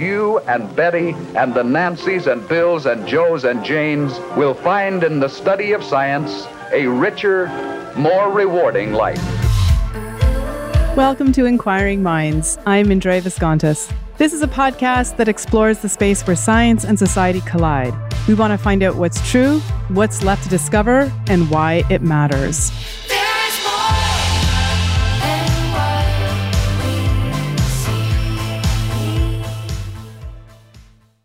You 0.00 0.38
and 0.48 0.74
Betty 0.74 1.10
and 1.36 1.52
the 1.52 1.62
Nancys 1.62 2.26
and 2.26 2.48
Bills 2.48 2.86
and 2.86 3.06
Joes 3.06 3.44
and 3.44 3.62
Janes 3.62 4.18
will 4.34 4.54
find 4.54 5.04
in 5.04 5.20
the 5.20 5.28
study 5.28 5.72
of 5.72 5.84
science 5.84 6.46
a 6.72 6.86
richer, 6.86 7.48
more 7.98 8.32
rewarding 8.32 8.94
life. 8.94 9.22
Welcome 10.96 11.32
to 11.32 11.44
Inquiring 11.44 12.02
Minds. 12.02 12.56
I'm 12.64 12.90
Indre 12.90 13.20
Viskontas. 13.20 13.92
This 14.16 14.32
is 14.32 14.40
a 14.40 14.48
podcast 14.48 15.18
that 15.18 15.28
explores 15.28 15.80
the 15.80 15.90
space 15.90 16.26
where 16.26 16.34
science 16.34 16.82
and 16.82 16.98
society 16.98 17.42
collide. 17.42 17.92
We 18.26 18.32
want 18.32 18.52
to 18.52 18.58
find 18.58 18.82
out 18.82 18.96
what's 18.96 19.30
true, 19.30 19.60
what's 19.88 20.24
left 20.24 20.44
to 20.44 20.48
discover, 20.48 21.12
and 21.26 21.50
why 21.50 21.84
it 21.90 22.00
matters. 22.00 22.72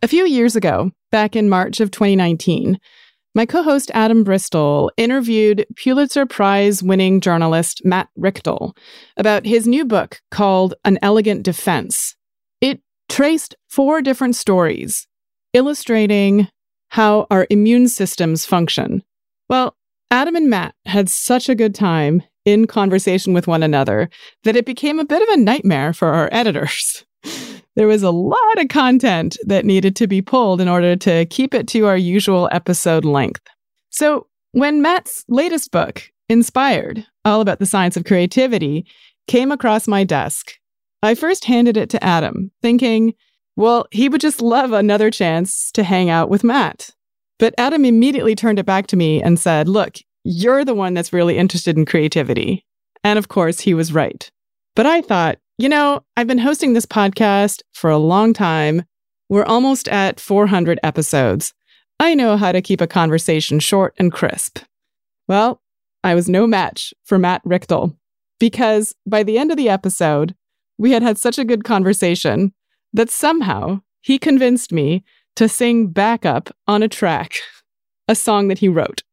A 0.06 0.08
few 0.08 0.28
years 0.28 0.56
ago, 0.56 0.92
back 1.12 1.36
in 1.36 1.50
March 1.50 1.80
of 1.80 1.90
2019, 1.90 2.80
my 3.34 3.48
co 3.48 3.64
host 3.64 3.90
Adam 3.96 4.24
Bristol 4.24 4.92
interviewed 4.98 5.66
Pulitzer 5.78 6.28
Prize 6.28 6.84
winning 6.84 7.20
journalist 7.20 7.82
Matt 7.84 8.10
Richtel 8.16 8.78
about 9.18 9.48
his 9.48 9.68
new 9.68 9.84
book 9.84 10.22
called 10.30 10.76
An 10.86 11.00
Elegant 11.02 11.42
Defense. 11.42 12.16
It 12.62 12.82
traced 13.10 13.56
four 13.68 14.04
different 14.04 14.36
stories 14.36 15.08
illustrating 15.54 16.50
how 16.90 17.26
our 17.32 17.48
immune 17.50 17.88
systems 17.88 18.46
function. 18.46 19.02
Well, 19.50 19.76
Adam 20.12 20.36
and 20.36 20.52
Matt 20.52 20.76
had 20.86 21.10
such 21.10 21.50
a 21.50 21.56
good 21.56 21.74
time 21.74 22.22
in 22.46 22.68
conversation 22.68 23.34
with 23.34 23.48
one 23.48 23.64
another 23.64 24.12
that 24.44 24.56
it 24.56 24.68
became 24.68 25.00
a 25.00 25.06
bit 25.06 25.24
of 25.24 25.30
a 25.30 25.42
nightmare 25.42 25.94
for 25.94 26.10
our 26.10 26.30
editors. 26.32 27.04
there 27.76 27.88
was 27.88 28.04
a 28.04 28.12
lot 28.12 28.58
of 28.58 28.70
content 28.70 29.38
that 29.46 29.66
needed 29.66 29.96
to 29.98 30.08
be 30.08 30.22
pulled 30.22 30.62
in 30.62 30.68
order 30.68 30.96
to 30.96 31.26
keep 31.26 31.54
it 31.54 31.68
to 31.70 31.86
our 31.86 31.98
usual 31.98 32.50
episode 32.52 33.06
length. 33.06 33.42
So, 33.90 34.28
when 34.52 34.82
Matt's 34.82 35.26
latest 35.28 35.72
book, 35.72 36.04
Inspired, 36.28 37.06
all 37.24 37.42
about 37.42 37.60
the 37.60 37.66
science 37.66 37.96
of 37.98 38.06
creativity, 38.06 38.86
came 39.28 39.52
across 39.52 39.88
my 39.88 40.04
desk, 40.04 40.54
I 41.04 41.14
first 41.14 41.46
handed 41.46 41.78
it 41.78 41.90
to 41.92 42.04
Adam, 42.04 42.52
thinking, 42.62 43.14
well, 43.56 43.86
he 43.92 44.10
would 44.10 44.22
just 44.22 44.42
love 44.42 44.72
another 44.72 45.12
chance 45.12 45.72
to 45.74 45.84
hang 45.84 46.10
out 46.10 46.30
with 46.30 46.44
Matt. 46.44 46.90
But 47.38 47.54
Adam 47.58 47.86
immediately 47.86 48.36
turned 48.36 48.60
it 48.60 48.66
back 48.66 48.88
to 48.88 48.96
me 48.96 49.22
and 49.22 49.40
said, 49.40 49.68
Look, 49.68 49.98
you're 50.24 50.66
the 50.66 50.74
one 50.74 50.94
that's 50.94 51.14
really 51.14 51.38
interested 51.38 51.78
in 51.78 51.86
creativity. 51.86 52.66
And 53.04 53.20
of 53.20 53.28
course, 53.28 53.60
he 53.60 53.74
was 53.74 53.94
right. 53.94 54.30
But 54.76 54.86
I 54.86 55.02
thought, 55.02 55.38
you 55.58 55.70
know, 55.70 56.04
I've 56.18 56.28
been 56.28 56.38
hosting 56.38 56.74
this 56.74 56.86
podcast 56.86 57.62
for 57.74 57.90
a 57.90 57.98
long 57.98 58.34
time. 58.34 58.84
We're 59.30 59.46
almost 59.46 59.88
at 59.88 60.20
400 60.20 60.80
episodes. 60.84 61.54
I 62.00 62.14
know 62.14 62.36
how 62.36 62.52
to 62.52 62.62
keep 62.62 62.82
a 62.82 62.88
conversation 62.88 63.60
short 63.60 63.94
and 63.98 64.12
crisp. 64.12 64.60
Well, 65.28 65.62
I 66.04 66.14
was 66.14 66.28
no 66.28 66.46
match 66.46 66.94
for 67.06 67.18
Matt 67.18 67.44
Richtel 67.46 67.96
because 68.40 68.94
by 69.08 69.24
the 69.24 69.38
end 69.38 69.50
of 69.50 69.58
the 69.58 69.70
episode, 69.70 70.36
we 70.78 70.92
had 70.92 71.02
had 71.02 71.18
such 71.18 71.38
a 71.38 71.46
good 71.46 71.64
conversation 71.64 72.54
that 72.94 73.10
somehow 73.10 73.82
he 74.02 74.20
convinced 74.20 74.74
me 74.74 75.04
to 75.38 75.48
sing 75.48 75.88
backup 75.88 76.54
on 76.68 76.84
a 76.84 76.90
track, 76.90 77.34
a 78.08 78.16
song 78.16 78.50
that 78.50 78.60
he 78.60 78.68
wrote. 78.68 79.04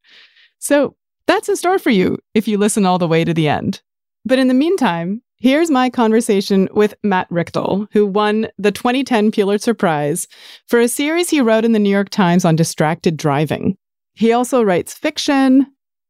So 0.58 0.96
that's 1.26 1.48
in 1.48 1.56
store 1.56 1.78
for 1.78 1.90
you 1.90 2.18
if 2.34 2.48
you 2.48 2.58
listen 2.58 2.84
all 2.84 2.98
the 2.98 3.08
way 3.08 3.24
to 3.24 3.32
the 3.32 3.48
end. 3.48 3.80
But 4.24 4.38
in 4.38 4.48
the 4.48 4.54
meantime, 4.54 5.22
Here's 5.42 5.72
my 5.72 5.90
conversation 5.90 6.68
with 6.70 6.94
Matt 7.02 7.28
Richtel, 7.28 7.88
who 7.90 8.06
won 8.06 8.46
the 8.58 8.70
2010 8.70 9.32
Pulitzer 9.32 9.74
Prize 9.74 10.28
for 10.68 10.78
a 10.78 10.86
series 10.86 11.30
he 11.30 11.40
wrote 11.40 11.64
in 11.64 11.72
the 11.72 11.80
New 11.80 11.90
York 11.90 12.10
Times 12.10 12.44
on 12.44 12.54
distracted 12.54 13.16
driving. 13.16 13.76
He 14.14 14.30
also 14.30 14.62
writes 14.62 14.94
fiction, 14.94 15.66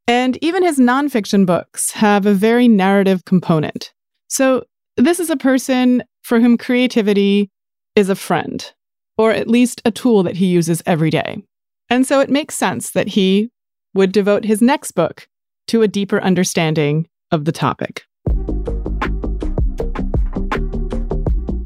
and 0.06 0.36
even 0.44 0.62
his 0.62 0.78
nonfiction 0.78 1.46
books 1.46 1.92
have 1.92 2.26
a 2.26 2.34
very 2.34 2.68
narrative 2.68 3.24
component. 3.24 3.94
So, 4.28 4.64
this 4.98 5.18
is 5.18 5.30
a 5.30 5.36
person 5.38 6.02
for 6.20 6.38
whom 6.38 6.58
creativity 6.58 7.50
is 7.96 8.10
a 8.10 8.14
friend, 8.14 8.70
or 9.16 9.32
at 9.32 9.48
least 9.48 9.80
a 9.86 9.90
tool 9.90 10.22
that 10.24 10.36
he 10.36 10.44
uses 10.44 10.82
every 10.84 11.08
day. 11.08 11.42
And 11.88 12.06
so 12.06 12.20
it 12.20 12.28
makes 12.28 12.54
sense 12.54 12.90
that 12.90 13.08
he 13.08 13.50
would 13.94 14.12
devote 14.12 14.44
his 14.44 14.60
next 14.60 14.92
book 14.92 15.26
to 15.68 15.80
a 15.80 15.88
deeper 15.88 16.20
understanding 16.20 17.08
of 17.30 17.46
the 17.46 17.52
topic. 17.52 18.04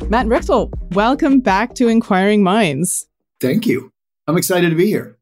Matt 0.09 0.27
Richtel, 0.27 0.71
welcome 0.93 1.41
back 1.41 1.75
to 1.75 1.89
Inquiring 1.89 2.45
Minds. 2.45 3.09
Thank 3.41 3.67
you. 3.67 3.93
I'm 4.29 4.37
excited 4.37 4.71
to 4.71 4.77
be 4.77 4.87
here. 4.87 5.19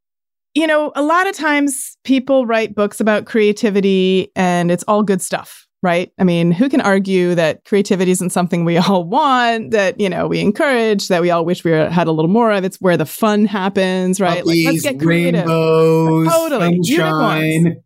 You 0.52 0.66
know, 0.66 0.92
a 0.94 1.02
lot 1.02 1.26
of 1.26 1.34
times 1.34 1.96
people 2.04 2.44
write 2.44 2.74
books 2.74 3.00
about 3.00 3.24
creativity 3.24 4.30
and 4.36 4.70
it's 4.70 4.84
all 4.86 5.02
good 5.02 5.22
stuff, 5.22 5.66
right? 5.82 6.12
I 6.18 6.24
mean, 6.24 6.52
who 6.52 6.68
can 6.68 6.82
argue 6.82 7.34
that 7.34 7.64
creativity 7.64 8.10
isn't 8.10 8.28
something 8.30 8.66
we 8.66 8.76
all 8.78 9.04
want, 9.04 9.70
that, 9.70 9.98
you 9.98 10.10
know, 10.10 10.26
we 10.26 10.40
encourage, 10.40 11.08
that 11.08 11.22
we 11.22 11.30
all 11.30 11.46
wish 11.46 11.64
we 11.64 11.70
had 11.70 12.06
a 12.06 12.12
little 12.12 12.30
more 12.30 12.52
of? 12.52 12.62
It's 12.62 12.76
where 12.76 12.98
the 12.98 13.06
fun 13.06 13.46
happens, 13.46 14.20
right? 14.20 14.44
Puppies, 14.44 14.66
like, 14.66 14.72
let's 14.74 14.82
get 14.82 15.00
creative. 15.00 15.46
Rainbows, 15.46 16.28
totally. 16.28 16.82
sunshine, 16.84 17.82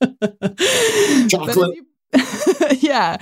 chocolate. 1.28 1.78
Yeah. 2.80 3.18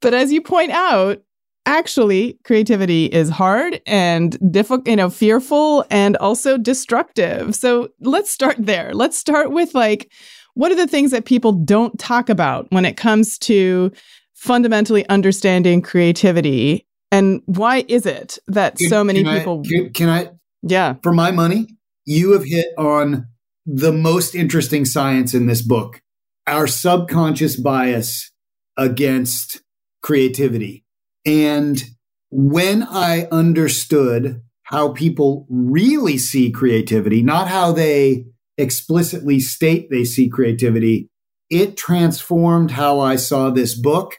But 0.00 0.12
as 0.12 0.32
you 0.32 0.42
point 0.42 0.72
out, 0.72 1.22
actually 1.66 2.38
creativity 2.44 3.06
is 3.06 3.28
hard 3.28 3.80
and 3.86 4.38
difficult 4.52 4.86
you 4.86 4.96
know 4.96 5.10
fearful 5.10 5.84
and 5.90 6.16
also 6.18 6.58
destructive. 6.58 7.54
So 7.54 7.88
let's 8.00 8.30
start 8.30 8.56
there. 8.58 8.92
Let's 8.92 9.16
start 9.16 9.50
with 9.50 9.74
like 9.74 10.10
what 10.54 10.70
are 10.70 10.76
the 10.76 10.86
things 10.86 11.10
that 11.10 11.24
people 11.24 11.52
don't 11.52 11.98
talk 11.98 12.28
about 12.28 12.70
when 12.70 12.84
it 12.84 12.96
comes 12.96 13.38
to 13.38 13.92
fundamentally 14.34 15.08
understanding 15.08 15.82
creativity? 15.82 16.86
And 17.10 17.42
why 17.46 17.84
is 17.88 18.06
it 18.06 18.38
that 18.46 18.76
can, 18.76 18.88
so 18.88 19.04
many 19.04 19.22
can 19.22 19.38
people 19.38 19.62
I, 19.64 19.68
can, 19.68 19.92
can 19.92 20.08
i? 20.08 20.30
Yeah. 20.62 20.94
For 21.02 21.12
my 21.12 21.30
money 21.30 21.68
you 22.04 22.32
have 22.32 22.44
hit 22.44 22.66
on 22.76 23.26
the 23.66 23.92
most 23.92 24.34
interesting 24.34 24.84
science 24.84 25.34
in 25.34 25.46
this 25.46 25.62
book 25.62 26.00
our 26.46 26.66
subconscious 26.66 27.56
bias 27.56 28.30
against 28.76 29.62
creativity 30.02 30.83
and 31.24 31.82
when 32.30 32.82
I 32.82 33.28
understood 33.30 34.42
how 34.64 34.92
people 34.92 35.46
really 35.48 36.18
see 36.18 36.50
creativity, 36.50 37.22
not 37.22 37.48
how 37.48 37.72
they 37.72 38.26
explicitly 38.58 39.40
state 39.40 39.88
they 39.90 40.04
see 40.04 40.28
creativity, 40.28 41.10
it 41.50 41.76
transformed 41.76 42.72
how 42.72 43.00
I 43.00 43.16
saw 43.16 43.50
this 43.50 43.74
book 43.74 44.16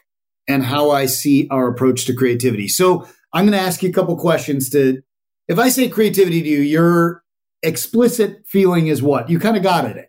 and 0.48 0.64
how 0.64 0.90
I 0.90 1.06
see 1.06 1.48
our 1.50 1.68
approach 1.68 2.04
to 2.06 2.14
creativity. 2.14 2.68
So 2.68 3.06
I'm 3.32 3.46
going 3.46 3.58
to 3.58 3.64
ask 3.64 3.82
you 3.82 3.90
a 3.90 3.92
couple 3.92 4.16
questions 4.16 4.70
to, 4.70 5.02
if 5.48 5.58
I 5.58 5.68
say 5.68 5.88
creativity 5.88 6.42
to 6.42 6.48
you, 6.48 6.60
your 6.60 7.22
explicit 7.62 8.38
feeling 8.46 8.86
is 8.86 9.02
what? 9.02 9.28
You 9.28 9.38
kind 9.38 9.56
of 9.56 9.62
got 9.62 9.84
it. 9.84 10.06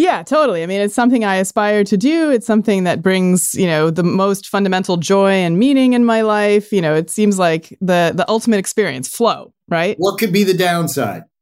Yeah, 0.00 0.22
totally. 0.22 0.62
I 0.62 0.66
mean, 0.66 0.80
it's 0.80 0.94
something 0.94 1.26
I 1.26 1.36
aspire 1.36 1.84
to 1.84 1.96
do. 1.98 2.30
It's 2.30 2.46
something 2.46 2.84
that 2.84 3.02
brings, 3.02 3.54
you 3.54 3.66
know, 3.66 3.90
the 3.90 4.02
most 4.02 4.48
fundamental 4.48 4.96
joy 4.96 5.32
and 5.32 5.58
meaning 5.58 5.92
in 5.92 6.06
my 6.06 6.22
life. 6.22 6.72
You 6.72 6.80
know, 6.80 6.94
it 6.94 7.10
seems 7.10 7.38
like 7.38 7.76
the 7.82 8.12
the 8.14 8.24
ultimate 8.26 8.56
experience, 8.56 9.14
flow, 9.14 9.52
right? 9.68 9.96
What 9.98 10.18
could 10.18 10.32
be 10.32 10.42
the 10.42 10.54
downside? 10.54 11.24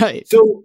Right. 0.00 0.26
So 0.26 0.64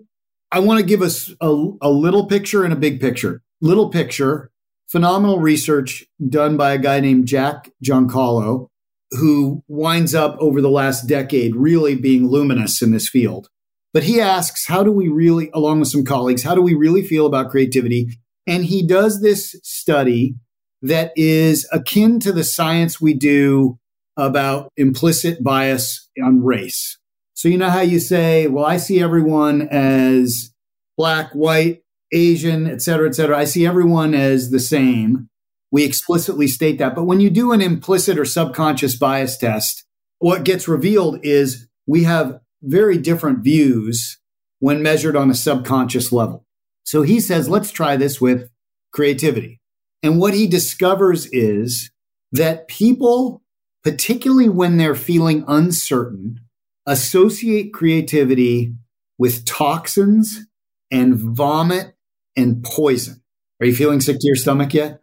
I 0.51 0.60
want 0.60 0.80
to 0.80 0.86
give 0.86 1.01
us 1.01 1.31
a, 1.40 1.68
a 1.81 1.90
little 1.90 2.25
picture 2.25 2.63
and 2.63 2.74
a 2.74 2.78
big 2.78 3.00
picture. 3.00 3.44
Little 3.62 3.89
picture, 3.89 4.50
phenomenal 4.88 5.39
research 5.39 6.04
done 6.30 6.57
by 6.57 6.74
a 6.74 6.78
guy 6.80 7.00
named 7.00 7.28
Jack 7.28 7.69
Goncalo, 7.86 8.69
who 9.12 9.63
winds 9.68 10.16
up 10.16 10.36
over 10.39 10.62
the 10.62 10.69
last 10.69 11.07
decade 11.07 11.56
really 11.56 11.96
being 11.96 12.28
luminous 12.28 12.81
in 12.81 12.92
this 12.92 13.07
field. 13.07 13.50
But 13.94 14.04
he 14.04 14.19
asks, 14.19 14.66
how 14.66 14.84
do 14.84 14.92
we 14.92 15.07
really, 15.07 15.51
along 15.54 15.80
with 15.80 15.90
some 15.90 16.04
colleagues, 16.04 16.44
how 16.44 16.56
do 16.56 16.62
we 16.62 16.74
really 16.74 17.04
feel 17.04 17.28
about 17.28 17.51
creativity? 17.51 18.18
And 18.48 18.66
he 18.66 18.86
does 18.86 19.22
this 19.22 19.56
study 19.63 20.36
that 20.81 21.13
is 21.16 21.68
akin 21.72 22.19
to 22.22 22.31
the 22.31 22.44
science 22.44 23.00
we 23.00 23.13
do 23.13 23.78
about 24.18 24.69
implicit 24.78 25.44
bias 25.44 26.10
on 26.22 26.44
race. 26.44 26.98
So, 27.36 27.48
you 27.50 27.57
know 27.57 27.69
how 27.69 27.81
you 27.81 28.00
say, 28.00 28.48
well, 28.48 28.66
I 28.66 28.78
see 28.78 29.00
everyone 29.00 29.68
as 29.69 30.54
black, 30.98 31.31
white, 31.34 31.81
Asian, 32.12 32.68
et 32.68 32.81
cetera, 32.81 33.07
et 33.07 33.16
cetera. 33.16 33.38
I 33.38 33.46
see 33.46 33.66
everyone 33.66 34.13
as 34.13 34.51
the 34.51 34.60
same. 34.60 35.30
We 35.72 35.84
explicitly 35.84 36.48
state 36.48 36.78
that. 36.78 36.96
But 36.96 37.06
when 37.06 37.19
you 37.19 37.30
do 37.31 37.51
an 37.51 37.62
implicit 37.62 38.19
or 38.19 38.25
subconscious 38.25 38.96
bias 38.96 39.38
test, 39.38 39.84
what 40.19 40.44
gets 40.44 40.68
revealed 40.68 41.19
is 41.24 41.68
we 41.88 42.04
have 42.04 42.39
very 42.63 42.98
different 42.98 43.44
views 43.44 44.18
when 44.60 44.81
measured 44.81 45.15
on 45.15 45.30
a 45.30 45.36
subconscious 45.36 46.12
level. 46.12 46.45
So 46.83 47.01
he 47.01 47.19
says, 47.19 47.50
let's 47.50 47.71
try 47.71 47.95
this 47.95 48.19
with 48.21 48.50
creativity. 48.92 49.60
And 50.01 50.19
what 50.19 50.33
he 50.33 50.48
discovers 50.48 51.27
is 51.31 51.92
that 52.31 52.68
people, 52.68 53.42
particularly 53.83 54.50
when 54.50 54.77
they're 54.77 54.95
feeling 54.95 55.44
uncertain, 55.48 56.39
associate 56.86 57.74
creativity 57.74 58.74
with 59.18 59.45
toxins 59.45 60.45
and 60.92 61.15
vomit 61.15 61.95
and 62.36 62.63
poison. 62.63 63.21
Are 63.62 63.65
you 63.65 63.75
feeling 63.75 64.01
sick 64.01 64.18
to 64.19 64.27
your 64.27 64.36
stomach 64.36 64.74
yet? 64.74 65.01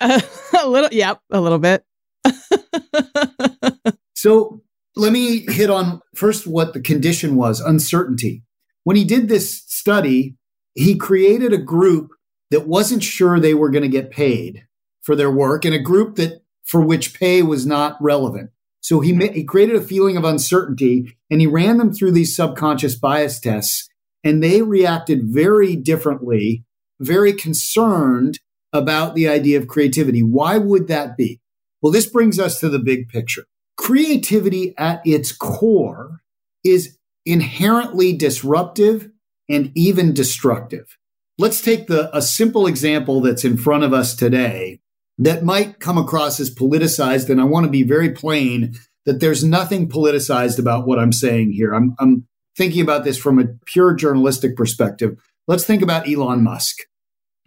Uh, 0.00 0.20
a 0.62 0.68
little, 0.68 0.90
yep, 0.92 1.20
a 1.30 1.40
little 1.40 1.58
bit. 1.58 1.84
so 4.14 4.62
let 4.94 5.12
me 5.12 5.40
hit 5.48 5.70
on 5.70 6.00
first 6.14 6.46
what 6.46 6.74
the 6.74 6.80
condition 6.80 7.36
was 7.36 7.60
uncertainty. 7.60 8.42
When 8.84 8.96
he 8.96 9.04
did 9.04 9.28
this 9.28 9.62
study, 9.66 10.36
he 10.74 10.96
created 10.96 11.52
a 11.52 11.58
group 11.58 12.10
that 12.50 12.66
wasn't 12.66 13.02
sure 13.02 13.40
they 13.40 13.54
were 13.54 13.70
going 13.70 13.82
to 13.82 13.88
get 13.88 14.10
paid 14.10 14.66
for 15.02 15.16
their 15.16 15.30
work 15.30 15.64
and 15.64 15.74
a 15.74 15.78
group 15.78 16.16
that 16.16 16.42
for 16.64 16.80
which 16.80 17.18
pay 17.18 17.42
was 17.42 17.66
not 17.66 17.96
relevant. 18.00 18.50
So 18.80 19.00
he, 19.00 19.12
ma- 19.12 19.32
he 19.32 19.44
created 19.44 19.76
a 19.76 19.80
feeling 19.80 20.16
of 20.16 20.24
uncertainty 20.24 21.16
and 21.30 21.40
he 21.40 21.46
ran 21.46 21.78
them 21.78 21.92
through 21.92 22.12
these 22.12 22.36
subconscious 22.36 22.94
bias 22.94 23.40
tests 23.40 23.88
and 24.24 24.42
they 24.42 24.62
reacted 24.62 25.22
very 25.24 25.76
differently, 25.76 26.64
very 27.00 27.32
concerned 27.32 28.40
about 28.72 29.14
the 29.14 29.28
idea 29.28 29.58
of 29.58 29.68
creativity. 29.68 30.22
Why 30.22 30.58
would 30.58 30.88
that 30.88 31.16
be? 31.16 31.40
Well, 31.80 31.92
this 31.92 32.06
brings 32.06 32.38
us 32.38 32.60
to 32.60 32.68
the 32.68 32.78
big 32.78 33.08
picture 33.08 33.44
creativity 33.76 34.74
at 34.78 35.00
its 35.04 35.32
core 35.32 36.20
is 36.64 36.98
inherently 37.24 38.12
disruptive 38.12 39.10
and 39.48 39.72
even 39.74 40.14
destructive. 40.14 40.96
Let's 41.38 41.60
take 41.60 41.86
the, 41.86 42.14
a 42.16 42.22
simple 42.22 42.66
example 42.66 43.20
that's 43.20 43.44
in 43.44 43.56
front 43.56 43.84
of 43.84 43.92
us 43.92 44.14
today 44.14 44.80
that 45.18 45.44
might 45.44 45.80
come 45.80 45.98
across 45.98 46.40
as 46.40 46.54
politicized. 46.54 47.28
And 47.28 47.40
I 47.40 47.44
want 47.44 47.64
to 47.64 47.70
be 47.70 47.82
very 47.82 48.10
plain 48.10 48.74
that 49.06 49.20
there's 49.20 49.42
nothing 49.42 49.88
politicized 49.88 50.58
about 50.58 50.86
what 50.86 50.98
I'm 50.98 51.12
saying 51.12 51.52
here. 51.52 51.74
I'm, 51.74 51.94
I'm 51.98 52.26
thinking 52.56 52.82
about 52.82 53.04
this 53.04 53.18
from 53.18 53.38
a 53.38 53.48
pure 53.66 53.94
journalistic 53.94 54.56
perspective. 54.56 55.18
Let's 55.48 55.64
think 55.64 55.82
about 55.82 56.08
Elon 56.08 56.44
Musk. 56.44 56.82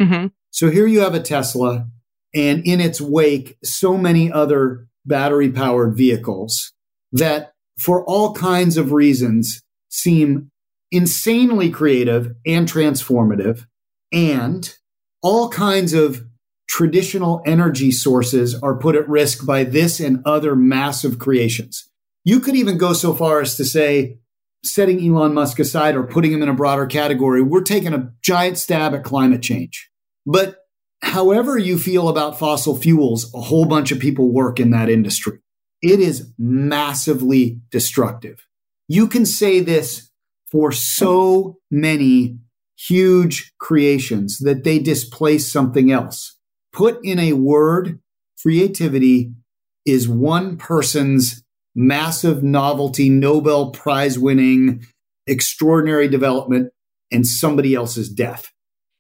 Mm-hmm. 0.02 0.28
So 0.52 0.70
here 0.70 0.88
you 0.88 1.00
have 1.02 1.16
a 1.16 1.22
Tesla, 1.22 1.88
and 2.34 2.66
in 2.66 2.82
its 2.82 3.00
wake, 3.00 3.58
so 3.64 3.98
many 3.98 4.32
other 4.32 4.88
battery 5.06 5.52
powered 5.52 5.96
vehicles 5.96 6.74
that, 7.12 7.54
for 7.78 8.06
all 8.06 8.34
kinds 8.34 8.78
of 8.78 8.92
reasons, 8.92 9.62
seem 9.90 10.52
insanely 10.92 11.70
creative 11.70 12.34
and 12.46 12.68
transformative. 12.68 13.66
And 14.12 14.74
all 15.22 15.50
kinds 15.50 15.94
of 15.94 16.24
traditional 16.68 17.42
energy 17.46 17.92
sources 17.92 18.56
are 18.62 18.78
put 18.78 18.96
at 18.96 19.08
risk 19.08 19.46
by 19.46 19.64
this 19.64 20.00
and 20.00 20.22
other 20.26 20.56
massive 20.56 21.20
creations. 21.20 21.90
You 22.24 22.40
could 22.40 22.56
even 22.56 22.78
go 22.78 22.94
so 22.94 23.14
far 23.14 23.42
as 23.42 23.56
to 23.58 23.66
say, 23.66 24.18
setting 24.64 25.06
Elon 25.06 25.34
Musk 25.34 25.60
aside 25.60 25.96
or 25.96 26.04
putting 26.04 26.32
him 26.32 26.42
in 26.42 26.50
a 26.50 26.54
broader 26.54 26.88
category, 26.88 27.42
we're 27.42 27.62
taking 27.62 27.94
a 27.94 28.12
giant 28.24 28.58
stab 28.58 28.96
at 28.96 29.04
climate 29.04 29.44
change. 29.44 29.90
But 30.26 30.58
however 31.06 31.58
you 31.58 31.78
feel 31.78 32.10
about 32.10 32.38
fossil 32.38 32.76
fuels, 32.76 33.32
a 33.34 33.40
whole 33.40 33.66
bunch 33.66 33.92
of 33.92 34.00
people 34.00 34.32
work 34.32 34.60
in 34.60 34.72
that 34.72 34.90
industry. 34.90 35.40
It 35.82 36.00
is 36.00 36.34
massively 36.38 37.62
destructive. 37.70 38.48
You 38.88 39.08
can 39.08 39.26
say 39.26 39.60
this 39.60 40.10
for 40.52 40.72
so 40.72 41.60
many 41.70 42.40
huge 42.78 43.54
creations 43.60 44.40
that 44.40 44.64
they 44.64 44.80
displace 44.80 45.52
something 45.52 45.92
else. 45.92 46.38
Put 46.74 47.00
in 47.04 47.20
a 47.20 47.34
word, 47.34 48.00
creativity 48.42 49.32
is 49.86 50.10
one 50.10 50.58
person's 50.58 51.44
massive 51.76 52.42
novelty, 52.42 53.10
Nobel 53.10 53.72
Prize 53.72 54.18
winning, 54.18 54.86
extraordinary 55.28 56.08
development, 56.08 56.72
and 57.12 57.28
somebody 57.28 57.76
else's 57.76 58.10
death. 58.10 58.52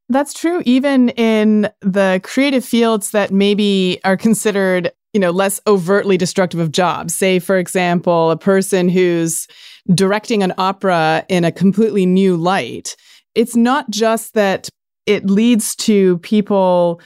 That's 0.09 0.33
true. 0.33 0.61
Even 0.65 1.09
in 1.09 1.69
the 1.81 2.21
creative 2.23 2.63
fields 2.63 3.11
that 3.11 3.31
maybe 3.31 3.99
are 4.03 4.17
considered, 4.17 4.91
you 5.13 5.19
know, 5.19 5.31
less 5.31 5.59
overtly 5.65 6.17
destructive 6.17 6.59
of 6.59 6.71
jobs. 6.71 7.15
Say, 7.15 7.39
for 7.39 7.57
example, 7.57 8.29
a 8.29 8.37
person 8.37 8.87
who's 8.87 9.47
directing 9.93 10.43
an 10.43 10.53
opera 10.57 11.25
in 11.29 11.43
a 11.43 11.51
completely 11.51 12.05
new 12.05 12.37
light. 12.37 12.95
It's 13.33 13.55
not 13.55 13.89
just 13.89 14.33
that 14.35 14.69
it 15.05 15.29
leads 15.29 15.75
to 15.77 16.17
people 16.19 17.01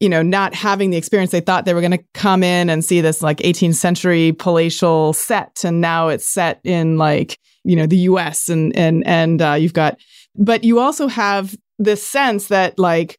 you 0.00 0.08
know, 0.08 0.22
not 0.22 0.54
having 0.54 0.88
the 0.88 0.96
experience 0.96 1.30
they 1.30 1.40
thought 1.40 1.66
they 1.66 1.74
were 1.74 1.82
going 1.82 1.90
to 1.90 2.04
come 2.14 2.42
in 2.42 2.70
and 2.70 2.82
see 2.82 3.02
this 3.02 3.22
like 3.22 3.36
18th 3.38 3.74
century 3.74 4.32
palatial 4.32 5.12
set, 5.12 5.62
and 5.62 5.82
now 5.82 6.08
it's 6.08 6.26
set 6.26 6.58
in 6.64 6.96
like 6.96 7.38
you 7.64 7.76
know 7.76 7.86
the 7.86 7.98
U.S. 7.98 8.48
and 8.48 8.74
and 8.74 9.06
and 9.06 9.42
uh, 9.42 9.52
you've 9.52 9.74
got, 9.74 9.98
but 10.36 10.64
you 10.64 10.78
also 10.78 11.06
have 11.06 11.54
this 11.80 12.06
sense 12.06 12.48
that 12.48 12.78
like 12.78 13.18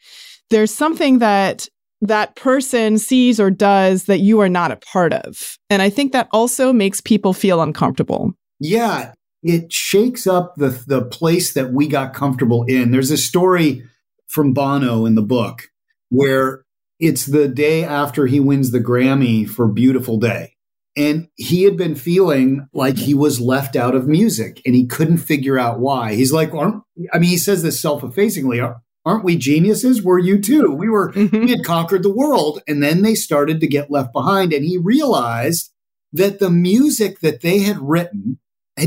there's 0.49 0.73
something 0.73 1.19
that 1.19 1.67
that 2.01 2.35
person 2.35 2.97
sees 2.97 3.39
or 3.39 3.51
does 3.51 4.05
that 4.05 4.19
you 4.19 4.39
are 4.39 4.49
not 4.49 4.71
a 4.71 4.77
part 4.77 5.13
of. 5.13 5.57
And 5.69 5.81
I 5.81 5.89
think 5.89 6.13
that 6.13 6.29
also 6.31 6.73
makes 6.73 7.01
people 7.01 7.33
feel 7.33 7.61
uncomfortable. 7.61 8.33
Yeah, 8.59 9.13
it 9.43 9.71
shakes 9.71 10.27
up 10.27 10.55
the 10.55 10.69
the 10.87 11.03
place 11.03 11.53
that 11.53 11.73
we 11.73 11.87
got 11.87 12.13
comfortable 12.13 12.63
in. 12.63 12.91
There's 12.91 13.11
a 13.11 13.17
story 13.17 13.83
from 14.27 14.53
Bono 14.53 15.05
in 15.05 15.15
the 15.15 15.21
book 15.21 15.63
where 16.09 16.63
it's 16.99 17.25
the 17.25 17.47
day 17.47 17.83
after 17.83 18.27
he 18.27 18.39
wins 18.39 18.71
the 18.71 18.79
Grammy 18.79 19.49
for 19.49 19.67
Beautiful 19.67 20.17
Day. 20.17 20.55
And 20.97 21.29
he 21.35 21.63
had 21.63 21.77
been 21.77 21.95
feeling 21.95 22.67
like 22.73 22.97
he 22.97 23.13
was 23.13 23.39
left 23.39 23.75
out 23.75 23.95
of 23.95 24.07
music 24.07 24.61
and 24.65 24.75
he 24.75 24.85
couldn't 24.85 25.19
figure 25.19 25.57
out 25.57 25.79
why. 25.79 26.15
He's 26.15 26.33
like, 26.33 26.53
aren't, 26.53 26.83
I 27.13 27.19
mean, 27.19 27.29
he 27.29 27.37
says 27.37 27.63
this 27.63 27.81
self 27.81 28.03
effacingly, 28.03 28.59
aren't 28.59 29.23
we 29.23 29.37
geniuses? 29.37 30.01
Were 30.01 30.21
U2? 30.21 30.77
We 30.77 30.89
were, 30.89 31.11
mm-hmm. 31.13 31.45
we 31.45 31.51
had 31.51 31.63
conquered 31.63 32.03
the 32.03 32.13
world. 32.13 32.61
And 32.67 32.83
then 32.83 33.03
they 33.03 33.15
started 33.15 33.61
to 33.61 33.67
get 33.67 33.91
left 33.91 34.11
behind. 34.11 34.51
And 34.51 34.65
he 34.65 34.77
realized 34.77 35.71
that 36.11 36.39
the 36.39 36.49
music 36.49 37.21
that 37.21 37.41
they 37.41 37.59
had 37.59 37.79
written 37.79 38.39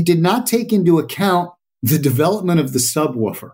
did 0.03 0.21
not 0.21 0.45
take 0.45 0.71
into 0.71 0.99
account 0.99 1.51
the 1.81 1.97
development 1.97 2.59
of 2.59 2.73
the 2.73 2.79
subwoofer. 2.79 3.51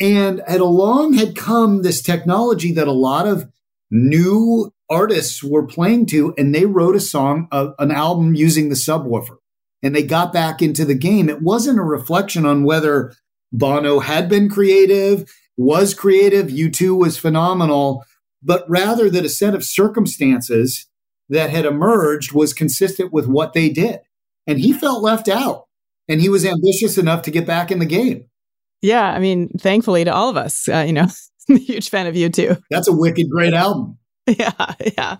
And 0.00 0.40
at 0.40 0.60
along 0.60 1.14
had 1.14 1.36
come 1.36 1.82
this 1.82 2.02
technology 2.02 2.72
that 2.72 2.88
a 2.88 2.92
lot 2.92 3.26
of 3.26 3.50
new 3.90 4.73
artists 4.90 5.42
were 5.42 5.66
playing 5.66 6.06
to, 6.06 6.34
and 6.36 6.54
they 6.54 6.66
wrote 6.66 6.96
a 6.96 7.00
song, 7.00 7.48
uh, 7.52 7.72
an 7.78 7.90
album 7.90 8.34
using 8.34 8.68
the 8.68 8.74
subwoofer, 8.74 9.36
and 9.82 9.94
they 9.94 10.02
got 10.02 10.32
back 10.32 10.62
into 10.62 10.84
the 10.84 10.94
game. 10.94 11.28
It 11.28 11.42
wasn't 11.42 11.78
a 11.78 11.82
reflection 11.82 12.46
on 12.46 12.64
whether 12.64 13.12
Bono 13.52 14.00
had 14.00 14.28
been 14.28 14.48
creative, 14.48 15.32
was 15.56 15.94
creative, 15.94 16.48
U2 16.48 16.98
was 16.98 17.16
phenomenal, 17.16 18.04
but 18.42 18.64
rather 18.68 19.08
that 19.08 19.24
a 19.24 19.28
set 19.28 19.54
of 19.54 19.64
circumstances 19.64 20.86
that 21.28 21.50
had 21.50 21.64
emerged 21.64 22.32
was 22.32 22.52
consistent 22.52 23.12
with 23.12 23.26
what 23.26 23.52
they 23.52 23.70
did. 23.70 24.00
And 24.46 24.58
he 24.58 24.72
felt 24.72 25.02
left 25.02 25.28
out, 25.28 25.66
and 26.08 26.20
he 26.20 26.28
was 26.28 26.44
ambitious 26.44 26.98
enough 26.98 27.22
to 27.22 27.30
get 27.30 27.46
back 27.46 27.70
in 27.70 27.78
the 27.78 27.86
game. 27.86 28.26
Yeah, 28.82 29.10
I 29.10 29.18
mean, 29.18 29.48
thankfully 29.58 30.04
to 30.04 30.12
all 30.12 30.28
of 30.28 30.36
us, 30.36 30.68
uh, 30.68 30.84
you 30.86 30.92
know, 30.92 31.06
huge 31.48 31.88
fan 31.88 32.06
of 32.06 32.14
U2. 32.14 32.60
That's 32.70 32.88
a 32.88 32.92
wicked 32.92 33.30
great 33.30 33.54
album. 33.54 33.98
Yeah, 34.38 34.74
yeah. 34.96 35.16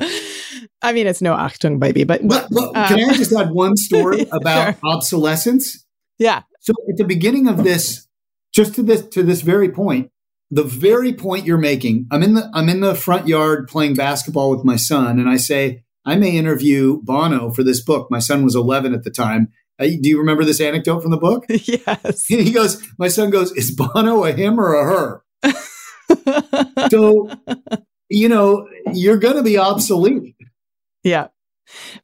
I 0.81 0.93
mean, 0.93 1.07
it's 1.07 1.21
no 1.21 1.35
Achtung 1.35 1.79
Baby, 1.79 2.05
but, 2.05 2.27
but, 2.27 2.49
but 2.51 2.71
uh, 2.75 2.89
can 2.89 3.11
I 3.11 3.13
just 3.13 3.33
add 3.33 3.51
one 3.51 3.77
story 3.77 4.27
about 4.33 4.79
sure. 4.81 4.91
obsolescence? 4.91 5.85
Yeah. 6.19 6.43
So 6.61 6.73
at 6.89 6.97
the 6.97 7.05
beginning 7.05 7.47
of 7.47 7.65
this, 7.65 8.09
just 8.55 8.75
to 8.77 8.83
this 8.83 9.07
to 9.09 9.23
this 9.23 9.43
very 9.43 9.69
point, 9.69 10.11
the 10.51 10.63
very 10.63 11.13
point 11.13 11.45
you're 11.45 11.59
making, 11.59 12.07
I'm 12.11 12.23
in 12.23 12.33
the 12.33 12.51
I'm 12.55 12.71
in 12.71 12.81
the 12.81 12.95
front 12.95 13.29
yard 13.29 13.69
playing 13.69 13.95
basketball 13.95 14.51
with 14.51 14.65
my 14.65 14.77
son, 14.77 15.19
and 15.19 15.29
I 15.29 15.37
say 15.37 15.85
I 16.07 16.17
may 16.17 16.37
interview 16.37 17.01
Bono 17.03 17.51
for 17.51 17.63
this 17.63 17.83
book. 17.83 18.11
My 18.11 18.19
son 18.19 18.45
was 18.45 18.55
11 18.55 18.95
at 18.95 19.05
the 19.05 19.11
time. 19.11 19.49
Uh, 19.79 19.85
do 19.85 20.09
you 20.09 20.19
remember 20.19 20.45
this 20.45 20.61
anecdote 20.61 21.01
from 21.01 21.11
the 21.11 21.17
book? 21.17 21.45
yes. 21.49 22.27
He 22.27 22.53
goes, 22.53 22.83
my 22.99 23.09
son 23.09 23.31
goes, 23.31 23.53
is 23.53 23.71
Bono 23.71 24.25
a 24.25 24.33
him 24.33 24.61
or 24.61 24.75
a 24.75 24.85
her? 24.85 25.25
so 26.91 27.29
you 28.09 28.29
know, 28.29 28.69
you're 28.93 29.17
going 29.17 29.37
to 29.37 29.43
be 29.43 29.59
obsolete. 29.59 30.35
Yeah. 31.03 31.29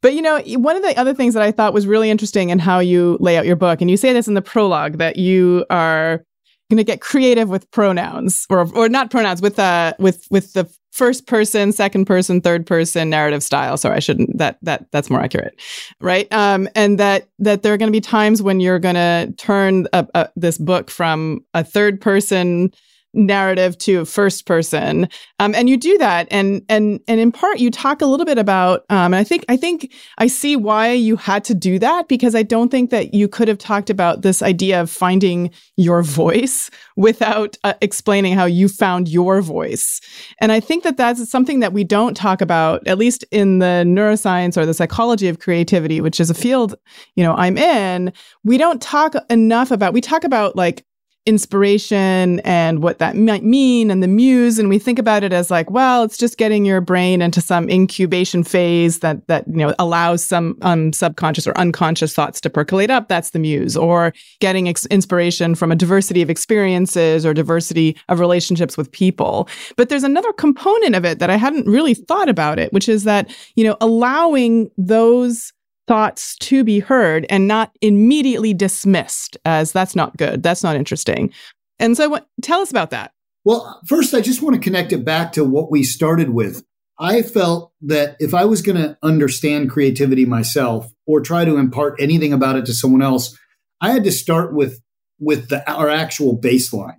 But 0.01 0.15
you 0.15 0.23
know, 0.23 0.41
one 0.59 0.77
of 0.77 0.83
the 0.83 0.99
other 0.99 1.15
things 1.15 1.35
that 1.35 1.43
I 1.43 1.53
thought 1.53 1.75
was 1.75 1.87
really 1.87 2.11
interesting 2.11 2.51
in 2.51 2.59
how 2.59 2.79
you 2.79 3.19
lay 3.21 3.37
out 3.37 3.47
your 3.47 3.57
book, 3.57 3.81
and 3.81 3.91
you 3.91 3.97
say 3.97 4.13
this 4.13 4.29
in 4.29 4.35
the 4.35 4.43
prologue 4.43 4.99
that 4.99 5.17
you 5.17 5.67
are 5.71 6.25
going 6.71 6.79
to 6.79 6.85
get 6.85 7.01
creative 7.01 7.49
with 7.49 7.71
pronouns, 7.71 8.47
or 8.49 8.67
or 8.75 8.89
not 8.89 9.11
pronouns, 9.11 9.43
with 9.43 9.59
uh 9.59 9.93
with 9.99 10.27
with 10.31 10.55
the 10.55 10.71
first 10.93 11.27
person, 11.27 11.73
second 11.73 12.07
person, 12.07 12.41
third 12.41 12.67
person 12.67 13.11
narrative 13.11 13.43
style. 13.43 13.77
Sorry, 13.77 13.97
I 13.97 14.01
shouldn't. 14.01 14.39
That 14.39 14.59
that 14.63 14.87
that's 14.93 15.11
more 15.11 15.21
accurate, 15.21 15.61
right? 16.01 16.31
Um, 16.33 16.69
and 16.75 16.99
that 16.99 17.29
that 17.39 17.63
there 17.63 17.75
are 17.75 17.79
going 17.79 17.89
to 17.89 17.97
be 17.97 18.01
times 18.01 18.43
when 18.43 18.61
you're 18.61 18.79
going 18.79 18.95
to 18.95 19.33
turn 19.37 19.89
a, 19.93 20.07
a, 20.15 20.29
this 20.37 20.59
book 20.59 20.91
from 20.91 21.45
a 21.55 21.63
third 21.63 22.01
person 22.01 22.73
narrative 23.13 23.77
to 23.79 24.05
first 24.05 24.47
person. 24.47 25.09
Um, 25.39 25.55
and 25.55 25.69
you 25.69 25.77
do 25.77 25.99
that 25.99 26.29
and 26.31 26.63
and 26.69 27.01
and 27.09 27.21
in 27.21 27.33
part 27.33 27.59
you 27.59 27.71
talk 27.71 28.01
a 28.03 28.07
little 28.07 28.27
bit 28.27 28.39
about 28.39 28.85
um, 28.91 29.13
and 29.13 29.17
i 29.17 29.25
think 29.25 29.45
i 29.49 29.57
think 29.57 29.93
i 30.19 30.27
see 30.27 30.57
why 30.57 30.93
you 30.93 31.17
had 31.17 31.45
to 31.45 31.55
do 31.55 31.79
that 31.79 32.09
because 32.09 32.35
i 32.35 32.43
don't 32.43 32.71
think 32.71 32.91
that 32.91 33.15
you 33.15 33.27
could 33.27 33.49
have 33.49 33.59
talked 33.59 33.91
about 33.91 34.23
this 34.23 34.43
idea 34.43 34.81
of 34.81 34.91
finding 34.91 35.51
your 35.77 36.03
voice 36.03 36.71
without 36.97 37.57
uh, 37.65 37.75
explaining 37.81 38.35
how 38.35 38.45
you 38.45 38.69
found 38.69 39.09
your 39.09 39.41
voice. 39.41 40.01
And 40.41 40.53
i 40.53 40.61
think 40.61 40.85
that 40.85 40.97
that's 40.97 41.29
something 41.31 41.61
that 41.61 41.73
we 41.73 41.85
don't 41.85 42.17
talk 42.17 42.41
about 42.41 42.87
at 42.87 42.99
least 42.99 43.25
in 43.31 43.59
the 43.59 43.85
neuroscience 43.87 44.57
or 44.57 44.67
the 44.67 44.75
psychology 44.75 45.29
of 45.29 45.39
creativity 45.39 46.01
which 46.01 46.21
is 46.21 46.31
a 46.31 46.35
field 46.35 46.77
you 47.17 47.25
know 47.25 47.35
i'm 47.35 47.59
in. 47.59 48.13
We 48.45 48.59
don't 48.59 48.81
talk 48.81 49.15
enough 49.29 49.71
about 49.71 49.93
we 49.93 50.01
talk 50.01 50.25
about 50.25 50.57
like 50.57 50.85
inspiration 51.27 52.41
and 52.41 52.83
what 52.83 52.99
that 52.99 53.15
might 53.15 53.45
mean 53.45 53.91
and 53.91 54.03
the 54.03 54.09
muse. 54.09 54.59
And 54.59 54.69
we 54.69 54.79
think 54.79 54.99
about 54.99 55.23
it 55.23 55.33
as 55.33 55.51
like 55.51 55.71
well 55.71 56.03
it's 56.03 56.17
just 56.17 56.39
getting 56.39 56.65
your 56.65 56.81
brain 56.81 57.21
into 57.21 57.41
some 57.41 57.69
incubation 57.69 58.43
phase 58.43 59.01
that 59.01 59.27
that 59.27 59.47
you 59.49 59.57
know 59.57 59.75
allows 59.79 60.25
some 60.25 60.57
um, 60.63 60.93
subconscious 60.93 61.47
or 61.47 61.57
unconscious 61.59 62.15
thoughts 62.15 62.41
to 62.41 62.51
percolate 62.51 62.91
up. 62.91 63.09
That's 63.09 63.31
the 63.31 63.39
muse. 63.39 63.77
Or 63.77 64.13
getting 64.41 64.69
ex- 64.69 64.87
inspiration 64.87 65.55
from 65.55 65.71
a 65.71 65.77
diversity 65.77 66.23
of 66.23 66.31
experiences 66.31 67.27
or 67.27 67.35
diversity 67.35 67.97
of 68.09 68.19
relationships 68.19 68.77
with 68.77 68.91
people. 68.91 69.49
But 69.77 69.89
there's 69.89 70.05
another 70.05 70.33
component 70.33 70.95
of 70.95 71.05
it 71.05 71.19
that 71.19 71.31
I 71.31 71.37
hadn't 71.37 71.67
really 71.67 71.95
thought 71.95 72.29
about 72.29 72.59
it 72.59 72.73
which 72.73 72.89
is 72.89 73.05
that 73.05 73.35
you 73.57 73.65
know 73.65 73.77
allowing 73.81 74.71
those 74.79 75.53
thoughts 75.91 76.37
to 76.37 76.63
be 76.63 76.79
heard 76.79 77.27
and 77.29 77.49
not 77.49 77.77
immediately 77.81 78.55
dismissed 78.55 79.37
as 79.45 79.73
that's 79.73 79.97
not 79.97 80.17
good, 80.17 80.41
that's 80.41 80.63
not 80.63 80.77
interesting. 80.77 81.33
And 81.81 81.97
so, 81.97 82.09
what, 82.09 82.29
tell 82.43 82.61
us 82.61 82.71
about 82.71 82.91
that. 82.91 83.11
Well, 83.45 83.81
first, 83.89 84.15
I 84.15 84.21
just 84.21 84.41
want 84.41 84.55
to 84.55 84.63
connect 84.63 84.93
it 84.93 85.05
back 85.05 85.33
to 85.33 85.45
what 85.45 85.69
we 85.69 85.83
started 85.83 86.31
with. 86.31 86.63
I 87.01 87.23
felt 87.23 87.73
that 87.81 88.15
if 88.21 88.35
I 88.35 88.45
was 88.45 88.63
going 88.63 88.81
to 88.81 88.97
understand 89.03 89.71
creativity 89.71 90.25
myself 90.25 90.93
or 91.09 91.23
try 91.23 91.45
to 91.45 91.57
impart 91.57 92.01
anything 92.01 92.33
about 92.33 92.55
it 92.55 92.67
to 92.67 92.73
someone 92.73 93.03
else, 93.03 93.37
I 93.81 93.91
had 93.91 94.05
to 94.05 94.13
start 94.13 94.55
with 94.55 94.81
with 95.19 95.49
the, 95.49 95.69
our 95.69 95.89
actual 95.89 96.39
baseline. 96.39 96.99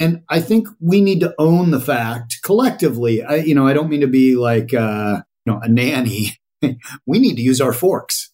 And 0.00 0.24
I 0.28 0.40
think 0.40 0.66
we 0.80 1.00
need 1.00 1.20
to 1.20 1.32
own 1.38 1.70
the 1.70 1.80
fact 1.80 2.40
collectively. 2.42 3.22
I, 3.22 3.36
you 3.36 3.54
know, 3.54 3.68
I 3.68 3.72
don't 3.72 3.88
mean 3.88 4.00
to 4.00 4.08
be 4.08 4.34
like 4.34 4.74
uh, 4.74 5.22
you 5.46 5.52
know 5.52 5.60
a 5.62 5.68
nanny. 5.68 6.38
we 7.06 7.20
need 7.20 7.36
to 7.36 7.42
use 7.42 7.60
our 7.60 7.72
forks 7.72 8.31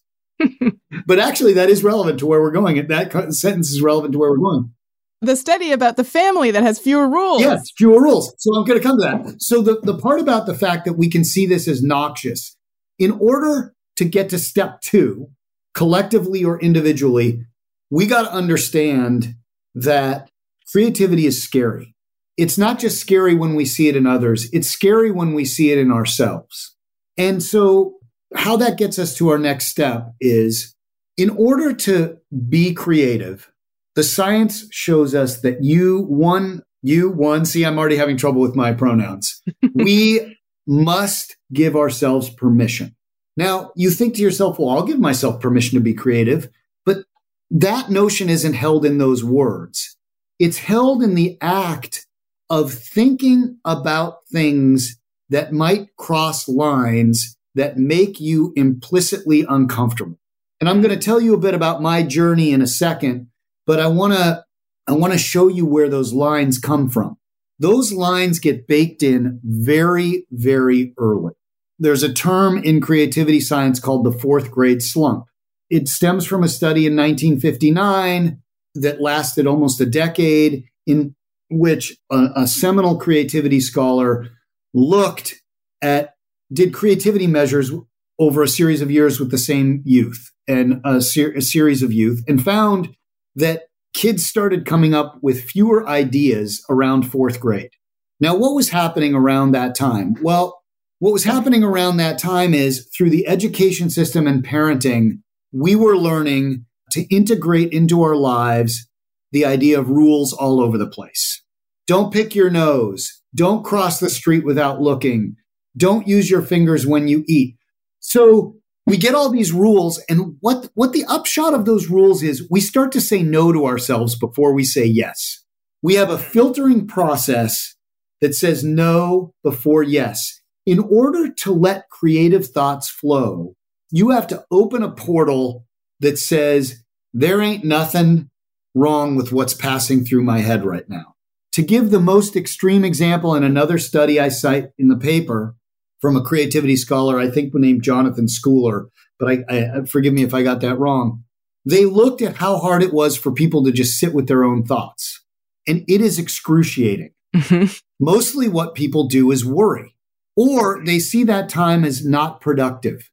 but 1.05 1.19
actually, 1.19 1.53
that 1.53 1.69
is 1.69 1.83
relevant 1.83 2.19
to 2.19 2.25
where 2.25 2.41
we're 2.41 2.51
going. 2.51 2.87
That 2.87 3.33
sentence 3.33 3.69
is 3.69 3.81
relevant 3.81 4.13
to 4.13 4.19
where 4.19 4.31
we're 4.31 4.37
going. 4.37 4.73
The 5.21 5.35
study 5.35 5.71
about 5.71 5.97
the 5.97 6.05
family 6.05 6.51
that 6.51 6.63
has 6.63 6.79
fewer 6.79 7.09
rules. 7.09 7.41
Yes, 7.41 7.71
fewer 7.75 8.01
rules. 8.01 8.33
So 8.37 8.55
I'm 8.55 8.65
going 8.65 8.79
to 8.79 8.85
come 8.85 8.97
to 8.99 9.03
that. 9.03 9.41
So 9.41 9.61
the, 9.61 9.79
the 9.81 9.97
part 9.97 10.21
about 10.21 10.45
the 10.45 10.55
fact 10.55 10.85
that 10.85 10.93
we 10.93 11.09
can 11.09 11.25
see 11.25 11.45
this 11.45 11.67
as 11.67 11.83
noxious, 11.83 12.55
in 12.97 13.11
order 13.19 13.73
to 13.97 14.05
get 14.05 14.29
to 14.29 14.39
step 14.39 14.79
two, 14.79 15.29
collectively 15.73 16.43
or 16.43 16.59
individually, 16.61 17.45
we 17.89 18.07
got 18.07 18.23
to 18.23 18.31
understand 18.31 19.35
that 19.75 20.29
creativity 20.71 21.25
is 21.25 21.43
scary. 21.43 21.95
It's 22.37 22.57
not 22.57 22.79
just 22.79 23.01
scary 23.01 23.35
when 23.35 23.55
we 23.55 23.65
see 23.65 23.89
it 23.89 23.97
in 23.97 24.07
others, 24.07 24.49
it's 24.53 24.69
scary 24.69 25.11
when 25.11 25.33
we 25.33 25.43
see 25.43 25.71
it 25.71 25.77
in 25.77 25.91
ourselves. 25.91 26.77
And 27.17 27.43
so 27.43 27.98
how 28.35 28.57
that 28.57 28.77
gets 28.77 28.99
us 28.99 29.15
to 29.17 29.29
our 29.29 29.37
next 29.37 29.67
step 29.67 30.13
is 30.19 30.75
in 31.17 31.29
order 31.31 31.73
to 31.73 32.17
be 32.47 32.73
creative, 32.73 33.51
the 33.95 34.03
science 34.03 34.65
shows 34.71 35.13
us 35.13 35.41
that 35.41 35.63
you, 35.63 36.01
one, 36.03 36.63
you, 36.81 37.09
one, 37.09 37.45
see, 37.45 37.65
I'm 37.65 37.77
already 37.77 37.97
having 37.97 38.17
trouble 38.17 38.41
with 38.41 38.55
my 38.55 38.71
pronouns. 38.71 39.41
we 39.73 40.37
must 40.67 41.35
give 41.51 41.75
ourselves 41.75 42.29
permission. 42.29 42.95
Now, 43.35 43.71
you 43.75 43.89
think 43.89 44.15
to 44.15 44.21
yourself, 44.21 44.59
well, 44.59 44.69
I'll 44.69 44.85
give 44.85 44.99
myself 44.99 45.41
permission 45.41 45.77
to 45.77 45.83
be 45.83 45.93
creative, 45.93 46.49
but 46.85 47.05
that 47.49 47.89
notion 47.89 48.29
isn't 48.29 48.53
held 48.53 48.85
in 48.85 48.97
those 48.97 49.23
words. 49.23 49.97
It's 50.39 50.59
held 50.59 51.03
in 51.03 51.15
the 51.15 51.37
act 51.41 52.05
of 52.49 52.71
thinking 52.71 53.57
about 53.65 54.27
things 54.31 54.97
that 55.29 55.51
might 55.51 55.95
cross 55.97 56.47
lines 56.47 57.37
that 57.59 57.77
make 57.77 58.21
you 58.21 58.53
implicitly 58.55 59.45
uncomfortable. 59.47 60.17
And 60.61 60.69
I'm 60.69 60.81
going 60.81 60.97
to 60.97 61.05
tell 61.05 61.19
you 61.19 61.33
a 61.33 61.39
bit 61.39 61.53
about 61.53 61.81
my 61.81 62.03
journey 62.03 62.53
in 62.53 62.61
a 62.61 62.67
second, 62.67 63.27
but 63.67 63.81
I 63.81 63.87
want 63.87 64.13
to 64.13 64.45
I 64.87 64.93
want 64.93 65.11
to 65.11 65.19
show 65.19 65.49
you 65.49 65.65
where 65.65 65.89
those 65.89 66.13
lines 66.13 66.57
come 66.57 66.89
from. 66.89 67.17
Those 67.59 67.91
lines 67.91 68.39
get 68.39 68.65
baked 68.65 69.03
in 69.03 69.41
very 69.43 70.25
very 70.31 70.93
early. 70.97 71.33
There's 71.77 72.01
a 72.01 72.13
term 72.13 72.63
in 72.63 72.79
creativity 72.79 73.41
science 73.41 73.81
called 73.81 74.05
the 74.05 74.17
fourth 74.17 74.51
grade 74.51 74.81
slump. 74.81 75.25
It 75.69 75.89
stems 75.89 76.25
from 76.25 76.43
a 76.43 76.47
study 76.47 76.85
in 76.85 76.95
1959 76.95 78.41
that 78.75 79.01
lasted 79.01 79.47
almost 79.47 79.81
a 79.81 79.85
decade 79.85 80.63
in 80.87 81.13
which 81.49 81.97
a, 82.09 82.27
a 82.37 82.47
seminal 82.47 82.97
creativity 82.97 83.59
scholar 83.59 84.29
looked 84.73 85.35
at 85.81 86.13
did 86.51 86.73
creativity 86.73 87.27
measures 87.27 87.71
over 88.17 88.43
a 88.43 88.47
series 88.47 88.81
of 88.81 88.91
years 88.91 89.19
with 89.19 89.31
the 89.31 89.37
same 89.37 89.81
youth 89.85 90.31
and 90.47 90.81
a, 90.83 91.01
ser- 91.01 91.33
a, 91.33 91.41
series 91.41 91.81
of 91.81 91.93
youth 91.93 92.23
and 92.27 92.43
found 92.43 92.89
that 93.35 93.63
kids 93.93 94.25
started 94.25 94.65
coming 94.65 94.93
up 94.93 95.17
with 95.21 95.43
fewer 95.43 95.87
ideas 95.87 96.63
around 96.69 97.03
fourth 97.03 97.39
grade. 97.39 97.71
Now, 98.19 98.35
what 98.35 98.53
was 98.53 98.69
happening 98.69 99.13
around 99.13 99.51
that 99.51 99.75
time? 99.75 100.15
Well, 100.21 100.61
what 100.99 101.13
was 101.13 101.23
happening 101.23 101.63
around 101.63 101.97
that 101.97 102.19
time 102.19 102.53
is 102.53 102.89
through 102.95 103.11
the 103.11 103.25
education 103.27 103.89
system 103.89 104.27
and 104.27 104.45
parenting, 104.45 105.19
we 105.53 105.75
were 105.75 105.97
learning 105.97 106.65
to 106.91 107.03
integrate 107.13 107.71
into 107.71 108.01
our 108.01 108.15
lives 108.15 108.87
the 109.31 109.45
idea 109.45 109.79
of 109.79 109.89
rules 109.89 110.33
all 110.33 110.59
over 110.59 110.77
the 110.77 110.89
place. 110.89 111.41
Don't 111.87 112.11
pick 112.11 112.35
your 112.35 112.49
nose. 112.49 113.21
Don't 113.33 113.63
cross 113.63 113.99
the 113.99 114.09
street 114.09 114.43
without 114.43 114.81
looking. 114.81 115.35
Don't 115.77 116.07
use 116.07 116.29
your 116.29 116.41
fingers 116.41 116.85
when 116.85 117.07
you 117.07 117.23
eat. 117.27 117.55
So 117.99 118.55
we 118.85 118.97
get 118.97 119.13
all 119.13 119.29
these 119.29 119.51
rules 119.51 120.01
and 120.09 120.37
what 120.39 120.69
what 120.73 120.93
the 120.93 121.05
upshot 121.07 121.53
of 121.53 121.65
those 121.65 121.89
rules 121.89 122.23
is 122.23 122.47
we 122.49 122.59
start 122.59 122.91
to 122.93 123.01
say 123.01 123.21
no 123.21 123.51
to 123.51 123.65
ourselves 123.65 124.17
before 124.17 124.53
we 124.53 124.63
say 124.63 124.85
yes. 124.85 125.43
We 125.81 125.95
have 125.95 126.09
a 126.09 126.17
filtering 126.17 126.87
process 126.87 127.75
that 128.19 128.35
says 128.35 128.63
no 128.63 129.33
before 129.43 129.83
yes. 129.83 130.41
In 130.65 130.79
order 130.79 131.31
to 131.31 131.53
let 131.53 131.89
creative 131.89 132.47
thoughts 132.47 132.89
flow, 132.89 133.55
you 133.91 134.09
have 134.09 134.27
to 134.27 134.43
open 134.51 134.83
a 134.83 134.91
portal 134.91 135.65
that 135.99 136.17
says 136.17 136.83
there 137.13 137.41
ain't 137.41 137.63
nothing 137.63 138.29
wrong 138.75 139.15
with 139.15 139.31
what's 139.31 139.53
passing 139.53 140.03
through 140.03 140.23
my 140.23 140.39
head 140.39 140.65
right 140.65 140.87
now. 140.87 141.15
To 141.53 141.61
give 141.61 141.89
the 141.89 141.99
most 141.99 142.35
extreme 142.35 142.85
example 142.85 143.35
in 143.35 143.43
another 143.43 143.77
study 143.77 144.19
I 144.19 144.29
cite 144.29 144.69
in 144.77 144.87
the 144.87 144.97
paper, 144.97 145.55
from 146.01 146.15
a 146.15 146.23
creativity 146.23 146.75
scholar, 146.75 147.19
I 147.19 147.29
think 147.29 147.53
named 147.53 147.83
Jonathan 147.83 148.27
Schooler, 148.27 148.87
but 149.19 149.29
I, 149.29 149.43
I, 149.49 149.85
forgive 149.85 150.13
me 150.13 150.23
if 150.23 150.33
I 150.33 150.43
got 150.43 150.61
that 150.61 150.79
wrong. 150.79 151.23
They 151.65 151.85
looked 151.85 152.21
at 152.21 152.37
how 152.37 152.57
hard 152.57 152.81
it 152.81 152.93
was 152.93 153.17
for 153.17 153.31
people 153.31 153.63
to 153.65 153.71
just 153.71 153.99
sit 153.99 154.13
with 154.13 154.27
their 154.27 154.43
own 154.43 154.63
thoughts. 154.63 155.23
And 155.67 155.83
it 155.87 156.01
is 156.01 156.17
excruciating. 156.17 157.11
Mm-hmm. 157.35 157.73
Mostly 157.99 158.47
what 158.47 158.75
people 158.75 159.07
do 159.07 159.29
is 159.31 159.45
worry, 159.45 159.95
or 160.35 160.83
they 160.83 160.99
see 160.99 161.23
that 161.25 161.49
time 161.49 161.83
as 161.83 162.05
not 162.05 162.41
productive. 162.41 163.09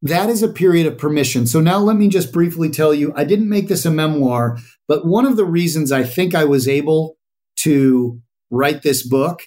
That 0.00 0.28
is 0.28 0.42
a 0.42 0.48
period 0.48 0.86
of 0.86 0.98
permission. 0.98 1.46
So 1.46 1.60
now 1.60 1.78
let 1.78 1.96
me 1.96 2.08
just 2.08 2.32
briefly 2.32 2.70
tell 2.70 2.92
you 2.92 3.12
I 3.14 3.24
didn't 3.24 3.48
make 3.48 3.68
this 3.68 3.84
a 3.84 3.90
memoir, 3.90 4.58
but 4.88 5.06
one 5.06 5.26
of 5.26 5.36
the 5.36 5.44
reasons 5.44 5.92
I 5.92 6.02
think 6.02 6.34
I 6.34 6.44
was 6.44 6.66
able 6.66 7.18
to 7.58 8.20
write 8.50 8.82
this 8.82 9.06
book 9.06 9.42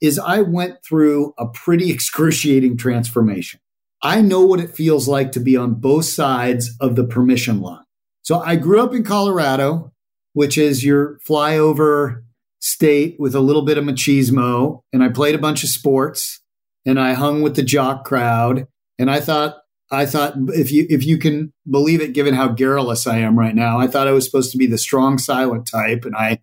is 0.00 0.18
I 0.18 0.40
went 0.40 0.84
through 0.84 1.34
a 1.38 1.46
pretty 1.46 1.90
excruciating 1.92 2.76
transformation. 2.76 3.60
I 4.02 4.22
know 4.22 4.44
what 4.44 4.60
it 4.60 4.70
feels 4.70 5.08
like 5.08 5.32
to 5.32 5.40
be 5.40 5.56
on 5.56 5.74
both 5.74 6.06
sides 6.06 6.70
of 6.80 6.96
the 6.96 7.04
permission 7.04 7.60
line. 7.60 7.84
So 8.22 8.40
I 8.40 8.56
grew 8.56 8.80
up 8.80 8.94
in 8.94 9.04
Colorado, 9.04 9.92
which 10.32 10.56
is 10.56 10.84
your 10.84 11.18
flyover 11.28 12.22
state 12.60 13.16
with 13.18 13.34
a 13.34 13.40
little 13.40 13.62
bit 13.62 13.78
of 13.78 13.84
machismo. 13.84 14.82
And 14.92 15.02
I 15.02 15.08
played 15.08 15.34
a 15.34 15.38
bunch 15.38 15.64
of 15.64 15.70
sports 15.70 16.40
and 16.86 16.98
I 16.98 17.12
hung 17.12 17.42
with 17.42 17.56
the 17.56 17.62
jock 17.62 18.04
crowd. 18.04 18.66
And 18.98 19.10
I 19.10 19.20
thought, 19.20 19.58
I 19.90 20.06
thought 20.06 20.34
if 20.48 20.70
you 20.70 20.86
if 20.88 21.04
you 21.04 21.18
can 21.18 21.52
believe 21.68 22.00
it, 22.00 22.12
given 22.12 22.34
how 22.34 22.48
garrulous 22.48 23.06
I 23.06 23.18
am 23.18 23.38
right 23.38 23.54
now, 23.54 23.78
I 23.78 23.88
thought 23.88 24.06
I 24.06 24.12
was 24.12 24.24
supposed 24.24 24.52
to 24.52 24.58
be 24.58 24.66
the 24.66 24.78
strong 24.78 25.18
silent 25.18 25.66
type, 25.66 26.04
and 26.04 26.14
I 26.14 26.38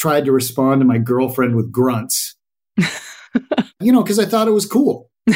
tried 0.00 0.24
to 0.24 0.32
respond 0.32 0.80
to 0.80 0.84
my 0.84 0.98
girlfriend 0.98 1.54
with 1.54 1.70
grunts. 1.70 2.36
You 3.80 3.92
know, 3.92 4.02
because 4.02 4.18
I 4.18 4.24
thought 4.24 4.48
it 4.48 4.52
was 4.52 4.66
cool. 4.66 5.10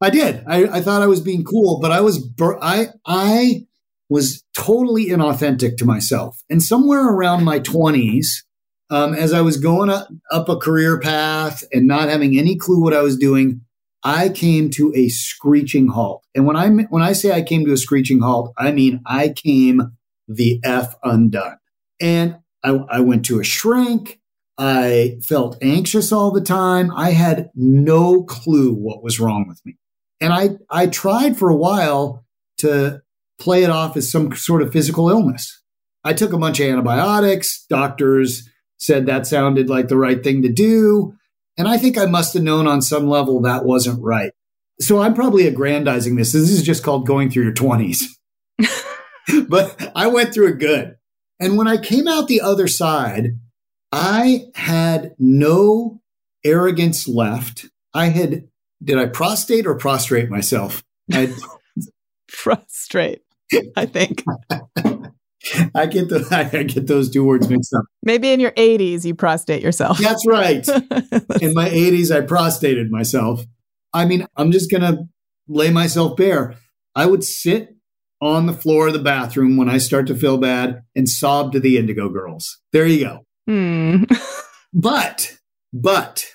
I 0.00 0.10
did. 0.10 0.44
I, 0.46 0.64
I, 0.64 0.80
thought 0.82 1.02
I 1.02 1.06
was 1.06 1.20
being 1.20 1.44
cool, 1.44 1.80
but 1.80 1.90
I 1.90 2.00
was 2.00 2.18
bur- 2.18 2.62
I 2.62 2.88
I 3.06 3.66
was 4.10 4.44
totally 4.56 5.06
inauthentic 5.06 5.78
to 5.78 5.84
myself. 5.84 6.42
And 6.50 6.62
somewhere 6.62 7.08
around 7.08 7.44
my 7.44 7.58
twenties, 7.58 8.44
um, 8.90 9.14
as 9.14 9.32
I 9.32 9.40
was 9.40 9.56
going 9.56 9.88
up, 9.88 10.08
up 10.30 10.48
a 10.48 10.56
career 10.56 11.00
path 11.00 11.64
and 11.72 11.86
not 11.86 12.08
having 12.08 12.38
any 12.38 12.56
clue 12.56 12.82
what 12.82 12.94
I 12.94 13.02
was 13.02 13.16
doing, 13.16 13.62
I 14.02 14.28
came 14.28 14.70
to 14.70 14.92
a 14.94 15.08
screeching 15.08 15.88
halt. 15.88 16.24
And 16.34 16.46
when 16.46 16.56
I 16.56 16.68
when 16.68 17.02
I 17.02 17.12
say 17.12 17.32
I 17.32 17.42
came 17.42 17.64
to 17.64 17.72
a 17.72 17.78
screeching 17.78 18.20
halt, 18.20 18.52
I 18.58 18.72
mean 18.72 19.00
I 19.06 19.30
came 19.30 19.96
the 20.28 20.60
f 20.64 20.94
undone. 21.02 21.58
And 22.00 22.36
I, 22.62 22.78
I 22.90 23.00
went 23.00 23.24
to 23.26 23.40
a 23.40 23.44
shrink. 23.44 24.20
I 24.58 25.18
felt 25.22 25.58
anxious 25.62 26.12
all 26.12 26.30
the 26.30 26.40
time. 26.40 26.90
I 26.94 27.10
had 27.10 27.50
no 27.54 28.22
clue 28.22 28.72
what 28.72 29.02
was 29.02 29.20
wrong 29.20 29.46
with 29.48 29.60
me. 29.64 29.76
And 30.20 30.32
I, 30.32 30.50
I 30.70 30.86
tried 30.86 31.36
for 31.36 31.50
a 31.50 31.56
while 31.56 32.24
to 32.58 33.02
play 33.38 33.64
it 33.64 33.70
off 33.70 33.96
as 33.96 34.10
some 34.10 34.34
sort 34.34 34.62
of 34.62 34.72
physical 34.72 35.10
illness. 35.10 35.62
I 36.04 36.14
took 36.14 36.32
a 36.32 36.38
bunch 36.38 36.58
of 36.60 36.68
antibiotics. 36.68 37.66
Doctors 37.68 38.48
said 38.78 39.06
that 39.06 39.26
sounded 39.26 39.68
like 39.68 39.88
the 39.88 39.98
right 39.98 40.22
thing 40.22 40.42
to 40.42 40.52
do. 40.52 41.14
And 41.58 41.68
I 41.68 41.76
think 41.76 41.98
I 41.98 42.06
must 42.06 42.34
have 42.34 42.42
known 42.42 42.66
on 42.66 42.80
some 42.80 43.08
level 43.08 43.40
that 43.42 43.64
wasn't 43.64 44.02
right. 44.02 44.32
So 44.80 45.00
I'm 45.00 45.14
probably 45.14 45.46
aggrandizing 45.46 46.16
this. 46.16 46.32
This 46.32 46.50
is 46.50 46.62
just 46.62 46.82
called 46.82 47.06
going 47.06 47.30
through 47.30 47.44
your 47.44 47.54
20s. 47.54 48.04
but 49.48 49.92
I 49.94 50.06
went 50.06 50.32
through 50.32 50.48
it 50.48 50.58
good. 50.58 50.96
And 51.40 51.56
when 51.56 51.68
I 51.68 51.76
came 51.76 52.08
out 52.08 52.28
the 52.28 52.40
other 52.40 52.68
side, 52.68 53.38
I 53.98 54.50
had 54.54 55.14
no 55.18 56.02
arrogance 56.44 57.08
left. 57.08 57.70
I 57.94 58.10
had, 58.10 58.46
did 58.84 58.98
I 58.98 59.06
prostate 59.06 59.66
or 59.66 59.74
prostrate 59.74 60.28
myself? 60.28 60.84
I 61.10 61.32
prostrate, 62.28 63.22
I 63.74 63.86
think. 63.86 64.22
I 65.74 65.86
get 65.86 66.10
the 66.10 66.26
I 66.52 66.62
get 66.64 66.86
those 66.86 67.10
two 67.10 67.24
words 67.24 67.48
mixed 67.48 67.72
up. 67.72 67.84
Maybe 68.02 68.32
in 68.32 68.40
your 68.40 68.50
80s 68.50 69.06
you 69.06 69.14
prostate 69.14 69.62
yourself. 69.62 69.96
That's 69.96 70.26
right. 70.26 70.68
in 71.40 71.54
my 71.54 71.70
80s 71.70 72.14
I 72.14 72.20
prostated 72.20 72.90
myself. 72.90 73.44
I 73.94 74.04
mean, 74.04 74.26
I'm 74.36 74.52
just 74.52 74.70
going 74.70 74.82
to 74.82 75.04
lay 75.48 75.70
myself 75.70 76.18
bare. 76.18 76.56
I 76.94 77.06
would 77.06 77.24
sit 77.24 77.76
on 78.20 78.44
the 78.44 78.52
floor 78.52 78.88
of 78.88 78.92
the 78.92 78.98
bathroom 78.98 79.56
when 79.56 79.70
I 79.70 79.78
start 79.78 80.06
to 80.08 80.14
feel 80.14 80.36
bad 80.36 80.82
and 80.94 81.08
sob 81.08 81.52
to 81.52 81.60
the 81.60 81.78
Indigo 81.78 82.10
Girls. 82.10 82.58
There 82.72 82.86
you 82.86 83.04
go. 83.04 83.25
Mm. 83.48 84.10
but, 84.72 85.36
but 85.72 86.26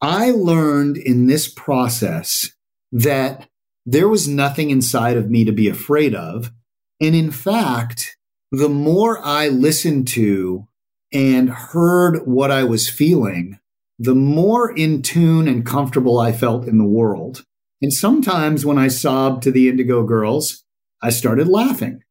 I 0.00 0.30
learned 0.30 0.96
in 0.96 1.26
this 1.26 1.48
process 1.48 2.50
that 2.92 3.48
there 3.86 4.08
was 4.08 4.28
nothing 4.28 4.70
inside 4.70 5.16
of 5.16 5.30
me 5.30 5.44
to 5.44 5.52
be 5.52 5.68
afraid 5.68 6.14
of. 6.14 6.52
And 7.00 7.14
in 7.14 7.30
fact, 7.30 8.16
the 8.52 8.68
more 8.68 9.20
I 9.24 9.48
listened 9.48 10.08
to 10.08 10.66
and 11.12 11.50
heard 11.50 12.26
what 12.26 12.50
I 12.50 12.64
was 12.64 12.88
feeling, 12.88 13.58
the 13.98 14.14
more 14.14 14.70
in 14.70 15.02
tune 15.02 15.48
and 15.48 15.66
comfortable 15.66 16.18
I 16.18 16.32
felt 16.32 16.66
in 16.66 16.78
the 16.78 16.84
world. 16.84 17.44
And 17.82 17.92
sometimes 17.92 18.64
when 18.64 18.78
I 18.78 18.88
sobbed 18.88 19.42
to 19.42 19.50
the 19.50 19.68
Indigo 19.68 20.04
Girls, 20.04 20.64
I 21.02 21.10
started 21.10 21.48
laughing. 21.48 22.02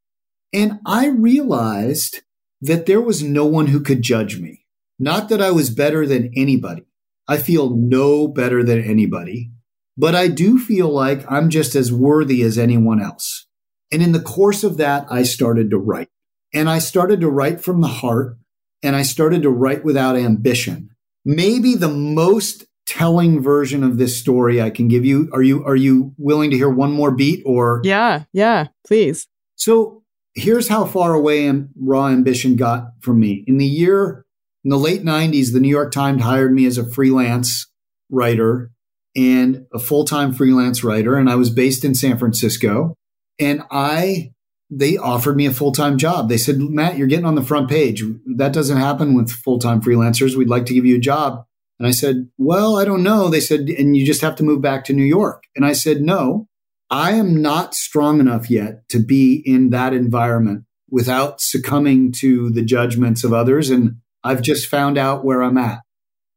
And 0.52 0.80
I 0.86 1.08
realized 1.08 2.22
that 2.62 2.86
there 2.86 3.02
was 3.02 3.24
no 3.24 3.46
one 3.46 3.68
who 3.68 3.82
could 3.82 4.02
judge 4.02 4.40
me. 4.40 4.66
Not 4.98 5.30
that 5.30 5.42
I 5.42 5.52
was 5.52 5.70
better 5.70 6.06
than 6.06 6.32
anybody. 6.36 6.86
I 7.28 7.38
feel 7.38 7.76
no 7.76 8.28
better 8.28 8.64
than 8.64 8.84
anybody, 8.84 9.52
but 9.98 10.16
I 10.16 10.28
do 10.28 10.58
feel 10.58 10.90
like 10.90 11.30
I'm 11.30 11.50
just 11.50 11.76
as 11.76 11.94
worthy 11.94 12.42
as 12.42 12.58
anyone 12.58 13.02
else. 13.02 13.48
And 13.92 14.02
in 14.02 14.12
the 14.12 14.20
course 14.20 14.64
of 14.64 14.78
that, 14.78 15.06
I 15.10 15.24
started 15.24 15.70
to 15.70 15.78
write. 15.78 16.10
And 16.54 16.70
I 16.70 16.80
started 16.80 17.22
to 17.22 17.30
write 17.30 17.62
from 17.62 17.82
the 17.82 17.88
heart 17.88 18.38
and 18.82 18.96
I 18.96 19.04
started 19.04 19.44
to 19.44 19.50
write 19.50 19.84
without 19.84 20.16
ambition. 20.16 20.90
Maybe 21.26 21.76
the 21.76 21.90
most 21.90 22.66
telling 22.86 23.42
version 23.42 23.84
of 23.84 23.98
this 23.98 24.18
story 24.18 24.62
I 24.62 24.72
can 24.72 24.88
give 24.88 25.06
you. 25.06 25.30
Are 25.32 25.44
you 25.44 25.64
are 25.66 25.76
you 25.76 26.14
willing 26.18 26.50
to 26.50 26.58
hear 26.58 26.70
one 26.70 26.92
more 26.92 27.12
beat 27.12 27.44
or 27.46 27.82
Yeah, 27.84 28.24
yeah, 28.34 28.68
please. 28.86 29.28
So, 29.56 29.99
here's 30.36 30.68
how 30.68 30.86
far 30.86 31.14
away 31.14 31.52
raw 31.76 32.08
ambition 32.08 32.56
got 32.56 32.90
from 33.02 33.20
me. 33.20 33.44
In 33.48 33.58
the 33.58 33.66
year 33.66 34.26
in 34.64 34.70
the 34.70 34.78
late 34.78 35.04
90s, 35.04 35.54
the 35.54 35.60
New 35.60 35.70
York 35.70 35.92
Times 35.92 36.22
hired 36.22 36.54
me 36.54 36.66
as 36.66 36.78
a 36.78 36.90
freelance 36.90 37.68
writer 38.10 38.72
and 39.16 39.66
a 39.74 39.80
full-time 39.80 40.34
freelance 40.34 40.84
writer 40.84 41.16
and 41.16 41.30
I 41.30 41.36
was 41.36 41.50
based 41.50 41.84
in 41.84 41.96
San 41.96 42.18
Francisco 42.18 42.96
and 43.40 43.64
I 43.72 44.32
they 44.70 44.98
offered 44.98 45.36
me 45.36 45.46
a 45.46 45.52
full 45.52 45.72
time 45.72 45.98
job. 45.98 46.30
They 46.30 46.38
said, 46.38 46.60
Matt, 46.60 46.98
you're 46.98 47.08
getting 47.08 47.26
on 47.26 47.36
the 47.36 47.42
front 47.42 47.70
page. 47.70 48.04
That 48.36 48.54
doesn't 48.54 48.78
happen 48.78 49.16
with 49.16 49.32
full 49.32 49.60
time 49.60 49.82
freelancers. 49.82 50.36
We'd 50.36 50.50
like 50.50 50.66
to 50.68 50.74
give 50.74 50.86
you 50.86 50.96
a 50.96 51.00
job. 51.00 51.44
And 51.80 51.88
I 51.88 51.92
said, 51.92 52.30
Well, 52.38 52.78
I 52.78 52.86
don't 52.86 53.04
know. 53.04 53.30
They 53.30 53.40
said, 53.40 53.62
And 53.62 53.98
you 53.98 54.06
just 54.06 54.22
have 54.22 54.36
to 54.36 54.44
move 54.44 54.62
back 54.62 54.86
to 54.86 54.94
New 54.94 55.04
York. 55.04 55.44
And 55.56 55.66
I 55.66 55.74
said, 55.74 56.02
No, 56.02 56.48
I 56.90 57.12
am 57.12 57.42
not 57.42 57.76
strong 57.76 58.20
enough 58.20 58.50
yet 58.50 58.88
to 58.90 59.00
be 59.00 59.44
in 59.46 59.70
that 59.70 59.94
environment 59.94 60.64
without 60.90 61.40
succumbing 61.40 62.12
to 62.14 62.50
the 62.50 62.64
judgments 62.64 63.24
of 63.24 63.32
others. 63.32 63.70
And 63.70 63.98
I've 64.24 64.42
just 64.42 64.68
found 64.68 64.98
out 64.98 65.24
where 65.24 65.44
I'm 65.44 65.58
at. 65.58 65.82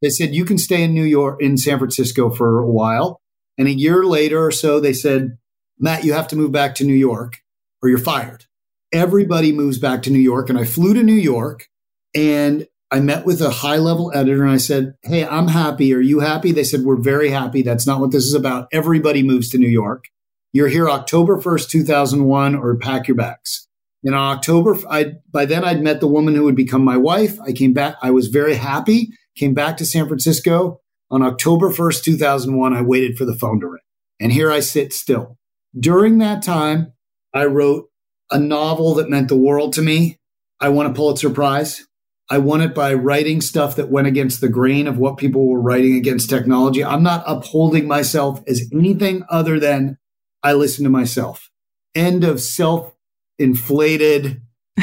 They 0.03 0.11
said, 0.11 0.35
You 0.35 0.45
can 0.45 0.59
stay 0.59 0.83
in 0.83 0.95
New 0.95 1.05
York, 1.05 1.41
in 1.41 1.57
San 1.57 1.79
Francisco 1.79 2.31
for 2.31 2.61
a 2.61 2.71
while. 2.71 3.21
And 3.57 3.69
a 3.69 3.73
year 3.73 4.05
later 4.05 4.45
or 4.45 4.51
so, 4.51 4.81
they 4.81 4.93
said, 4.93 5.39
Matt, 5.79 6.05
you 6.05 6.13
have 6.13 6.29
to 6.29 6.37
move 6.37 6.53
back 6.53 6.75
to 6.77 6.85
New 6.85 6.95
York 6.95 7.39
or 7.83 7.89
you're 7.89 7.99
fired. 7.99 8.47
Everybody 8.93 9.53
moves 9.53 9.79
back 9.79 10.03
to 10.03 10.11
New 10.11 10.19
York. 10.19 10.51
And 10.51 10.59
I 10.59 10.65
flew 10.65 10.93
to 10.95 11.03
New 11.03 11.13
York 11.15 11.69
and 12.15 12.67
I 12.91 13.01
met 13.01 13.25
with 13.25 13.41
a 13.41 13.51
high 13.51 13.79
level 13.79 14.13
editor 14.15 14.43
and 14.43 14.53
I 14.53 14.59
said, 14.59 14.95
Hey, 15.03 15.27
I'm 15.27 15.49
happy. 15.49 15.95
Are 15.95 16.01
you 16.01 16.21
happy? 16.21 16.53
They 16.53 16.65
said, 16.65 16.83
We're 16.83 17.01
very 17.01 17.31
happy. 17.31 17.63
That's 17.63 17.87
not 17.87 18.01
what 18.01 18.11
this 18.11 18.25
is 18.25 18.35
about. 18.35 18.69
Everybody 18.71 19.23
moves 19.23 19.49
to 19.51 19.59
New 19.59 19.69
York. 19.69 20.07
You're 20.55 20.69
here 20.69 20.91
October 20.91 21.39
1st, 21.39 21.71
2001, 21.71 22.55
or 22.55 22.77
pack 22.77 23.09
your 23.09 23.17
bags. 23.17 23.69
In 24.05 24.13
October, 24.13 24.77
I, 24.91 25.15
by 25.31 25.47
then 25.47 25.65
I'd 25.65 25.83
met 25.83 26.01
the 26.01 26.07
woman 26.07 26.35
who 26.35 26.45
would 26.45 26.57
become 26.57 26.85
my 26.85 26.99
wife. 26.99 27.41
I 27.41 27.53
came 27.53 27.73
back. 27.73 27.97
I 28.03 28.11
was 28.11 28.27
very 28.29 28.55
happy, 28.55 29.13
came 29.35 29.55
back 29.55 29.79
to 29.79 29.87
San 29.87 30.09
Francisco. 30.09 30.81
On 31.11 31.23
October 31.23 31.71
1st, 31.71 32.03
2001, 32.05 32.75
I 32.75 32.83
waited 32.83 33.17
for 33.17 33.25
the 33.25 33.35
phone 33.35 33.61
to 33.61 33.67
ring. 33.67 33.81
And 34.21 34.31
here 34.31 34.51
I 34.51 34.61
sit 34.61 34.93
still. 34.93 35.39
During 35.79 36.19
that 36.19 36.43
time, 36.43 36.93
I 37.33 37.47
wrote 37.47 37.87
a 38.31 38.39
novel 38.39 38.95
that 38.95 39.09
meant 39.09 39.29
the 39.29 39.37
world 39.37 39.73
to 39.75 39.83
me. 39.83 40.19
I 40.61 40.69
won 40.69 40.85
a 40.85 40.93
Pulitzer 40.93 41.31
Prize. 41.31 41.87
I 42.29 42.39
won 42.39 42.61
it 42.61 42.75
by 42.75 42.93
writing 42.93 43.41
stuff 43.41 43.77
that 43.77 43.91
went 43.91 44.07
against 44.07 44.43
the 44.43 44.49
grain 44.51 44.87
of 44.87 44.99
what 44.99 45.17
people 45.17 45.49
were 45.49 45.61
writing 45.61 45.97
against 45.97 46.29
technology. 46.29 46.85
I'm 46.85 47.03
not 47.03 47.25
upholding 47.27 47.89
myself 47.89 48.43
as 48.47 48.69
anything 48.73 49.23
other 49.31 49.59
than 49.59 49.97
I 50.43 50.55
listen 50.55 50.85
to 50.85 50.91
myself. 50.91 51.51
End 51.95 52.25
of 52.25 52.41
self 52.41 52.95
inflated. 53.39 54.43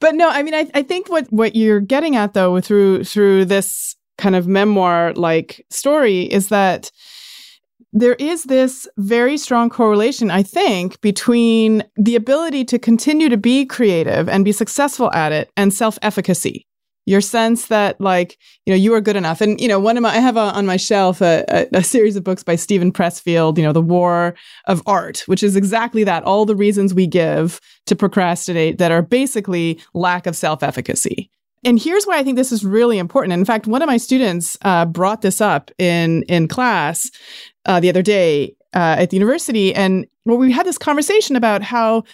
but 0.00 0.14
no, 0.14 0.28
I 0.28 0.42
mean, 0.42 0.54
I, 0.54 0.70
I 0.74 0.82
think 0.82 1.08
what, 1.08 1.26
what 1.32 1.56
you're 1.56 1.80
getting 1.80 2.16
at 2.16 2.34
though 2.34 2.60
through 2.60 3.04
through 3.04 3.46
this 3.46 3.96
kind 4.18 4.36
of 4.36 4.46
memoir 4.46 5.12
like 5.14 5.66
story 5.70 6.22
is 6.22 6.48
that 6.48 6.90
there 7.92 8.14
is 8.14 8.44
this 8.44 8.88
very 8.98 9.36
strong 9.36 9.70
correlation, 9.70 10.30
I 10.30 10.42
think, 10.42 11.00
between 11.00 11.84
the 11.96 12.16
ability 12.16 12.64
to 12.66 12.78
continue 12.78 13.28
to 13.28 13.36
be 13.36 13.64
creative 13.64 14.28
and 14.28 14.44
be 14.44 14.50
successful 14.50 15.12
at 15.12 15.30
it 15.30 15.50
and 15.56 15.72
self 15.72 15.98
efficacy. 16.02 16.66
Your 17.06 17.20
sense 17.20 17.66
that 17.66 18.00
like 18.00 18.38
you 18.64 18.72
know 18.72 18.76
you 18.76 18.94
are 18.94 19.00
good 19.00 19.16
enough. 19.16 19.40
And 19.40 19.60
you 19.60 19.68
know 19.68 19.78
one 19.78 19.96
of 19.96 20.02
my 20.02 20.10
i 20.10 20.18
have 20.18 20.36
a, 20.36 20.40
on 20.40 20.66
my 20.66 20.76
shelf 20.76 21.20
a, 21.20 21.44
a, 21.48 21.78
a, 21.78 21.82
series 21.82 22.16
of 22.16 22.24
books 22.24 22.42
by 22.42 22.56
Steven 22.56 22.92
Pressfield 22.92 23.58
you 23.58 23.64
know 23.64 23.72
the 23.72 23.82
war 23.82 24.34
of 24.66 24.82
art 24.86 25.22
which 25.26 25.42
is 25.42 25.56
exactly 25.56 26.04
that 26.04 26.22
all 26.24 26.44
the 26.44 26.56
reasons 26.56 26.94
we 26.94 27.06
give 27.06 27.60
to 27.86 27.96
procrastinate 27.96 28.78
that 28.78 28.90
are 28.90 29.02
basically 29.02 29.80
lack 29.92 30.26
of 30.26 30.36
self-efficacy. 30.36 31.30
And 31.64 31.78
here's 31.78 32.04
why 32.04 32.18
i 32.18 32.22
think 32.22 32.36
this 32.36 32.52
is 32.52 32.64
really 32.64 32.98
important. 32.98 33.32
In 33.32 33.44
fact 33.44 33.66
one 33.66 33.82
of 33.82 33.86
my 33.86 33.98
students 33.98 34.56
uh, 34.62 34.86
brought 34.86 35.22
this 35.22 35.40
up 35.40 35.70
in 35.78 36.22
in 36.24 36.48
class 36.48 37.10
uh, 37.66 37.80
the 37.80 37.88
other 37.88 38.02
day 38.02 38.54
uh, 38.74 38.96
at 38.98 39.10
the 39.10 39.16
university. 39.16 39.74
And 39.74 40.06
well, 40.24 40.36
we 40.36 40.52
had 40.52 40.66
this 40.66 40.78
conversation 40.78 41.36
about 41.36 41.62
how 41.62 42.04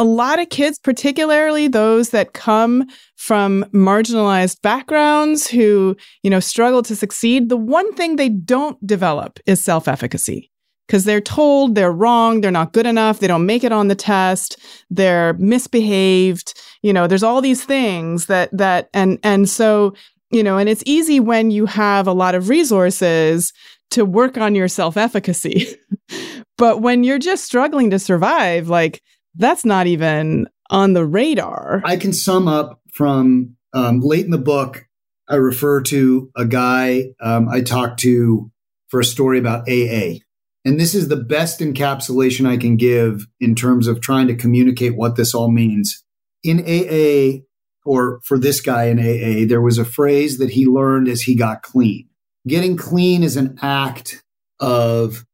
a 0.00 0.04
lot 0.04 0.38
of 0.38 0.48
kids, 0.48 0.78
particularly 0.78 1.68
those 1.68 2.08
that 2.08 2.32
come 2.32 2.86
from 3.16 3.64
marginalized 3.64 4.62
backgrounds 4.62 5.46
who, 5.46 5.94
you 6.22 6.30
know, 6.30 6.40
struggle 6.40 6.82
to 6.82 6.96
succeed, 6.96 7.50
the 7.50 7.56
one 7.58 7.92
thing 7.92 8.16
they 8.16 8.30
don't 8.30 8.84
develop 8.86 9.38
is 9.44 9.62
self-efficacy 9.62 10.50
because 10.86 11.04
they're 11.04 11.20
told 11.20 11.74
they're 11.74 11.92
wrong, 11.92 12.40
they're 12.40 12.50
not 12.50 12.72
good 12.72 12.86
enough, 12.86 13.20
they 13.20 13.26
don't 13.26 13.44
make 13.44 13.62
it 13.62 13.72
on 13.72 13.88
the 13.88 13.94
test, 13.94 14.56
they're 14.88 15.34
misbehaved, 15.34 16.58
you 16.80 16.94
know, 16.94 17.06
there's 17.06 17.22
all 17.22 17.42
these 17.42 17.62
things 17.62 18.24
that 18.24 18.48
that 18.56 18.88
and 18.94 19.18
and 19.22 19.50
so, 19.50 19.92
you 20.30 20.42
know, 20.42 20.56
and 20.56 20.70
it's 20.70 20.82
easy 20.86 21.20
when 21.20 21.50
you 21.50 21.66
have 21.66 22.06
a 22.06 22.14
lot 22.14 22.34
of 22.34 22.48
resources 22.48 23.52
to 23.90 24.06
work 24.06 24.38
on 24.38 24.54
your 24.54 24.66
self-efficacy. 24.66 25.76
but 26.56 26.80
when 26.80 27.04
you're 27.04 27.18
just 27.18 27.44
struggling 27.44 27.90
to 27.90 27.98
survive, 27.98 28.70
like 28.70 29.02
that's 29.34 29.64
not 29.64 29.86
even 29.86 30.48
on 30.70 30.92
the 30.92 31.04
radar. 31.04 31.82
I 31.84 31.96
can 31.96 32.12
sum 32.12 32.48
up 32.48 32.80
from 32.92 33.56
um, 33.72 34.00
late 34.00 34.24
in 34.24 34.30
the 34.30 34.38
book. 34.38 34.86
I 35.28 35.36
refer 35.36 35.82
to 35.82 36.30
a 36.36 36.44
guy 36.44 37.10
um, 37.20 37.48
I 37.48 37.60
talked 37.60 38.00
to 38.00 38.50
for 38.88 39.00
a 39.00 39.04
story 39.04 39.38
about 39.38 39.68
AA. 39.68 40.18
And 40.64 40.78
this 40.78 40.94
is 40.94 41.08
the 41.08 41.16
best 41.16 41.60
encapsulation 41.60 42.46
I 42.46 42.56
can 42.56 42.76
give 42.76 43.26
in 43.38 43.54
terms 43.54 43.86
of 43.86 44.00
trying 44.00 44.26
to 44.26 44.34
communicate 44.34 44.96
what 44.96 45.16
this 45.16 45.34
all 45.34 45.50
means. 45.50 46.04
In 46.42 46.60
AA, 46.60 47.42
or 47.84 48.20
for 48.24 48.38
this 48.38 48.60
guy 48.60 48.84
in 48.84 48.98
AA, 48.98 49.46
there 49.48 49.62
was 49.62 49.78
a 49.78 49.84
phrase 49.84 50.38
that 50.38 50.50
he 50.50 50.66
learned 50.66 51.08
as 51.08 51.22
he 51.22 51.34
got 51.34 51.62
clean. 51.62 52.08
Getting 52.46 52.76
clean 52.76 53.22
is 53.22 53.36
an 53.36 53.58
act 53.62 54.22
of 54.58 55.24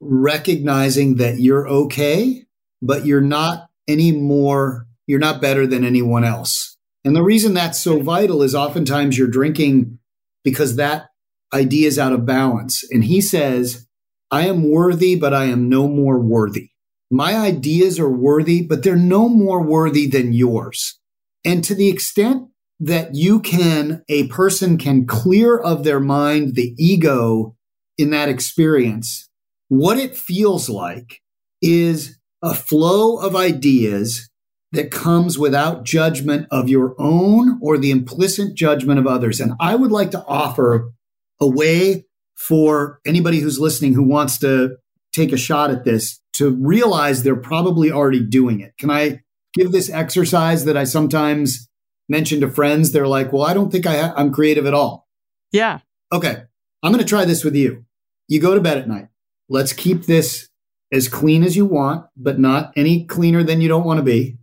recognizing 0.00 1.16
that 1.16 1.38
you're 1.38 1.68
okay 1.68 2.44
but 2.82 3.06
you're 3.06 3.20
not 3.20 3.68
any 3.88 4.12
more, 4.12 4.86
you're 5.06 5.18
not 5.18 5.40
better 5.40 5.66
than 5.66 5.84
anyone 5.84 6.24
else. 6.24 6.76
And 7.04 7.16
the 7.16 7.22
reason 7.22 7.54
that's 7.54 7.78
so 7.78 8.02
vital 8.02 8.42
is 8.42 8.54
oftentimes 8.54 9.16
you're 9.16 9.28
drinking 9.28 9.98
because 10.44 10.76
that 10.76 11.06
idea 11.54 11.88
is 11.88 11.98
out 11.98 12.12
of 12.12 12.26
balance. 12.26 12.84
And 12.90 13.04
he 13.04 13.20
says, 13.20 13.86
I 14.30 14.46
am 14.46 14.68
worthy, 14.70 15.14
but 15.14 15.32
I 15.32 15.44
am 15.44 15.68
no 15.68 15.88
more 15.88 16.18
worthy. 16.18 16.70
My 17.10 17.36
ideas 17.36 17.98
are 17.98 18.10
worthy, 18.10 18.62
but 18.62 18.82
they're 18.82 18.96
no 18.96 19.28
more 19.28 19.62
worthy 19.62 20.06
than 20.06 20.32
yours. 20.32 20.98
And 21.44 21.62
to 21.64 21.74
the 21.74 21.88
extent 21.88 22.48
that 22.80 23.14
you 23.14 23.40
can, 23.40 24.02
a 24.08 24.28
person 24.28 24.78
can 24.78 25.06
clear 25.06 25.58
of 25.58 25.84
their 25.84 26.00
mind 26.00 26.54
the 26.54 26.74
ego 26.78 27.56
in 27.98 28.10
that 28.10 28.28
experience, 28.28 29.28
what 29.68 29.98
it 29.98 30.16
feels 30.16 30.68
like 30.68 31.20
is 31.60 32.18
a 32.42 32.54
flow 32.54 33.16
of 33.18 33.36
ideas 33.36 34.28
that 34.72 34.90
comes 34.90 35.38
without 35.38 35.84
judgment 35.84 36.46
of 36.50 36.68
your 36.68 36.94
own 36.98 37.58
or 37.62 37.76
the 37.76 37.90
implicit 37.90 38.54
judgment 38.54 38.98
of 38.98 39.06
others. 39.06 39.38
And 39.38 39.52
I 39.60 39.74
would 39.74 39.92
like 39.92 40.10
to 40.12 40.24
offer 40.24 40.92
a 41.40 41.46
way 41.46 42.06
for 42.36 43.00
anybody 43.06 43.40
who's 43.40 43.60
listening 43.60 43.94
who 43.94 44.02
wants 44.02 44.38
to 44.38 44.76
take 45.12 45.32
a 45.32 45.36
shot 45.36 45.70
at 45.70 45.84
this 45.84 46.20
to 46.34 46.50
realize 46.50 47.22
they're 47.22 47.36
probably 47.36 47.92
already 47.92 48.24
doing 48.24 48.60
it. 48.60 48.72
Can 48.78 48.90
I 48.90 49.20
give 49.54 49.70
this 49.70 49.90
exercise 49.90 50.64
that 50.64 50.76
I 50.76 50.84
sometimes 50.84 51.68
mention 52.08 52.40
to 52.40 52.50
friends? 52.50 52.92
They're 52.92 53.06
like, 53.06 53.32
well, 53.32 53.44
I 53.44 53.52
don't 53.52 53.70
think 53.70 53.86
I 53.86 53.98
ha- 53.98 54.14
I'm 54.16 54.32
creative 54.32 54.66
at 54.66 54.74
all. 54.74 55.06
Yeah. 55.52 55.80
Okay. 56.10 56.44
I'm 56.82 56.92
going 56.92 57.04
to 57.04 57.08
try 57.08 57.26
this 57.26 57.44
with 57.44 57.54
you. 57.54 57.84
You 58.26 58.40
go 58.40 58.54
to 58.54 58.60
bed 58.60 58.78
at 58.78 58.88
night. 58.88 59.08
Let's 59.50 59.74
keep 59.74 60.06
this 60.06 60.48
as 60.92 61.08
clean 61.08 61.42
as 61.42 61.56
you 61.56 61.64
want, 61.64 62.06
but 62.16 62.38
not 62.38 62.72
any 62.76 63.04
cleaner 63.04 63.42
than 63.42 63.60
you 63.60 63.68
don't 63.68 63.84
want 63.84 63.98
to 63.98 64.04
be. 64.04 64.36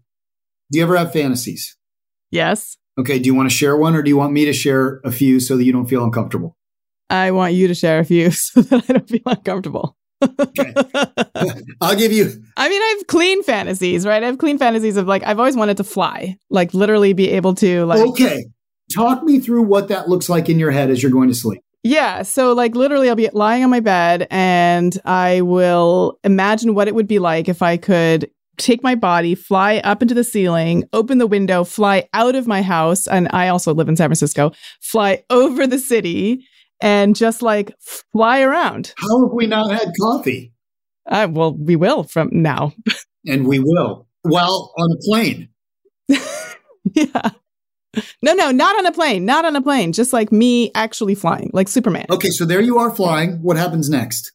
Do 0.71 0.79
you 0.79 0.83
ever 0.83 0.97
have 0.97 1.13
fantasies? 1.13 1.77
Yes. 2.31 2.77
Okay. 2.99 3.19
Do 3.19 3.27
you 3.27 3.35
want 3.35 3.49
to 3.49 3.55
share 3.55 3.77
one 3.77 3.95
or 3.95 4.01
do 4.01 4.09
you 4.09 4.17
want 4.17 4.33
me 4.33 4.45
to 4.45 4.53
share 4.53 4.99
a 5.03 5.11
few 5.11 5.39
so 5.39 5.55
that 5.55 5.63
you 5.63 5.71
don't 5.71 5.87
feel 5.87 6.03
uncomfortable? 6.03 6.57
I 7.09 7.31
want 7.31 7.53
you 7.53 7.67
to 7.67 7.75
share 7.75 7.99
a 7.99 8.05
few 8.05 8.31
so 8.31 8.61
that 8.61 8.83
I 8.89 8.93
don't 8.93 9.09
feel 9.09 9.21
uncomfortable. 9.25 9.95
okay. 10.21 10.73
I'll 11.81 11.95
give 11.95 12.11
you. 12.11 12.43
I 12.57 12.67
mean, 12.67 12.81
I 12.81 12.95
have 12.97 13.07
clean 13.07 13.41
fantasies, 13.43 14.05
right? 14.05 14.21
I 14.21 14.25
have 14.25 14.37
clean 14.37 14.57
fantasies 14.57 14.97
of 14.97 15.07
like, 15.07 15.23
I've 15.23 15.39
always 15.39 15.55
wanted 15.55 15.77
to 15.77 15.83
fly, 15.83 16.37
like 16.49 16.73
literally 16.73 17.13
be 17.13 17.29
able 17.29 17.55
to, 17.55 17.85
like. 17.85 17.99
Okay. 18.09 18.45
Talk 18.93 19.23
me 19.23 19.39
through 19.39 19.63
what 19.63 19.87
that 19.89 20.09
looks 20.09 20.29
like 20.29 20.49
in 20.49 20.57
your 20.57 20.71
head 20.71 20.89
as 20.89 21.01
you're 21.01 21.11
going 21.11 21.29
to 21.29 21.35
sleep. 21.35 21.61
Yeah. 21.83 22.23
So, 22.23 22.53
like, 22.53 22.75
literally, 22.75 23.09
I'll 23.09 23.15
be 23.15 23.29
lying 23.31 23.63
on 23.63 23.69
my 23.69 23.79
bed 23.79 24.27
and 24.29 24.99
I 25.05 25.41
will 25.41 26.19
imagine 26.23 26.75
what 26.75 26.87
it 26.87 26.95
would 26.95 27.07
be 27.07 27.19
like 27.19 27.47
if 27.47 27.61
I 27.61 27.77
could 27.77 28.29
take 28.57 28.83
my 28.83 28.95
body, 28.95 29.35
fly 29.35 29.77
up 29.83 30.01
into 30.01 30.13
the 30.13 30.23
ceiling, 30.23 30.83
open 30.93 31.17
the 31.17 31.27
window, 31.27 31.63
fly 31.63 32.07
out 32.13 32.35
of 32.35 32.45
my 32.45 32.61
house. 32.61 33.07
And 33.07 33.29
I 33.31 33.47
also 33.47 33.73
live 33.73 33.89
in 33.89 33.95
San 33.95 34.09
Francisco, 34.09 34.51
fly 34.81 35.23
over 35.29 35.65
the 35.65 35.79
city 35.79 36.45
and 36.81 37.15
just 37.15 37.41
like 37.41 37.73
fly 38.11 38.41
around. 38.41 38.93
How 38.97 39.23
have 39.23 39.33
we 39.33 39.47
not 39.47 39.71
had 39.71 39.91
coffee? 39.99 40.53
Uh, 41.05 41.27
well, 41.29 41.53
we 41.53 41.75
will 41.75 42.03
from 42.03 42.29
now. 42.31 42.73
and 43.25 43.47
we 43.47 43.59
will. 43.59 44.07
Well, 44.23 44.73
on 44.77 44.91
a 44.91 44.97
plane. 45.05 45.49
yeah. 46.93 47.31
No, 48.21 48.33
no, 48.33 48.51
not 48.51 48.77
on 48.77 48.85
a 48.85 48.91
plane, 48.91 49.25
not 49.25 49.45
on 49.45 49.55
a 49.55 49.61
plane. 49.61 49.93
Just 49.93 50.13
like 50.13 50.31
me 50.31 50.71
actually 50.75 51.15
flying, 51.15 51.49
like 51.53 51.67
Superman. 51.67 52.05
Okay, 52.09 52.29
so 52.29 52.45
there 52.45 52.61
you 52.61 52.77
are 52.77 52.93
flying. 52.93 53.41
What 53.41 53.57
happens 53.57 53.89
next? 53.89 54.31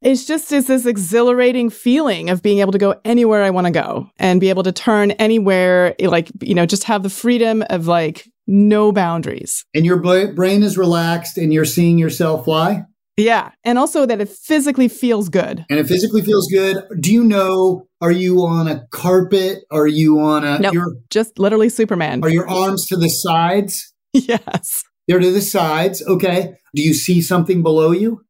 It's 0.00 0.26
just 0.26 0.52
it's 0.52 0.68
this 0.68 0.86
exhilarating 0.86 1.70
feeling 1.70 2.30
of 2.30 2.42
being 2.42 2.58
able 2.60 2.72
to 2.72 2.78
go 2.78 3.00
anywhere 3.04 3.42
I 3.42 3.50
want 3.50 3.66
to 3.66 3.72
go 3.72 4.10
and 4.18 4.40
be 4.40 4.48
able 4.48 4.62
to 4.62 4.72
turn 4.72 5.10
anywhere, 5.12 5.96
like 5.98 6.30
you 6.40 6.54
know, 6.54 6.66
just 6.66 6.84
have 6.84 7.02
the 7.02 7.10
freedom 7.10 7.64
of 7.68 7.88
like 7.88 8.28
no 8.46 8.92
boundaries. 8.92 9.64
And 9.74 9.84
your 9.84 9.96
brain 9.96 10.62
is 10.62 10.78
relaxed, 10.78 11.36
and 11.36 11.52
you're 11.52 11.64
seeing 11.64 11.98
yourself 11.98 12.44
fly. 12.44 12.84
Yeah. 13.18 13.50
And 13.64 13.78
also 13.78 14.06
that 14.06 14.20
it 14.20 14.28
physically 14.28 14.88
feels 14.88 15.28
good. 15.28 15.66
And 15.68 15.78
it 15.78 15.86
physically 15.86 16.22
feels 16.22 16.48
good. 16.50 16.84
Do 17.00 17.12
you 17.12 17.24
know, 17.24 17.88
are 18.00 18.12
you 18.12 18.46
on 18.46 18.68
a 18.68 18.86
carpet? 18.92 19.64
Are 19.70 19.88
you 19.88 20.20
on 20.20 20.44
a. 20.44 20.58
No, 20.60 20.70
nope, 20.70 20.94
just 21.10 21.38
literally 21.38 21.68
Superman. 21.68 22.20
Are 22.22 22.30
your 22.30 22.48
arms 22.48 22.86
to 22.86 22.96
the 22.96 23.08
sides? 23.08 23.92
Yes. 24.14 24.82
They're 25.06 25.20
to 25.20 25.30
the 25.30 25.42
sides. 25.42 26.02
Okay. 26.02 26.54
Do 26.74 26.82
you 26.82 26.94
see 26.94 27.20
something 27.20 27.62
below 27.62 27.92
you? 27.92 28.22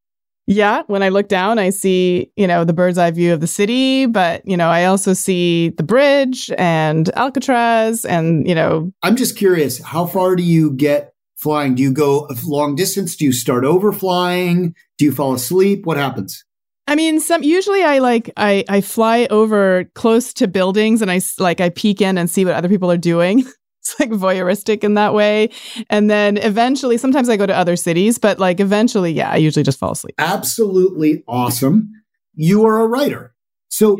Yeah, 0.46 0.83
when 0.87 1.03
I 1.03 1.11
look 1.11 1.29
down, 1.29 1.59
I 1.59 1.70
see, 1.70 2.33
you 2.37 2.46
know, 2.46 2.64
the 2.64 2.72
bird's 2.72 2.98
eye 2.98 3.11
view 3.11 3.33
of 3.33 3.40
the 3.40 3.46
city, 3.46 4.07
but, 4.07 4.42
you 4.46 4.57
know, 4.57 4.70
I 4.70 4.87
also 4.87 5.12
see 5.12 5.68
the 5.70 5.83
bridge 5.83 6.51
and 6.59 7.11
Alcatraz 7.16 8.05
and, 8.05 8.48
you 8.48 8.55
know. 8.55 8.90
I'm 9.03 9.14
just 9.14 9.37
curious, 9.37 9.81
how 9.83 10.07
far 10.07 10.37
do 10.37 10.42
you 10.42 10.72
get 10.72 11.12
flying? 11.38 11.74
Do 11.74 11.83
you 11.83 11.92
go 11.92 12.27
a 12.29 12.37
long 12.44 12.74
distance? 12.74 13.16
Do 13.16 13.24
you 13.24 13.33
start 13.33 13.64
over 13.64 13.92
flying? 13.92 14.74
Do 14.98 15.05
you 15.05 15.12
fall 15.12 15.35
asleep? 15.35 15.87
What 15.87 15.96
happens? 15.96 16.44
I 16.87 16.94
mean, 16.94 17.20
some 17.20 17.42
usually 17.42 17.83
I 17.83 17.98
like 17.98 18.31
I 18.37 18.64
I 18.68 18.81
fly 18.81 19.27
over 19.31 19.85
close 19.94 20.33
to 20.35 20.48
buildings 20.48 21.03
and 21.03 21.11
I 21.11 21.20
like 21.38 21.61
I 21.61 21.68
peek 21.68 22.01
in 22.01 22.16
and 22.16 22.31
see 22.31 22.44
what 22.44 22.55
other 22.55 22.68
people 22.68 22.90
are 22.90 22.96
doing. 22.96 23.40
it's 23.81 24.01
like 24.01 24.11
voyeuristic 24.11 24.85
in 24.85 24.94
that 24.94 25.14
way. 25.14 25.51
And 25.90 26.11
then 26.11 26.38
eventually 26.38 26.96
sometimes 26.96 27.29
I 27.29 27.37
go 27.37 27.46
to 27.46 27.57
other 27.57 27.77
cities, 27.77 28.18
but 28.18 28.38
like 28.38 28.59
eventually, 28.61 29.12
yeah, 29.12 29.31
I 29.31 29.37
usually 29.37 29.62
just 29.62 29.79
fall 29.79 29.92
asleep. 29.92 30.14
Absolutely 30.18 31.22
awesome. 31.29 31.90
You 32.35 32.64
are 32.66 32.81
a 32.81 32.87
writer. 32.87 33.35
So 33.68 33.98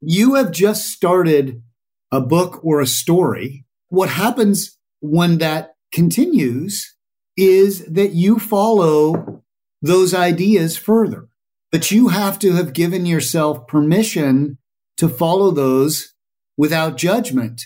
you 0.00 0.34
have 0.34 0.50
just 0.50 0.88
started 0.88 1.62
a 2.10 2.20
book 2.20 2.64
or 2.64 2.80
a 2.80 2.86
story. 2.86 3.66
What 3.88 4.08
happens 4.08 4.78
when 5.00 5.38
that 5.38 5.74
continues 5.92 6.94
is 7.36 7.84
that 7.86 8.12
you 8.12 8.38
follow 8.38 9.42
those 9.82 10.14
ideas 10.14 10.76
further. 10.76 11.28
But 11.72 11.90
you 11.90 12.08
have 12.08 12.38
to 12.40 12.52
have 12.54 12.72
given 12.72 13.06
yourself 13.06 13.66
permission 13.66 14.58
to 14.96 15.08
follow 15.08 15.50
those 15.50 16.14
without 16.56 16.96
judgment. 16.96 17.62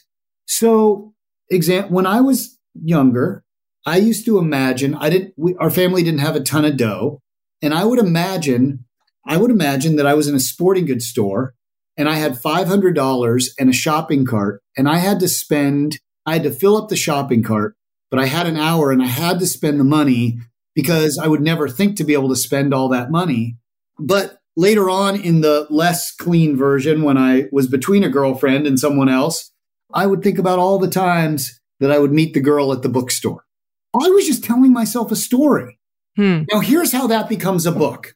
So, 0.47 1.15
exam- 1.51 1.91
when 1.91 2.07
I 2.07 2.21
was 2.21 2.59
younger, 2.75 3.45
I 3.87 3.97
used 3.97 4.25
to 4.27 4.39
imagine 4.39 4.95
I 4.95 5.11
didn't. 5.11 5.35
We, 5.37 5.57
our 5.57 5.71
family 5.71 6.03
didn't 6.03 6.21
have 6.21 6.37
a 6.37 6.41
ton 6.41 6.65
of 6.65 6.77
dough, 6.77 7.21
and 7.63 7.73
I 7.75 7.85
would 7.85 7.99
imagine, 7.99 8.85
I 9.27 9.39
would 9.39 9.51
imagine 9.51 9.97
that 9.97 10.07
I 10.07 10.15
was 10.15 10.29
in 10.29 10.35
a 10.35 10.41
sporting 10.41 10.85
goods 10.85 11.07
store, 11.07 11.55
and 11.97 12.09
I 12.09 12.15
had 12.15 12.41
five 12.41 12.69
hundred 12.69 12.95
dollars 12.95 13.55
and 13.59 13.71
a 13.71 13.75
shopping 13.75 14.27
cart, 14.27 14.63
and 14.77 14.89
I 14.89 14.99
had 14.99 15.19
to 15.21 15.29
spend, 15.29 15.99
I 16.27 16.35
had 16.35 16.43
to 16.45 16.51
fill 16.51 16.77
up 16.77 16.91
the 16.91 16.97
shopping 16.97 17.43
cart 17.43 17.75
but 18.15 18.23
I 18.23 18.27
had 18.27 18.47
an 18.47 18.57
hour 18.57 18.93
and 18.93 19.03
I 19.03 19.07
had 19.07 19.41
to 19.41 19.47
spend 19.47 19.81
the 19.81 19.85
money 19.85 20.39
because 20.73 21.19
I 21.21 21.27
would 21.27 21.41
never 21.41 21.69
think 21.69 21.97
to 21.97 22.05
be 22.05 22.13
able 22.13 22.29
to 22.29 22.37
spend 22.37 22.73
all 22.73 22.89
that 22.91 23.11
money. 23.11 23.57
But 23.99 24.39
later 24.57 24.89
on 24.89 25.21
in 25.21 25.41
the 25.41 25.67
less 25.69 26.15
clean 26.15 26.57
version, 26.57 27.03
when 27.03 27.19
I 27.19 27.49
was 27.51 27.67
between 27.67 28.05
a 28.05 28.09
girlfriend 28.09 28.69
and 28.69 28.79
someone 28.79 29.09
else, 29.09 29.51
I 29.93 30.07
would 30.07 30.23
think 30.23 30.39
about 30.39 30.61
all 30.61 30.79
the 30.79 30.89
times 30.89 31.61
that 31.81 31.91
I 31.91 31.99
would 31.99 32.13
meet 32.13 32.35
the 32.35 32.41
girl 32.41 32.73
at 32.73 32.83
the 32.83 32.89
bookstore. 32.89 33.47
I 34.01 34.09
was 34.11 34.29
just 34.29 34.45
telling 34.45 34.73
myself 34.73 35.11
a 35.11 35.17
story. 35.17 35.81
Hmm. 36.15 36.43
Now, 36.53 36.61
here's 36.61 36.93
how 36.93 37.09
that 37.09 37.29
becomes 37.29 37.67
a 37.67 37.73
book. 37.73 38.15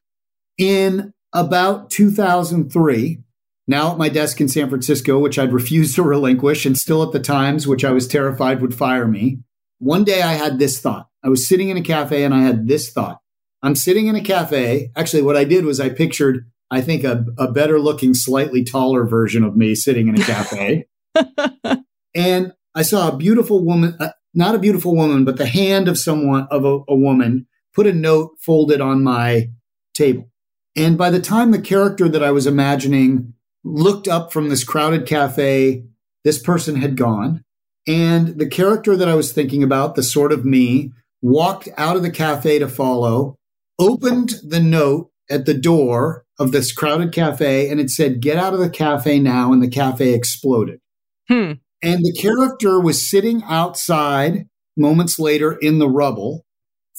In 0.59 1.13
about 1.33 1.91
2003, 1.91 3.19
now 3.67 3.91
at 3.91 3.99
my 3.99 4.09
desk 4.09 4.41
in 4.41 4.47
San 4.47 4.69
Francisco, 4.69 5.19
which 5.19 5.41
I'd 5.41 5.53
refused 5.53 5.97
to 5.97 6.05
relinquish, 6.05 6.67
and 6.67 6.79
still 6.79 7.03
at 7.03 7.11
the 7.11 7.19
Times, 7.19 7.67
which 7.67 7.85
I 7.85 7.91
was 7.91 8.07
terrified 8.07 8.63
would 8.63 8.77
fire 8.77 9.09
me, 9.09 9.41
one 9.79 10.05
day 10.05 10.23
I 10.23 10.35
had 10.35 10.59
this 10.59 10.81
thought. 10.81 11.09
I 11.25 11.29
was 11.29 11.47
sitting 11.47 11.69
in 11.69 11.77
a 11.77 11.83
cafe 11.83 12.25
and 12.25 12.35
I 12.35 12.43
had 12.43 12.69
this 12.69 12.91
thought. 12.91 13.19
I'm 13.63 13.75
sitting 13.75 14.07
in 14.07 14.15
a 14.15 14.21
cafe. 14.21 14.91
Actually, 14.97 15.23
what 15.23 15.37
I 15.37 15.45
did 15.45 15.65
was 15.65 15.81
I 15.81 15.89
pictured, 15.89 16.49
I 16.71 16.81
think, 16.81 17.05
a, 17.05 17.25
a 17.39 17.51
better 17.51 17.81
looking, 17.81 18.15
slightly 18.15 18.63
taller 18.63 19.05
version 19.05 19.43
of 19.43 19.57
me 19.57 19.75
sitting 19.75 20.09
in 20.09 20.21
a 20.21 20.25
cafe. 20.25 20.87
and 22.15 22.53
I 22.75 22.83
saw 22.83 23.09
a 23.09 23.17
beautiful 23.17 23.65
woman, 23.65 23.97
uh, 23.99 24.11
not 24.35 24.55
a 24.55 24.61
beautiful 24.61 24.95
woman, 24.95 25.25
but 25.25 25.37
the 25.37 25.47
hand 25.47 25.89
of 25.89 25.99
someone, 25.99 26.47
of 26.51 26.65
a, 26.65 26.81
a 26.89 26.95
woman, 26.95 27.47
put 27.75 27.87
a 27.87 27.93
note 27.93 28.37
folded 28.41 28.81
on 28.81 29.03
my 29.03 29.51
table. 29.95 30.31
And 30.77 30.97
by 30.97 31.11
the 31.11 31.21
time 31.21 31.51
the 31.51 31.61
character 31.61 32.09
that 32.09 32.23
I 32.23 32.31
was 32.31 32.47
imagining 32.47 33.35
looked 33.65 34.07
up 34.07 34.33
from 34.33 34.49
this 34.49 34.63
crowded 34.63 35.07
cafe, 35.07 35.85
this 36.25 36.41
person 36.41 36.77
had 36.77 36.97
gone. 36.97 37.45
And 37.89 38.39
the 38.39 38.49
character 38.49 38.97
that 38.97 39.09
I 39.09 39.15
was 39.15 39.33
thinking 39.33 39.63
about, 39.63 39.95
the 39.95 40.03
sort 40.03 40.31
of 40.31 40.45
me, 40.45 40.93
walked 41.23 41.69
out 41.79 41.97
of 41.97 42.03
the 42.03 42.11
cafe 42.11 42.59
to 42.59 42.69
follow, 42.69 43.37
opened 43.79 44.35
the 44.47 44.61
note 44.61 45.11
at 45.31 45.47
the 45.47 45.55
door 45.55 46.25
of 46.39 46.53
this 46.53 46.71
crowded 46.71 47.13
cafe, 47.13 47.71
and 47.71 47.81
it 47.81 47.91
said, 47.91 48.21
Get 48.21 48.37
out 48.37 48.53
of 48.53 48.61
the 48.61 48.71
cafe 48.71 49.19
now. 49.19 49.53
And 49.53 49.63
the 49.63 49.71
cafe 49.71 50.13
exploded. 50.13 50.81
Hmm. 51.29 51.53
And 51.83 52.05
the 52.05 52.17
character 52.21 52.79
was 52.79 53.09
sitting 53.09 53.43
outside 53.45 54.47
moments 54.77 55.19
later 55.19 55.53
in 55.53 55.79
the 55.79 55.89
rubble, 55.89 56.45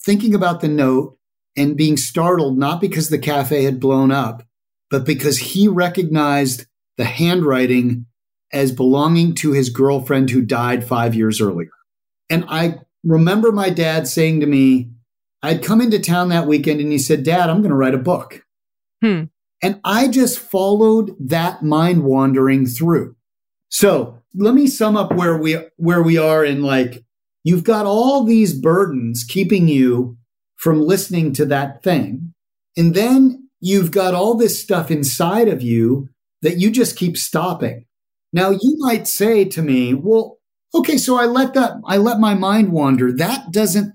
thinking 0.04 0.34
about 0.34 0.62
the 0.62 0.68
note 0.68 1.18
and 1.56 1.78
being 1.78 1.98
startled, 1.98 2.58
not 2.58 2.82
because 2.82 3.10
the 3.10 3.20
cafe 3.20 3.64
had 3.64 3.80
blown 3.80 4.12
up, 4.12 4.44
but 4.90 5.06
because 5.06 5.38
he 5.38 5.68
recognized 5.68 6.66
the 6.98 7.06
handwriting 7.06 8.06
as 8.52 8.72
belonging 8.72 9.36
to 9.36 9.52
his 9.52 9.70
girlfriend 9.70 10.30
who 10.30 10.42
died 10.42 10.84
five 10.84 11.16
years 11.16 11.40
earlier. 11.40 11.72
And 12.30 12.46
I 12.48 12.80
remember 13.04 13.52
my 13.52 13.70
dad 13.70 14.08
saying 14.08 14.40
to 14.40 14.46
me, 14.46 14.90
I'd 15.42 15.64
come 15.64 15.82
into 15.82 16.00
town 16.00 16.30
that 16.30 16.48
weekend 16.48 16.82
and 16.82 16.92
he 16.92 16.98
said, 16.98 17.24
Dad, 17.24 17.50
I'm 17.50 17.60
going 17.60 17.70
to 17.70 17.76
write 17.76 17.94
a 17.94 18.00
book. 18.00 18.44
Hmm. 19.02 19.26
And 19.62 19.80
I 19.84 20.08
just 20.08 20.40
followed 20.40 21.16
that 21.20 21.64
mind 21.64 22.04
wandering 22.04 22.66
through. 22.66 23.16
So 23.70 24.22
let 24.36 24.54
me 24.54 24.68
sum 24.68 24.98
up 24.98 25.14
where 25.14 25.38
we 25.38 25.58
where 25.78 26.02
we 26.02 26.18
are 26.18 26.44
in 26.44 26.64
like 26.64 27.04
you've 27.44 27.64
got 27.64 27.86
all 27.86 28.24
these 28.24 28.54
burdens 28.54 29.24
keeping 29.28 29.68
you 29.68 30.18
from 30.56 30.82
listening 30.82 31.34
to 31.34 31.46
that 31.46 31.84
thing. 31.84 32.34
And 32.76 32.94
then 32.94 33.50
you've 33.60 33.92
got 33.92 34.14
all 34.14 34.36
this 34.36 34.62
stuff 34.62 34.92
inside 34.92 35.48
of 35.48 35.62
you 35.62 36.10
that 36.42 36.58
you 36.58 36.72
just 36.72 36.98
keep 36.98 37.18
stopping. 37.18 37.86
Now 38.32 38.52
you 38.52 38.76
might 38.78 39.08
say 39.08 39.46
to 39.46 39.62
me, 39.62 39.94
well, 39.94 40.38
okay, 40.74 40.98
so 40.98 41.18
I 41.18 41.26
let 41.26 41.54
that, 41.56 41.74
I 41.86 41.98
let 41.98 42.20
my 42.20 42.36
mind 42.36 42.72
wander. 42.72 43.12
That 43.12 43.52
doesn't 43.52 43.94